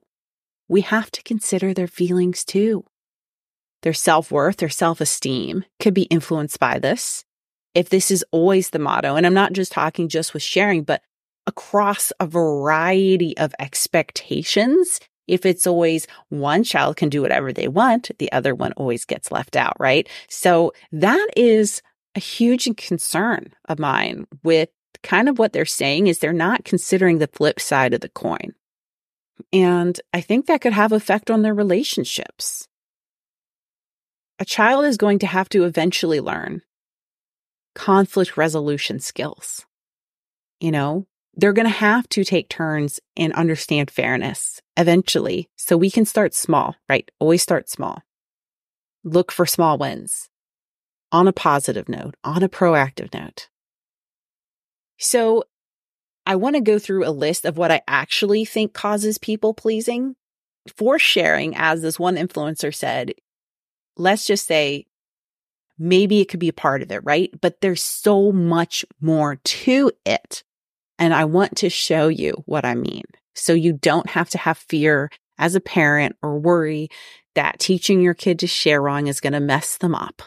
We 0.69 0.81
have 0.83 1.11
to 1.13 1.23
consider 1.23 1.73
their 1.73 1.87
feelings 1.87 2.45
too. 2.45 2.85
Their 3.83 3.95
self 3.95 4.33
worth, 4.33 4.57
their 4.57 4.69
self 4.69 5.01
esteem 5.01 5.65
could 5.79 5.95
be 5.95 6.03
influenced 6.03 6.59
by 6.59 6.81
this 6.81 7.25
if 7.75 7.91
this 7.91 8.11
is 8.11 8.25
always 8.31 8.71
the 8.71 8.79
motto, 8.79 9.17
and 9.17 9.27
I'm 9.27 9.35
not 9.35 9.53
just 9.53 9.73
talking 9.73 10.09
just 10.09 10.35
with 10.35 10.43
sharing, 10.43 10.85
but 10.85 11.03
across 11.47 12.13
a 12.21 12.27
variety 12.27 13.37
of 13.39 13.55
expectations, 13.59 15.01
if 15.27 15.45
it's 15.47 15.67
always 15.67 16.07
one 16.31 16.65
child 16.65 16.97
can 16.97 17.09
do 17.09 17.23
whatever 17.23 17.53
they 17.53 17.69
want, 17.69 18.11
the 18.19 18.33
other 18.33 18.55
one 18.55 18.73
always 18.73 19.05
gets 19.05 19.31
left 19.31 19.57
out, 19.57 19.75
right? 19.79 20.09
So 20.29 20.73
that 20.93 21.29
is 21.37 21.83
a 22.15 22.21
huge 22.21 22.69
concern 22.77 23.53
of 23.69 23.79
mine 23.79 24.27
with 24.43 24.71
kind 25.03 25.29
of 25.29 25.39
what 25.39 25.53
they're 25.53 25.65
saying 25.65 26.07
is 26.07 26.19
they're 26.19 26.33
not 26.33 26.65
considering 26.65 27.19
the 27.19 27.29
flip 27.29 27.61
side 27.61 27.95
of 27.95 28.01
the 28.01 28.09
coin. 28.09 28.55
And 29.53 30.01
I 30.13 30.21
think 30.21 30.47
that 30.47 30.61
could 30.61 30.73
have 30.73 30.93
effect 30.93 31.31
on 31.31 31.43
their 31.43 31.55
relationships. 31.55 32.67
A 34.39 34.45
child 34.45 34.85
is 34.85 34.97
going 34.97 35.21
to 35.21 35.27
have 35.27 35.49
to 35.51 35.65
eventually 35.65 36.21
learn 36.21 36.63
conflict 37.79 38.37
resolution 38.37 38.99
skills. 38.99 39.65
You 40.61 40.73
know, 40.73 41.07
they're 41.35 41.53
going 41.53 41.69
to 41.69 41.73
have 41.73 42.09
to 42.11 42.25
take 42.25 42.49
turns 42.49 42.99
and 43.17 43.33
understand 43.33 43.91
fairness 43.91 44.61
eventually. 44.77 45.49
So 45.57 45.77
we 45.77 45.91
can 45.91 46.05
start 46.05 46.35
small, 46.35 46.75
right? 46.89 47.09
Always 47.21 47.41
start 47.41 47.71
small. 47.71 48.03
Look 49.05 49.31
for 49.31 49.47
small 49.47 49.79
wins 49.79 50.29
on 51.13 51.29
a 51.29 51.33
positive 51.33 51.89
note, 51.89 52.17
on 52.25 52.43
a 52.43 52.49
proactive 52.49 53.15
note. 53.15 53.49
So 54.99 55.45
I 56.27 56.35
want 56.35 56.57
to 56.57 56.61
go 56.61 56.81
through 56.81 57.07
a 57.07 57.15
list 57.15 57.45
of 57.45 57.57
what 57.57 57.71
I 57.71 57.83
actually 57.87 58.45
think 58.45 58.75
causes 58.75 59.19
people 59.19 59.55
pleasing 59.55 60.17
for 60.77 60.99
sharing. 60.99 61.55
As 61.55 61.81
this 61.81 61.99
one 61.99 62.17
influencer 62.17 62.75
said, 62.75 63.15
let's 63.97 64.27
just 64.27 64.47
say 64.47 64.87
maybe 65.79 66.21
it 66.21 66.29
could 66.29 66.41
be 66.41 66.49
a 66.49 66.53
part 66.55 66.83
of 66.83 66.91
it, 66.91 67.01
right? 67.05 67.31
But 67.41 67.61
there's 67.61 67.83
so 67.83 68.33
much 68.33 68.85
more 69.01 69.37
to 69.37 69.93
it. 70.05 70.43
And 70.99 71.15
I 71.15 71.25
want 71.25 71.57
to 71.59 71.71
show 71.71 72.09
you 72.09 72.43
what 72.47 72.65
I 72.65 72.75
mean. 72.75 73.05
So 73.35 73.53
you 73.53 73.73
don't 73.73 74.11
have 74.11 74.29
to 74.31 74.39
have 74.39 74.59
fear 74.59 75.11
as 75.39 75.55
a 75.55 75.61
parent 75.61 76.17
or 76.23 76.39
worry 76.39 76.89
that 77.35 77.61
teaching 77.61 78.01
your 78.01 78.15
kid 78.15 78.41
to 78.41 78.47
share 78.49 78.83
wrong 78.83 79.07
is 79.07 79.21
going 79.21 79.33
to 79.33 79.41
mess 79.41 79.79
them 79.79 79.95
up. 79.95 80.23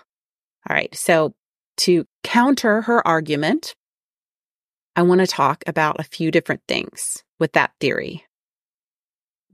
All 0.70 0.76
right. 0.76 0.96
So 0.96 1.34
to 1.78 2.06
counter 2.24 2.82
her 2.84 3.06
argument, 3.06 3.76
I 4.96 5.02
want 5.02 5.22
to 5.22 5.28
talk 5.28 5.64
about 5.68 6.00
a 6.00 6.04
few 6.04 6.32
different 6.32 6.62
things 6.68 7.24
with 7.40 7.54
that 7.54 7.72
theory. 7.80 8.26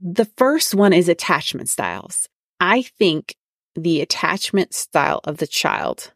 The 0.00 0.26
first 0.36 0.74
one 0.74 0.92
is 0.92 1.08
attachment 1.08 1.68
styles. 1.68 2.28
I 2.60 2.82
think 2.82 3.34
the 3.78 4.00
attachment 4.00 4.74
style 4.74 5.20
of 5.24 5.38
the 5.38 5.46
child 5.46 6.12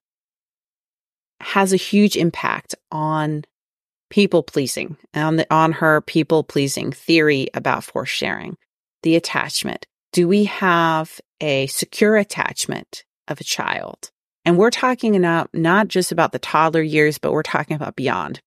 has 1.40 1.72
a 1.72 1.76
huge 1.76 2.16
impact 2.16 2.74
on 2.90 3.44
people 4.10 4.42
pleasing 4.42 4.96
on 5.14 5.36
the, 5.36 5.54
on 5.54 5.72
her 5.72 6.00
people 6.02 6.44
pleasing 6.44 6.92
theory 6.92 7.48
about 7.54 7.82
force 7.82 8.10
sharing 8.10 8.56
the 9.02 9.16
attachment. 9.16 9.86
Do 10.12 10.28
we 10.28 10.44
have 10.44 11.20
a 11.40 11.66
secure 11.68 12.16
attachment 12.16 13.04
of 13.26 13.40
a 13.40 13.44
child? 13.44 14.10
And 14.44 14.58
we're 14.58 14.70
talking 14.70 15.16
about 15.16 15.48
not 15.54 15.88
just 15.88 16.12
about 16.12 16.32
the 16.32 16.38
toddler 16.38 16.82
years 16.82 17.18
but 17.18 17.32
we're 17.32 17.42
talking 17.42 17.74
about 17.74 17.96
beyond 17.96 18.40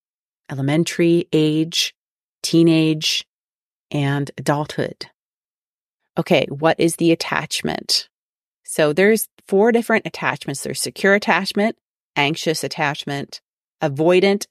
elementary 0.49 1.27
age 1.33 1.93
teenage 2.43 3.25
and 3.91 4.29
adulthood. 4.37 5.07
Okay 6.17 6.45
what 6.49 6.79
is 6.79 6.97
the 6.97 7.11
attachment 7.11 8.07
so 8.75 8.91
there's 8.91 9.29
four 9.47 9.71
different 9.71 10.05
attachments. 10.05 10.61
There's 10.61 10.81
secure 10.81 11.13
attachment, 11.13 11.77
anxious 12.17 12.61
attachment, 12.61 13.39
avoidant 13.81 14.47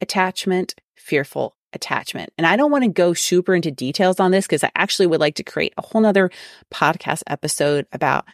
attachment, 0.00 0.74
fearful 0.96 1.54
attachment. 1.74 2.32
And 2.38 2.46
I 2.46 2.56
don't 2.56 2.70
want 2.70 2.84
to 2.84 2.90
go 2.90 3.12
super 3.12 3.54
into 3.54 3.70
details 3.70 4.20
on 4.20 4.30
this 4.30 4.46
because 4.46 4.64
I 4.64 4.70
actually 4.74 5.08
would 5.08 5.20
like 5.20 5.34
to 5.34 5.42
create 5.42 5.74
a 5.76 5.82
whole 5.82 6.00
nother 6.00 6.30
podcast 6.72 7.22
episode 7.26 7.86
about 7.92 8.24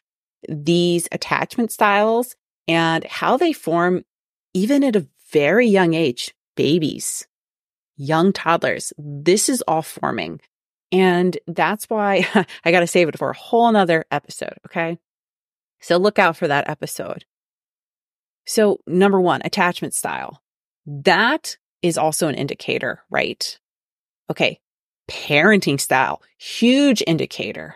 these 0.49 1.09
attachment 1.11 1.73
styles 1.73 2.37
and 2.69 3.03
how 3.03 3.37
they 3.37 3.53
form 3.53 4.05
even 4.53 4.85
at 4.85 4.95
a 4.95 5.09
very 5.33 5.67
young 5.67 5.95
age, 5.95 6.33
babies, 6.55 7.27
young 7.97 8.33
toddlers. 8.33 8.93
This 8.97 9.49
is 9.49 9.65
all 9.67 9.83
forming. 9.83 10.41
And 10.93 11.37
that's 11.49 11.87
why 11.91 12.25
I 12.65 12.71
got 12.71 12.81
to 12.81 12.87
save 12.87 13.09
it 13.09 13.19
for 13.19 13.31
a 13.31 13.37
whole 13.37 13.73
nother 13.73 14.05
episode. 14.13 14.55
Okay. 14.69 14.97
So 15.85 15.99
look 15.99 16.19
out 16.19 16.35
for 16.39 16.49
that 16.49 16.71
episode. 16.71 17.27
So 18.47 18.79
number 18.87 19.21
one, 19.21 19.43
attachment 19.45 19.93
style. 19.93 20.41
That 20.87 21.59
is 21.83 21.99
also 21.99 22.27
an 22.29 22.37
indicator, 22.37 23.03
right? 23.11 23.59
Okay. 24.31 24.61
Parenting 25.11 25.79
style, 25.79 26.23
huge 26.39 27.03
indicator. 27.07 27.75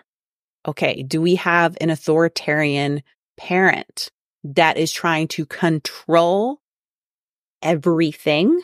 Okay. 0.66 1.02
Do 1.02 1.20
we 1.20 1.34
have 1.34 1.76
an 1.82 1.90
authoritarian 1.90 3.02
parent 3.36 4.08
that 4.42 4.78
is 4.78 4.90
trying 4.90 5.28
to 5.28 5.44
control 5.44 6.62
everything? 7.60 8.58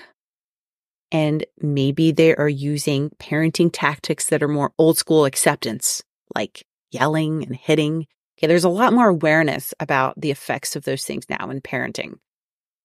And 1.13 1.45
maybe 1.61 2.13
they 2.13 2.35
are 2.35 2.49
using 2.49 3.11
parenting 3.21 3.69
tactics 3.71 4.25
that 4.31 4.43
are 4.43 4.49
more 4.49 4.73
old 4.79 4.97
school 4.97 5.27
acceptance, 5.27 6.03
like 6.35 6.65
yelling 6.91 7.45
and 7.45 7.55
hitting 7.55 8.07
There's 8.47 8.65
a 8.65 8.69
lot 8.69 8.93
more 8.93 9.09
awareness 9.09 9.75
about 9.81 10.21
the 10.21 10.31
effects 10.31 10.77
of 10.77 10.85
those 10.85 11.05
things 11.05 11.25
now 11.29 11.51
in 11.51 11.61
parenting. 11.61 12.19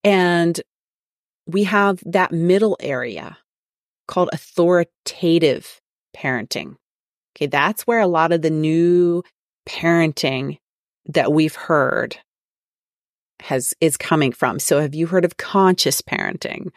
And 0.03 0.59
we 1.45 1.63
have 1.65 2.01
that 2.05 2.31
middle 2.31 2.77
area 2.79 3.37
called 4.07 4.29
authoritative 4.33 5.81
parenting. 6.15 6.75
Okay, 7.35 7.47
that's 7.47 7.87
where 7.87 7.99
a 7.99 8.07
lot 8.07 8.31
of 8.31 8.41
the 8.41 8.49
new 8.49 9.23
parenting 9.67 10.57
that 11.07 11.31
we've 11.31 11.55
heard 11.55 12.17
has 13.41 13.73
is 13.79 13.97
coming 13.97 14.31
from. 14.31 14.59
So 14.59 14.81
have 14.81 14.95
you 14.95 15.07
heard 15.07 15.25
of 15.25 15.37
conscious 15.37 16.01
parenting, 16.01 16.71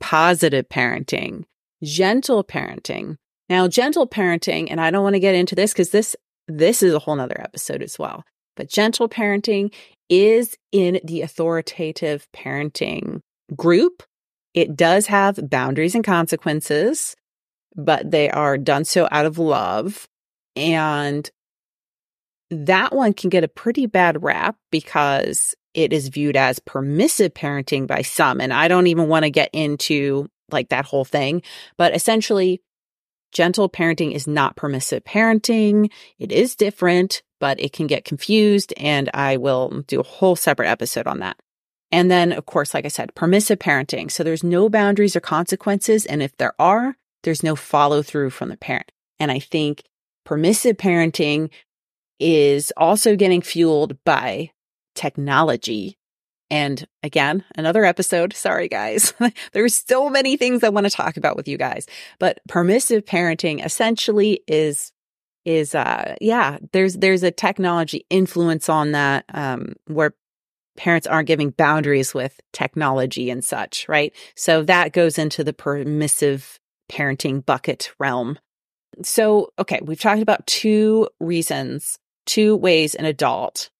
positive 0.00 0.68
parenting, 0.68 1.44
gentle 1.82 2.42
parenting? 2.42 3.16
Now, 3.48 3.66
gentle 3.68 4.06
parenting, 4.06 4.68
and 4.70 4.80
I 4.80 4.90
don't 4.90 5.02
want 5.02 5.14
to 5.14 5.20
get 5.20 5.34
into 5.34 5.54
this 5.54 5.72
because 5.72 5.90
this 5.90 6.16
this 6.48 6.82
is 6.82 6.94
a 6.94 6.98
whole 6.98 7.14
nother 7.14 7.40
episode 7.40 7.82
as 7.82 7.98
well. 7.98 8.24
But 8.56 8.68
gentle 8.68 9.08
parenting 9.08 9.72
is 10.08 10.56
in 10.72 11.00
the 11.04 11.22
authoritative 11.22 12.26
parenting 12.34 13.20
group. 13.54 14.02
It 14.54 14.74
does 14.74 15.06
have 15.06 15.38
boundaries 15.48 15.94
and 15.94 16.02
consequences, 16.02 17.14
but 17.76 18.10
they 18.10 18.30
are 18.30 18.58
done 18.58 18.84
so 18.84 19.06
out 19.12 19.26
of 19.26 19.38
love. 19.38 20.08
And 20.56 21.30
that 22.50 22.94
one 22.94 23.12
can 23.12 23.30
get 23.30 23.44
a 23.44 23.48
pretty 23.48 23.86
bad 23.86 24.22
rap 24.22 24.56
because 24.72 25.54
it 25.74 25.92
is 25.92 26.08
viewed 26.08 26.36
as 26.36 26.58
permissive 26.58 27.34
parenting 27.34 27.86
by 27.86 28.02
some. 28.02 28.40
And 28.40 28.52
I 28.52 28.68
don't 28.68 28.86
even 28.86 29.06
want 29.08 29.24
to 29.24 29.30
get 29.30 29.50
into 29.52 30.28
like 30.50 30.70
that 30.70 30.86
whole 30.86 31.04
thing. 31.04 31.42
But 31.76 31.94
essentially, 31.94 32.60
gentle 33.32 33.68
parenting 33.68 34.12
is 34.12 34.26
not 34.26 34.56
permissive 34.56 35.04
parenting. 35.04 35.90
It 36.18 36.32
is 36.32 36.56
different, 36.56 37.22
but 37.40 37.60
it 37.60 37.72
can 37.72 37.86
get 37.86 38.04
confused. 38.04 38.72
And 38.76 39.10
I 39.14 39.36
will 39.36 39.82
do 39.86 40.00
a 40.00 40.04
whole 40.04 40.36
separate 40.36 40.68
episode 40.68 41.06
on 41.06 41.20
that. 41.20 41.38
And 41.90 42.10
then, 42.10 42.32
of 42.32 42.46
course, 42.46 42.74
like 42.74 42.84
I 42.84 42.88
said, 42.88 43.14
permissive 43.14 43.58
parenting. 43.58 44.10
So 44.10 44.22
there's 44.22 44.44
no 44.44 44.68
boundaries 44.68 45.16
or 45.16 45.20
consequences. 45.20 46.04
And 46.04 46.22
if 46.22 46.36
there 46.36 46.54
are, 46.58 46.96
there's 47.22 47.42
no 47.42 47.56
follow 47.56 48.02
through 48.02 48.30
from 48.30 48.50
the 48.50 48.56
parent. 48.56 48.92
And 49.18 49.30
I 49.30 49.38
think 49.38 49.82
permissive 50.24 50.76
parenting 50.76 51.50
is 52.20 52.72
also 52.76 53.16
getting 53.16 53.40
fueled 53.40 54.02
by 54.04 54.50
technology. 54.94 55.97
And 56.50 56.86
again, 57.02 57.44
another 57.56 57.84
episode. 57.84 58.34
Sorry, 58.34 58.68
guys. 58.68 59.12
There's 59.52 59.74
so 59.86 60.08
many 60.08 60.36
things 60.36 60.64
I 60.64 60.70
want 60.70 60.86
to 60.86 60.90
talk 60.90 61.16
about 61.16 61.36
with 61.36 61.48
you 61.48 61.58
guys, 61.58 61.86
but 62.18 62.40
permissive 62.48 63.04
parenting 63.04 63.64
essentially 63.64 64.42
is, 64.46 64.92
is, 65.44 65.74
uh, 65.74 66.16
yeah, 66.20 66.58
there's, 66.72 66.94
there's 66.94 67.22
a 67.22 67.30
technology 67.30 68.06
influence 68.10 68.68
on 68.68 68.92
that, 68.92 69.24
um, 69.32 69.74
where 69.86 70.14
parents 70.76 71.06
aren't 71.06 71.28
giving 71.28 71.50
boundaries 71.50 72.14
with 72.14 72.40
technology 72.52 73.30
and 73.30 73.44
such, 73.44 73.88
right? 73.88 74.14
So 74.36 74.62
that 74.64 74.92
goes 74.92 75.18
into 75.18 75.44
the 75.44 75.52
permissive 75.52 76.58
parenting 76.90 77.44
bucket 77.44 77.92
realm. 77.98 78.38
So, 79.02 79.52
okay, 79.58 79.80
we've 79.82 80.00
talked 80.00 80.22
about 80.22 80.46
two 80.46 81.08
reasons 81.20 81.98
two 82.28 82.54
ways 82.54 82.94
an 82.94 83.06
adult 83.06 83.70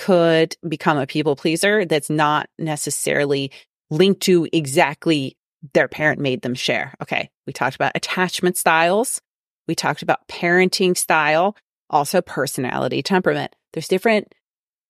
could 0.00 0.56
become 0.66 0.96
a 0.96 1.06
people 1.06 1.36
pleaser 1.36 1.84
that's 1.84 2.08
not 2.08 2.48
necessarily 2.58 3.52
linked 3.90 4.22
to 4.22 4.48
exactly 4.50 5.36
their 5.74 5.88
parent 5.88 6.18
made 6.18 6.40
them 6.40 6.54
share. 6.54 6.94
Okay. 7.02 7.30
We 7.46 7.52
talked 7.52 7.76
about 7.76 7.92
attachment 7.94 8.56
styles. 8.56 9.20
We 9.68 9.74
talked 9.74 10.00
about 10.00 10.26
parenting 10.26 10.96
style, 10.96 11.54
also 11.90 12.22
personality, 12.22 13.02
temperament. 13.02 13.54
There's 13.74 13.88
different 13.88 14.34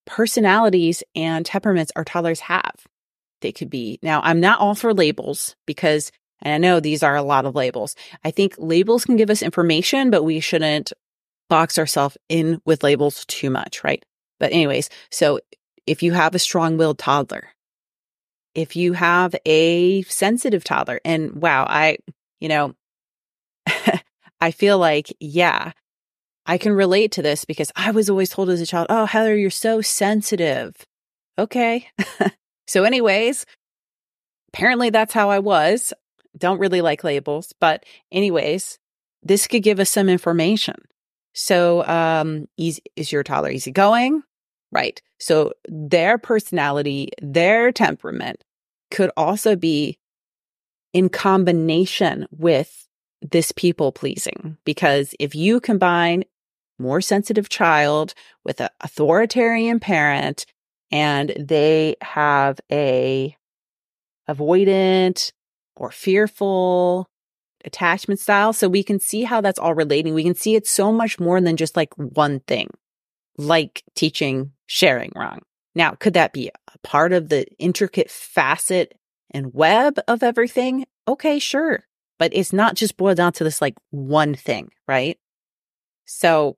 personalities 0.07 1.03
and 1.17 1.45
temperaments 1.45 1.91
our 1.97 2.05
toddlers 2.05 2.41
have. 2.41 2.77
They 3.41 3.51
could 3.51 3.69
be, 3.69 3.99
now 4.05 4.21
I'm 4.23 4.39
not 4.39 4.61
all 4.61 4.77
for 4.77 4.95
labels 4.95 5.57
because, 5.67 6.13
and 6.41 6.55
I 6.55 6.59
know 6.59 6.79
these 6.79 7.03
are 7.03 7.17
a 7.17 7.23
lot 7.23 7.47
of 7.47 7.57
labels. 7.57 7.97
I 8.25 8.31
think 8.31 8.55
labels 8.59 9.05
can 9.05 9.17
give 9.17 9.31
us 9.31 9.43
information, 9.43 10.11
but 10.11 10.23
we 10.23 10.39
shouldn't 10.39 10.93
box 11.49 11.79
ourselves 11.79 12.17
in 12.29 12.63
with 12.65 12.85
labels 12.85 13.25
too 13.27 13.51
much, 13.51 13.83
right? 13.83 14.05
But 14.41 14.53
anyways, 14.53 14.89
so 15.11 15.39
if 15.87 16.03
you 16.03 16.13
have 16.13 16.35
a 16.35 16.41
strong-willed 16.41 16.99
toddler, 16.99 17.49
if 18.55 18.75
you 18.75 18.95
have 18.95 19.37
a 19.47 20.03
sensitive 20.03 20.65
toddler, 20.65 21.01
and 21.05 21.35
wow, 21.35 21.67
I, 21.69 21.99
you 22.41 22.49
know, 22.49 22.75
I 24.41 24.51
feel 24.51 24.79
like, 24.79 25.15
yeah, 25.21 25.73
I 26.47 26.59
can 26.59 26.73
relate 26.73 27.13
to 27.13 27.23
this 27.23 27.45
because 27.45 27.71
I 27.77 27.93
was 27.93 28.11
always 28.11 28.31
told 28.31 28.51
as 28.51 28.61
a 28.61 28.67
child, 28.67 28.87
oh, 28.91 29.05
Heather, 29.05 29.37
you're 29.37 29.51
so 29.51 29.81
sensitive. 29.83 30.75
Okay. 31.39 31.89
so, 32.67 32.85
anyways, 32.85 33.47
apparently 34.53 34.91
that's 34.91 35.13
how 35.13 35.31
I 35.31 35.39
was. 35.39 35.93
Don't 36.37 36.59
really 36.59 36.81
like 36.81 37.05
labels, 37.05 37.53
but 37.61 37.85
anyways, 38.11 38.79
this 39.23 39.47
could 39.47 39.63
give 39.63 39.81
us 39.81 39.91
some 39.91 40.09
information. 40.09 40.77
So, 41.35 41.87
um, 41.87 42.47
easy, 42.57 42.83
is 42.97 43.13
your 43.13 43.23
toddler 43.23 43.51
easygoing? 43.51 44.23
Right. 44.73 45.01
So 45.19 45.53
their 45.67 46.19
personality, 46.19 47.11
their 47.21 47.73
temperament 47.73 48.45
could 48.91 49.11
also 49.17 49.57
be 49.57 49.99
in 50.93 51.09
combination 51.09 52.27
with 52.31 52.87
this 53.21 53.53
people 53.53 53.93
pleasing. 53.93 54.57
Because 54.65 55.15
if 55.19 55.35
you 55.35 55.61
combine 55.61 56.25
more 56.79 57.01
sensitive 57.01 57.49
child 57.49 58.15
with 58.45 58.61
an 58.61 58.71
authoritarian 58.81 59.79
parent 59.79 60.47
and 60.91 61.33
they 61.39 61.95
have 62.01 62.59
a 62.73 63.37
avoidant 64.29 65.33
or 65.77 65.91
fearful 65.91 67.09
attachment 67.65 68.21
style. 68.21 68.53
So 68.53 68.69
we 68.69 68.83
can 68.83 68.99
see 68.99 69.23
how 69.23 69.41
that's 69.41 69.59
all 69.59 69.75
relating. 69.75 70.15
We 70.15 70.25
can 70.25 70.35
see 70.35 70.55
it's 70.55 70.71
so 70.71 70.93
much 70.93 71.21
more 71.21 71.41
than 71.41 71.57
just 71.57 71.77
like 71.77 71.93
one 71.95 72.41
thing, 72.41 72.69
like 73.41 73.83
teaching 73.95 74.53
sharing 74.67 75.13
wrong. 75.17 75.41
Now, 75.75 75.93
could 75.93 76.15
that 76.15 76.33
be 76.33 76.49
a 76.49 76.79
part 76.83 77.13
of 77.13 77.29
the 77.29 77.47
intricate 77.59 78.11
facet 78.11 78.95
and 79.31 79.55
web 79.55 79.99
of 80.09 80.23
everything? 80.23 80.87
Okay, 81.09 81.39
sure. 81.39 81.85
But 82.19 82.33
it's 82.35 82.53
not 82.53 82.75
just 82.75 82.97
boiled 82.97 83.17
down 83.17 83.33
to 83.35 83.45
this 83.45 83.61
like 83.61 83.77
one 83.91 84.35
thing, 84.35 84.71
right? 84.87 85.19
So 86.05 86.57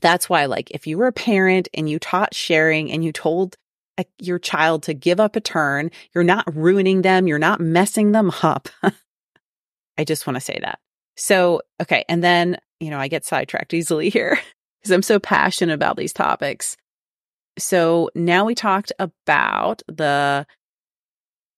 that's 0.00 0.28
why, 0.28 0.46
like, 0.46 0.70
if 0.70 0.86
you 0.86 0.98
were 0.98 1.06
a 1.06 1.12
parent 1.12 1.68
and 1.74 1.88
you 1.88 1.98
taught 1.98 2.34
sharing 2.34 2.90
and 2.90 3.04
you 3.04 3.12
told 3.12 3.56
a, 3.98 4.04
your 4.18 4.38
child 4.38 4.82
to 4.84 4.94
give 4.94 5.20
up 5.20 5.36
a 5.36 5.40
turn, 5.40 5.90
you're 6.14 6.24
not 6.24 6.52
ruining 6.54 7.02
them, 7.02 7.28
you're 7.28 7.38
not 7.38 7.60
messing 7.60 8.12
them 8.12 8.32
up. 8.42 8.68
I 9.98 10.04
just 10.04 10.26
want 10.26 10.36
to 10.36 10.40
say 10.40 10.58
that. 10.62 10.80
So, 11.16 11.60
okay. 11.80 12.04
And 12.08 12.24
then, 12.24 12.56
you 12.80 12.90
know, 12.90 12.98
I 12.98 13.08
get 13.08 13.24
sidetracked 13.26 13.74
easily 13.74 14.08
here 14.10 14.40
because 14.82 14.92
I'm 14.92 15.02
so 15.02 15.18
passionate 15.18 15.74
about 15.74 15.96
these 15.96 16.12
topics. 16.12 16.76
So 17.58 18.10
now 18.14 18.44
we 18.44 18.54
talked 18.54 18.92
about 18.98 19.82
the 19.86 20.46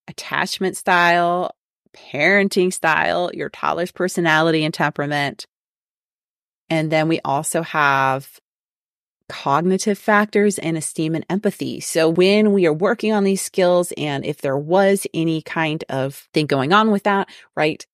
attachment 0.09 0.77
style, 0.77 1.55
parenting 1.97 2.73
style, 2.73 3.31
your 3.33 3.49
toddler's 3.49 3.93
personality 3.93 4.65
and 4.65 4.75
temperament. 4.75 5.47
And 6.69 6.91
then 6.91 7.09
we 7.09 7.21
also 7.25 7.63
have 7.63 8.41
cognitive 9.29 9.99
factors 9.99 10.59
and 10.59 10.77
esteem 10.77 11.15
and 11.15 11.25
empathy. 11.31 11.81
So 11.81 12.11
when 12.11 12.53
we 12.53 12.67
are 12.67 12.73
working 12.73 13.13
on 13.13 13.25
these 13.25 13.41
skills 13.41 13.93
and 13.97 14.25
if 14.25 14.43
there 14.43 14.59
was 14.59 15.07
any 15.15 15.41
kind 15.41 15.83
of 15.89 16.29
thing 16.35 16.47
going 16.47 16.73
on 16.73 16.91
with 16.91 17.05
that, 17.05 17.29
right? 17.57 17.87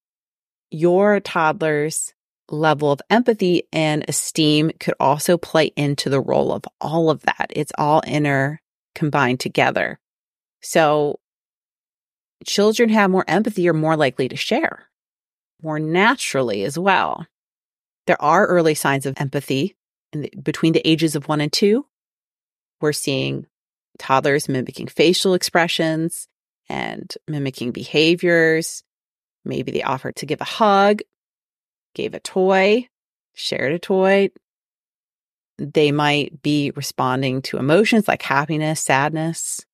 your 0.70 1.20
toddler's 1.20 2.14
level 2.50 2.92
of 2.92 3.00
empathy 3.10 3.64
and 3.72 4.04
esteem 4.08 4.70
could 4.80 4.94
also 5.00 5.38
play 5.38 5.66
into 5.76 6.10
the 6.10 6.20
role 6.20 6.52
of 6.52 6.64
all 6.80 7.10
of 7.10 7.22
that. 7.22 7.46
It's 7.50 7.72
all 7.78 8.02
inner 8.06 8.60
combined 8.94 9.40
together. 9.40 9.98
So 10.60 11.20
children 12.44 12.88
have 12.90 13.10
more 13.10 13.24
empathy 13.28 13.68
are 13.68 13.74
more 13.74 13.96
likely 13.96 14.28
to 14.28 14.36
share 14.36 14.90
more 15.62 15.78
naturally 15.78 16.64
as 16.64 16.78
well. 16.78 17.26
There 18.06 18.20
are 18.20 18.46
early 18.46 18.74
signs 18.74 19.06
of 19.06 19.20
empathy 19.20 19.76
the, 20.12 20.30
between 20.42 20.72
the 20.72 20.86
ages 20.88 21.14
of 21.14 21.28
one 21.28 21.40
and 21.40 21.52
two. 21.52 21.86
We're 22.80 22.92
seeing 22.92 23.46
toddlers 23.98 24.48
mimicking 24.48 24.88
facial 24.88 25.34
expressions 25.34 26.26
and 26.68 27.12
mimicking 27.28 27.72
behaviors. 27.72 28.82
Maybe 29.44 29.72
they 29.72 29.82
offer 29.82 30.12
to 30.12 30.26
give 30.26 30.40
a 30.40 30.44
hug, 30.44 31.00
gave 31.94 32.14
a 32.14 32.20
toy, 32.20 32.88
shared 33.34 33.72
a 33.72 33.78
toy. 33.78 34.30
They 35.58 35.92
might 35.92 36.42
be 36.42 36.72
responding 36.74 37.42
to 37.42 37.58
emotions 37.58 38.08
like 38.08 38.22
happiness, 38.22 38.80
sadness, 38.80 39.64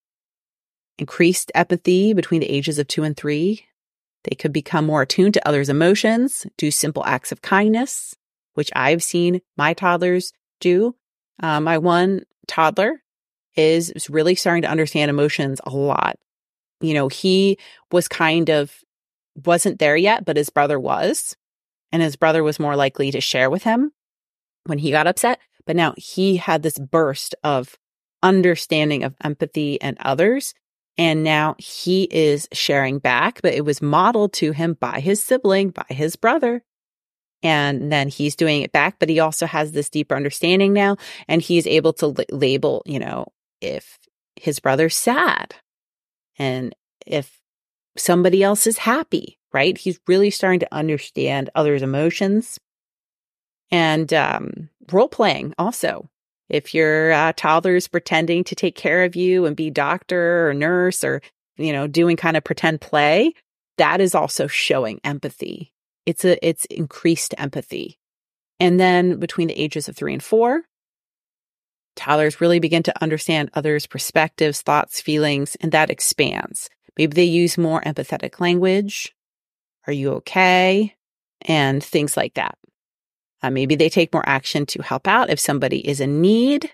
increased 0.97 1.51
empathy 1.55 2.13
between 2.13 2.41
the 2.41 2.49
ages 2.49 2.79
of 2.79 2.87
two 2.87 3.03
and 3.03 3.15
three. 3.15 3.65
They 4.23 4.35
could 4.35 4.51
become 4.51 4.85
more 4.85 5.03
attuned 5.03 5.35
to 5.35 5.47
others' 5.47 5.69
emotions, 5.69 6.45
do 6.57 6.71
simple 6.71 7.05
acts 7.05 7.31
of 7.31 7.41
kindness, 7.41 8.15
which 8.55 8.71
I've 8.75 9.03
seen 9.03 9.41
my 9.55 9.73
toddlers 9.73 10.33
do. 10.59 10.95
Uh, 11.41 11.61
my 11.61 11.77
one 11.77 12.23
toddler 12.47 13.01
is 13.55 14.09
really 14.09 14.35
starting 14.35 14.63
to 14.63 14.69
understand 14.69 15.09
emotions 15.09 15.61
a 15.65 15.69
lot. 15.69 16.17
You 16.81 16.93
know, 16.93 17.07
he 17.07 17.57
was 17.91 18.07
kind 18.07 18.49
of 18.49 18.73
wasn't 19.45 19.79
there 19.79 19.95
yet, 19.95 20.25
but 20.25 20.37
his 20.37 20.49
brother 20.49 20.79
was. 20.79 21.35
And 21.91 22.01
his 22.01 22.15
brother 22.15 22.43
was 22.43 22.59
more 22.59 22.75
likely 22.75 23.11
to 23.11 23.21
share 23.21 23.49
with 23.49 23.63
him 23.63 23.91
when 24.65 24.79
he 24.79 24.91
got 24.91 25.07
upset. 25.07 25.39
But 25.65 25.75
now 25.75 25.93
he 25.97 26.37
had 26.37 26.63
this 26.63 26.77
burst 26.77 27.35
of 27.43 27.77
understanding 28.23 29.03
of 29.03 29.15
empathy 29.23 29.81
and 29.81 29.97
others. 29.99 30.53
And 30.97 31.23
now 31.23 31.55
he 31.59 32.03
is 32.03 32.47
sharing 32.51 32.99
back, 32.99 33.41
but 33.41 33.53
it 33.53 33.63
was 33.63 33.81
modeled 33.81 34.33
to 34.33 34.51
him 34.51 34.73
by 34.79 34.99
his 34.99 35.23
sibling, 35.23 35.69
by 35.69 35.85
his 35.89 36.15
brother. 36.15 36.63
And 37.43 37.91
then 37.91 38.07
he's 38.07 38.35
doing 38.35 38.63
it 38.63 38.71
back, 38.71 38.95
but 38.99 39.09
he 39.09 39.19
also 39.19 39.45
has 39.45 39.71
this 39.71 39.89
deeper 39.89 40.15
understanding 40.15 40.73
now. 40.73 40.97
And 41.27 41.41
he's 41.41 41.67
able 41.67 41.93
to 41.93 42.05
l- 42.07 42.25
label, 42.31 42.81
you 42.85 42.97
know, 42.97 43.27
if 43.61 43.99
his 44.35 44.59
brother's 44.59 44.95
sad 44.95 45.55
and 46.39 46.75
if 47.05 47.39
somebody 47.95 48.43
else 48.43 48.65
is 48.65 48.79
happy, 48.79 49.36
right? 49.53 49.77
He's 49.77 49.99
really 50.07 50.29
starting 50.29 50.59
to 50.61 50.73
understand 50.73 51.49
others' 51.55 51.81
emotions 51.81 52.59
and 53.71 54.13
um, 54.13 54.69
role 54.91 55.09
playing 55.09 55.53
also. 55.57 56.09
If 56.49 56.73
your 56.73 57.11
uh, 57.11 57.33
toddler 57.35 57.75
is 57.75 57.87
pretending 57.87 58.43
to 58.45 58.55
take 58.55 58.75
care 58.75 59.03
of 59.03 59.15
you 59.15 59.45
and 59.45 59.55
be 59.55 59.69
doctor 59.69 60.47
or 60.47 60.53
nurse 60.53 61.03
or, 61.03 61.21
you 61.57 61.73
know, 61.73 61.87
doing 61.87 62.15
kind 62.15 62.37
of 62.37 62.43
pretend 62.43 62.79
play, 62.79 63.33
that 63.77 63.99
is 63.99 64.15
also 64.15 64.47
showing 64.47 65.01
empathy. 65.03 65.73
It's 66.05 66.23
a, 66.23 66.45
it's 66.45 66.65
increased 66.65 67.35
empathy. 67.37 67.99
And 68.59 68.79
then 68.79 69.19
between 69.19 69.49
the 69.49 69.59
ages 69.59 69.89
of 69.89 69.97
three 69.97 70.13
and 70.13 70.23
four, 70.23 70.63
toddlers 71.97 72.39
really 72.39 72.59
begin 72.59 72.83
to 72.83 73.03
understand 73.03 73.49
others' 73.53 73.85
perspectives, 73.85 74.61
thoughts, 74.61 75.01
feelings, 75.01 75.57
and 75.59 75.71
that 75.73 75.89
expands. 75.89 76.69
Maybe 76.97 77.13
they 77.13 77.25
use 77.25 77.57
more 77.57 77.81
empathetic 77.81 78.39
language. 78.39 79.13
Are 79.87 79.93
you 79.93 80.11
okay? 80.15 80.95
And 81.41 81.83
things 81.83 82.17
like 82.17 82.33
that. 82.35 82.57
Uh, 83.41 83.51
maybe 83.51 83.75
they 83.75 83.89
take 83.89 84.13
more 84.13 84.27
action 84.27 84.65
to 84.67 84.81
help 84.81 85.07
out 85.07 85.29
if 85.29 85.39
somebody 85.39 85.87
is 85.87 85.99
in 86.01 86.21
need, 86.21 86.71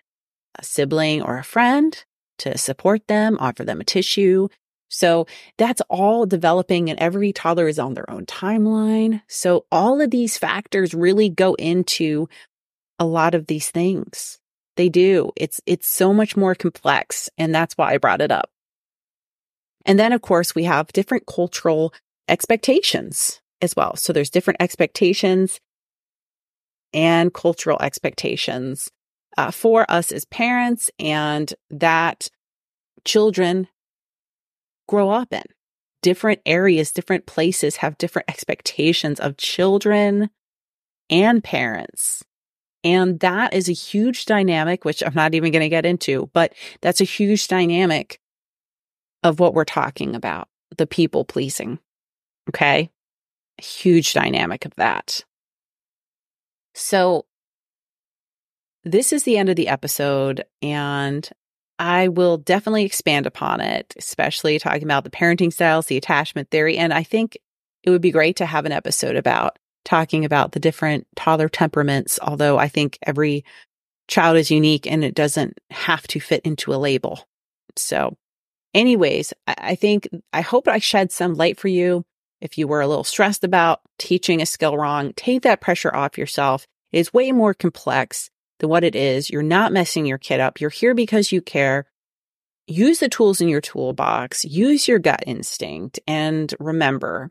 a 0.57 0.64
sibling 0.64 1.22
or 1.22 1.38
a 1.38 1.43
friend, 1.43 2.03
to 2.39 2.57
support 2.57 3.07
them, 3.07 3.38
offer 3.39 3.64
them 3.64 3.82
a 3.82 3.84
tissue. 3.86 4.47
So 4.89 5.28
that's 5.57 5.82
all 5.89 6.26
developing, 6.26 6.89
and 6.89 6.99
every 6.99 7.34
toddler 7.34 7.68
is 7.68 7.80
on 7.80 7.95
their 7.95 8.09
own 8.09 8.26
timeline. 8.26 9.22
So 9.28 9.66
all 9.72 10.01
of 10.01 10.11
these 10.11 10.38
factors 10.38 10.93
really 10.93 11.30
go 11.30 11.55
into 11.55 12.30
a 12.99 13.05
lot 13.05 13.34
of 13.36 13.47
these 13.47 13.72
things. 13.72 14.39
They 14.76 14.89
do. 14.89 15.32
It's 15.36 15.61
it's 15.66 15.88
so 15.88 16.14
much 16.14 16.38
more 16.38 16.55
complex, 16.55 17.30
and 17.38 17.53
that's 17.53 17.76
why 17.76 17.93
I 17.93 17.97
brought 17.97 18.22
it 18.22 18.32
up. 18.32 18.49
And 19.86 19.99
then, 19.99 20.14
of 20.14 20.22
course, 20.22 20.55
we 20.55 20.64
have 20.64 20.93
different 20.93 21.26
cultural 21.26 21.93
expectations 22.28 23.41
as 23.61 23.76
well. 23.76 23.95
So 23.95 24.13
there's 24.13 24.30
different 24.30 24.61
expectations 24.61 25.59
and 26.93 27.34
cultural 27.34 27.78
expectations 27.82 28.91
uh, 29.38 29.51
for 29.51 29.89
us 29.89 30.11
as 30.11 30.26
parents 30.26 30.91
and 30.99 31.53
that 31.69 32.30
children 33.05 33.67
grow 34.88 35.09
up 35.09 35.34
in. 35.34 35.43
Different 36.01 36.41
areas, 36.45 36.91
different 36.91 37.26
places 37.26 37.78
have 37.78 37.97
different 37.97 38.30
expectations 38.30 39.19
of 39.19 39.38
children 39.38 40.30
and 41.09 41.43
parents. 41.43 42.24
And 42.84 43.21
that 43.21 43.53
is 43.53 43.69
a 43.69 43.74
huge 43.74 44.26
dynamic, 44.26 44.84
which 44.84 45.01
I'm 45.01 45.13
not 45.13 45.34
even 45.34 45.51
going 45.53 45.61
to 45.61 45.69
get 45.69 45.86
into, 45.86 46.30
but 46.34 46.53
that's 46.82 46.99
a 46.99 47.05
huge 47.05 47.47
dynamic 47.47 48.19
of 49.24 49.39
what 49.39 49.53
we're 49.53 49.63
talking 49.63 50.15
about 50.15 50.49
the 50.78 50.88
people 50.88 51.24
pleasing. 51.24 51.80
Okay. 52.49 52.89
A 53.59 53.63
huge 53.63 54.13
dynamic 54.13 54.65
of 54.65 54.75
that. 54.75 55.23
So 56.73 57.25
this 58.83 59.13
is 59.13 59.23
the 59.23 59.37
end 59.37 59.49
of 59.49 59.55
the 59.55 59.67
episode, 59.67 60.43
and 60.61 61.29
I 61.79 62.07
will 62.07 62.37
definitely 62.37 62.83
expand 62.83 63.25
upon 63.25 63.61
it, 63.61 63.93
especially 63.97 64.59
talking 64.59 64.83
about 64.83 65.03
the 65.03 65.09
parenting 65.09 65.53
styles, 65.53 65.85
the 65.85 65.97
attachment 65.97 66.49
theory. 66.49 66.77
And 66.77 66.93
I 66.93 67.03
think 67.03 67.37
it 67.83 67.89
would 67.89 68.01
be 68.01 68.11
great 68.11 68.35
to 68.37 68.45
have 68.45 68.65
an 68.65 68.71
episode 68.71 69.15
about 69.15 69.57
talking 69.85 70.25
about 70.25 70.53
the 70.53 70.59
different 70.59 71.07
toddler 71.15 71.49
temperaments, 71.49 72.19
although 72.21 72.57
I 72.57 72.67
think 72.67 72.97
every 73.03 73.43
child 74.07 74.37
is 74.37 74.51
unique 74.51 74.87
and 74.87 75.03
it 75.03 75.15
doesn't 75.15 75.59
have 75.69 76.07
to 76.07 76.19
fit 76.19 76.41
into 76.45 76.73
a 76.73 76.75
label. 76.75 77.27
So, 77.75 78.17
anyways, 78.73 79.33
I 79.47 79.75
think 79.75 80.07
I 80.31 80.41
hope 80.41 80.67
I 80.67 80.79
shed 80.79 81.11
some 81.11 81.33
light 81.33 81.59
for 81.59 81.67
you. 81.67 82.05
If 82.43 82.57
you 82.57 82.67
were 82.67 82.81
a 82.81 82.87
little 82.87 83.05
stressed 83.05 83.45
about 83.45 83.79
teaching 83.97 84.41
a 84.41 84.45
skill 84.45 84.77
wrong, 84.77 85.13
take 85.15 85.43
that 85.43 85.61
pressure 85.61 85.95
off 85.95 86.17
yourself. 86.17 86.67
It's 86.91 87.13
way 87.13 87.31
more 87.31 87.53
complex 87.53 88.29
than 88.59 88.69
what 88.69 88.83
it 88.83 88.97
is. 88.97 89.29
You're 89.29 89.41
not 89.41 89.71
messing 89.71 90.05
your 90.05 90.17
kid 90.17 90.41
up. 90.41 90.59
You're 90.59 90.69
here 90.69 90.93
because 90.93 91.31
you 91.31 91.41
care. 91.41 91.85
Use 92.67 92.99
the 92.99 93.07
tools 93.07 93.39
in 93.39 93.47
your 93.47 93.61
toolbox, 93.61 94.43
use 94.43 94.89
your 94.89 94.99
gut 94.99 95.23
instinct, 95.25 95.99
and 96.05 96.53
remember, 96.59 97.29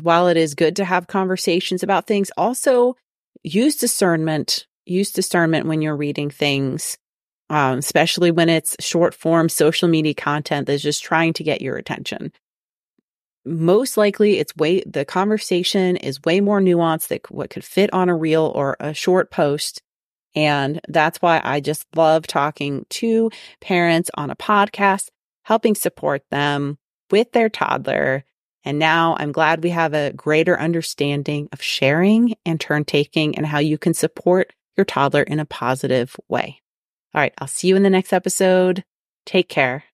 while 0.00 0.26
it 0.28 0.36
is 0.36 0.54
good 0.54 0.76
to 0.76 0.84
have 0.84 1.06
conversations 1.06 1.84
about 1.84 2.08
things, 2.08 2.32
also 2.36 2.96
use 3.44 3.76
discernment. 3.76 4.66
Use 4.84 5.12
discernment 5.12 5.66
when 5.66 5.80
you're 5.80 5.96
reading 5.96 6.28
things, 6.30 6.98
um, 7.50 7.78
especially 7.78 8.32
when 8.32 8.48
it's 8.48 8.76
short 8.80 9.14
form 9.14 9.48
social 9.48 9.88
media 9.88 10.14
content 10.14 10.66
that's 10.66 10.82
just 10.82 11.04
trying 11.04 11.32
to 11.34 11.44
get 11.44 11.62
your 11.62 11.76
attention 11.76 12.32
most 13.44 13.96
likely 13.96 14.38
it's 14.38 14.56
way 14.56 14.82
the 14.86 15.04
conversation 15.04 15.96
is 15.96 16.22
way 16.24 16.40
more 16.40 16.60
nuanced 16.60 17.08
than 17.08 17.20
what 17.28 17.50
could 17.50 17.64
fit 17.64 17.92
on 17.92 18.08
a 18.08 18.16
reel 18.16 18.52
or 18.54 18.76
a 18.80 18.94
short 18.94 19.30
post. 19.30 19.82
And 20.34 20.80
that's 20.88 21.22
why 21.22 21.40
i 21.44 21.60
just 21.60 21.86
love 21.94 22.26
talking 22.26 22.86
to 22.90 23.30
parents 23.60 24.10
on 24.14 24.30
a 24.30 24.36
podcast 24.36 25.08
helping 25.44 25.74
support 25.74 26.22
them 26.30 26.78
with 27.10 27.30
their 27.32 27.48
toddler. 27.48 28.24
And 28.64 28.78
now 28.78 29.16
i'm 29.18 29.32
glad 29.32 29.62
we 29.62 29.70
have 29.70 29.94
a 29.94 30.12
greater 30.12 30.58
understanding 30.58 31.48
of 31.52 31.62
sharing 31.62 32.34
and 32.46 32.60
turn 32.60 32.84
taking 32.84 33.36
and 33.36 33.46
how 33.46 33.58
you 33.58 33.78
can 33.78 33.94
support 33.94 34.52
your 34.76 34.84
toddler 34.84 35.22
in 35.22 35.38
a 35.38 35.44
positive 35.46 36.16
way. 36.28 36.60
All 37.14 37.20
right 37.20 37.34
i'll 37.38 37.48
see 37.48 37.68
you 37.68 37.76
in 37.76 37.82
the 37.82 37.90
next 37.90 38.12
episode. 38.12 38.84
Take 39.26 39.48
care 39.48 39.84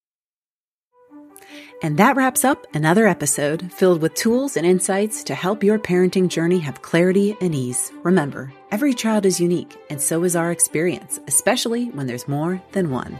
and 1.83 1.97
that 1.97 2.17
wraps 2.17 2.45
up 2.45 2.67
another 2.75 3.07
episode 3.07 3.73
filled 3.73 4.03
with 4.03 4.15
tools 4.15 4.57
and 4.57 4.67
insights 4.67 5.25
to 5.25 5.35
help 5.35 5.65
your 5.65 5.79
parenting 5.79 6.29
journey 6.29 6.59
have 6.59 6.83
clarity 6.83 7.37
and 7.41 7.55
ease. 7.55 7.91
Remember, 8.03 8.53
every 8.71 8.93
child 8.93 9.25
is 9.25 9.41
unique, 9.41 9.77
and 9.89 10.01
so 10.01 10.25
is 10.25 10.37
our 10.37 10.51
experience, 10.51 11.21
especially 11.27 11.87
when 11.87 12.07
there's 12.07 12.29
more 12.29 12.63
than 12.73 12.91
one. 12.91 13.19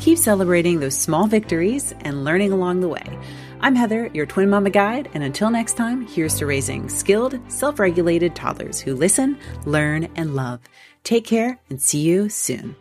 Keep 0.00 0.18
celebrating 0.18 0.78
those 0.78 0.96
small 0.96 1.26
victories 1.26 1.94
and 2.00 2.24
learning 2.24 2.52
along 2.52 2.80
the 2.80 2.88
way. 2.88 3.18
I'm 3.60 3.74
Heather, 3.74 4.10
your 4.12 4.26
twin 4.26 4.50
mama 4.50 4.70
guide, 4.70 5.08
and 5.14 5.24
until 5.24 5.50
next 5.50 5.74
time, 5.74 6.06
here's 6.06 6.36
to 6.36 6.46
raising 6.46 6.88
skilled, 6.88 7.40
self 7.50 7.78
regulated 7.78 8.34
toddlers 8.36 8.78
who 8.78 8.94
listen, 8.94 9.38
learn, 9.64 10.08
and 10.16 10.36
love. 10.36 10.60
Take 11.02 11.24
care 11.24 11.58
and 11.70 11.80
see 11.80 12.00
you 12.00 12.28
soon. 12.28 12.76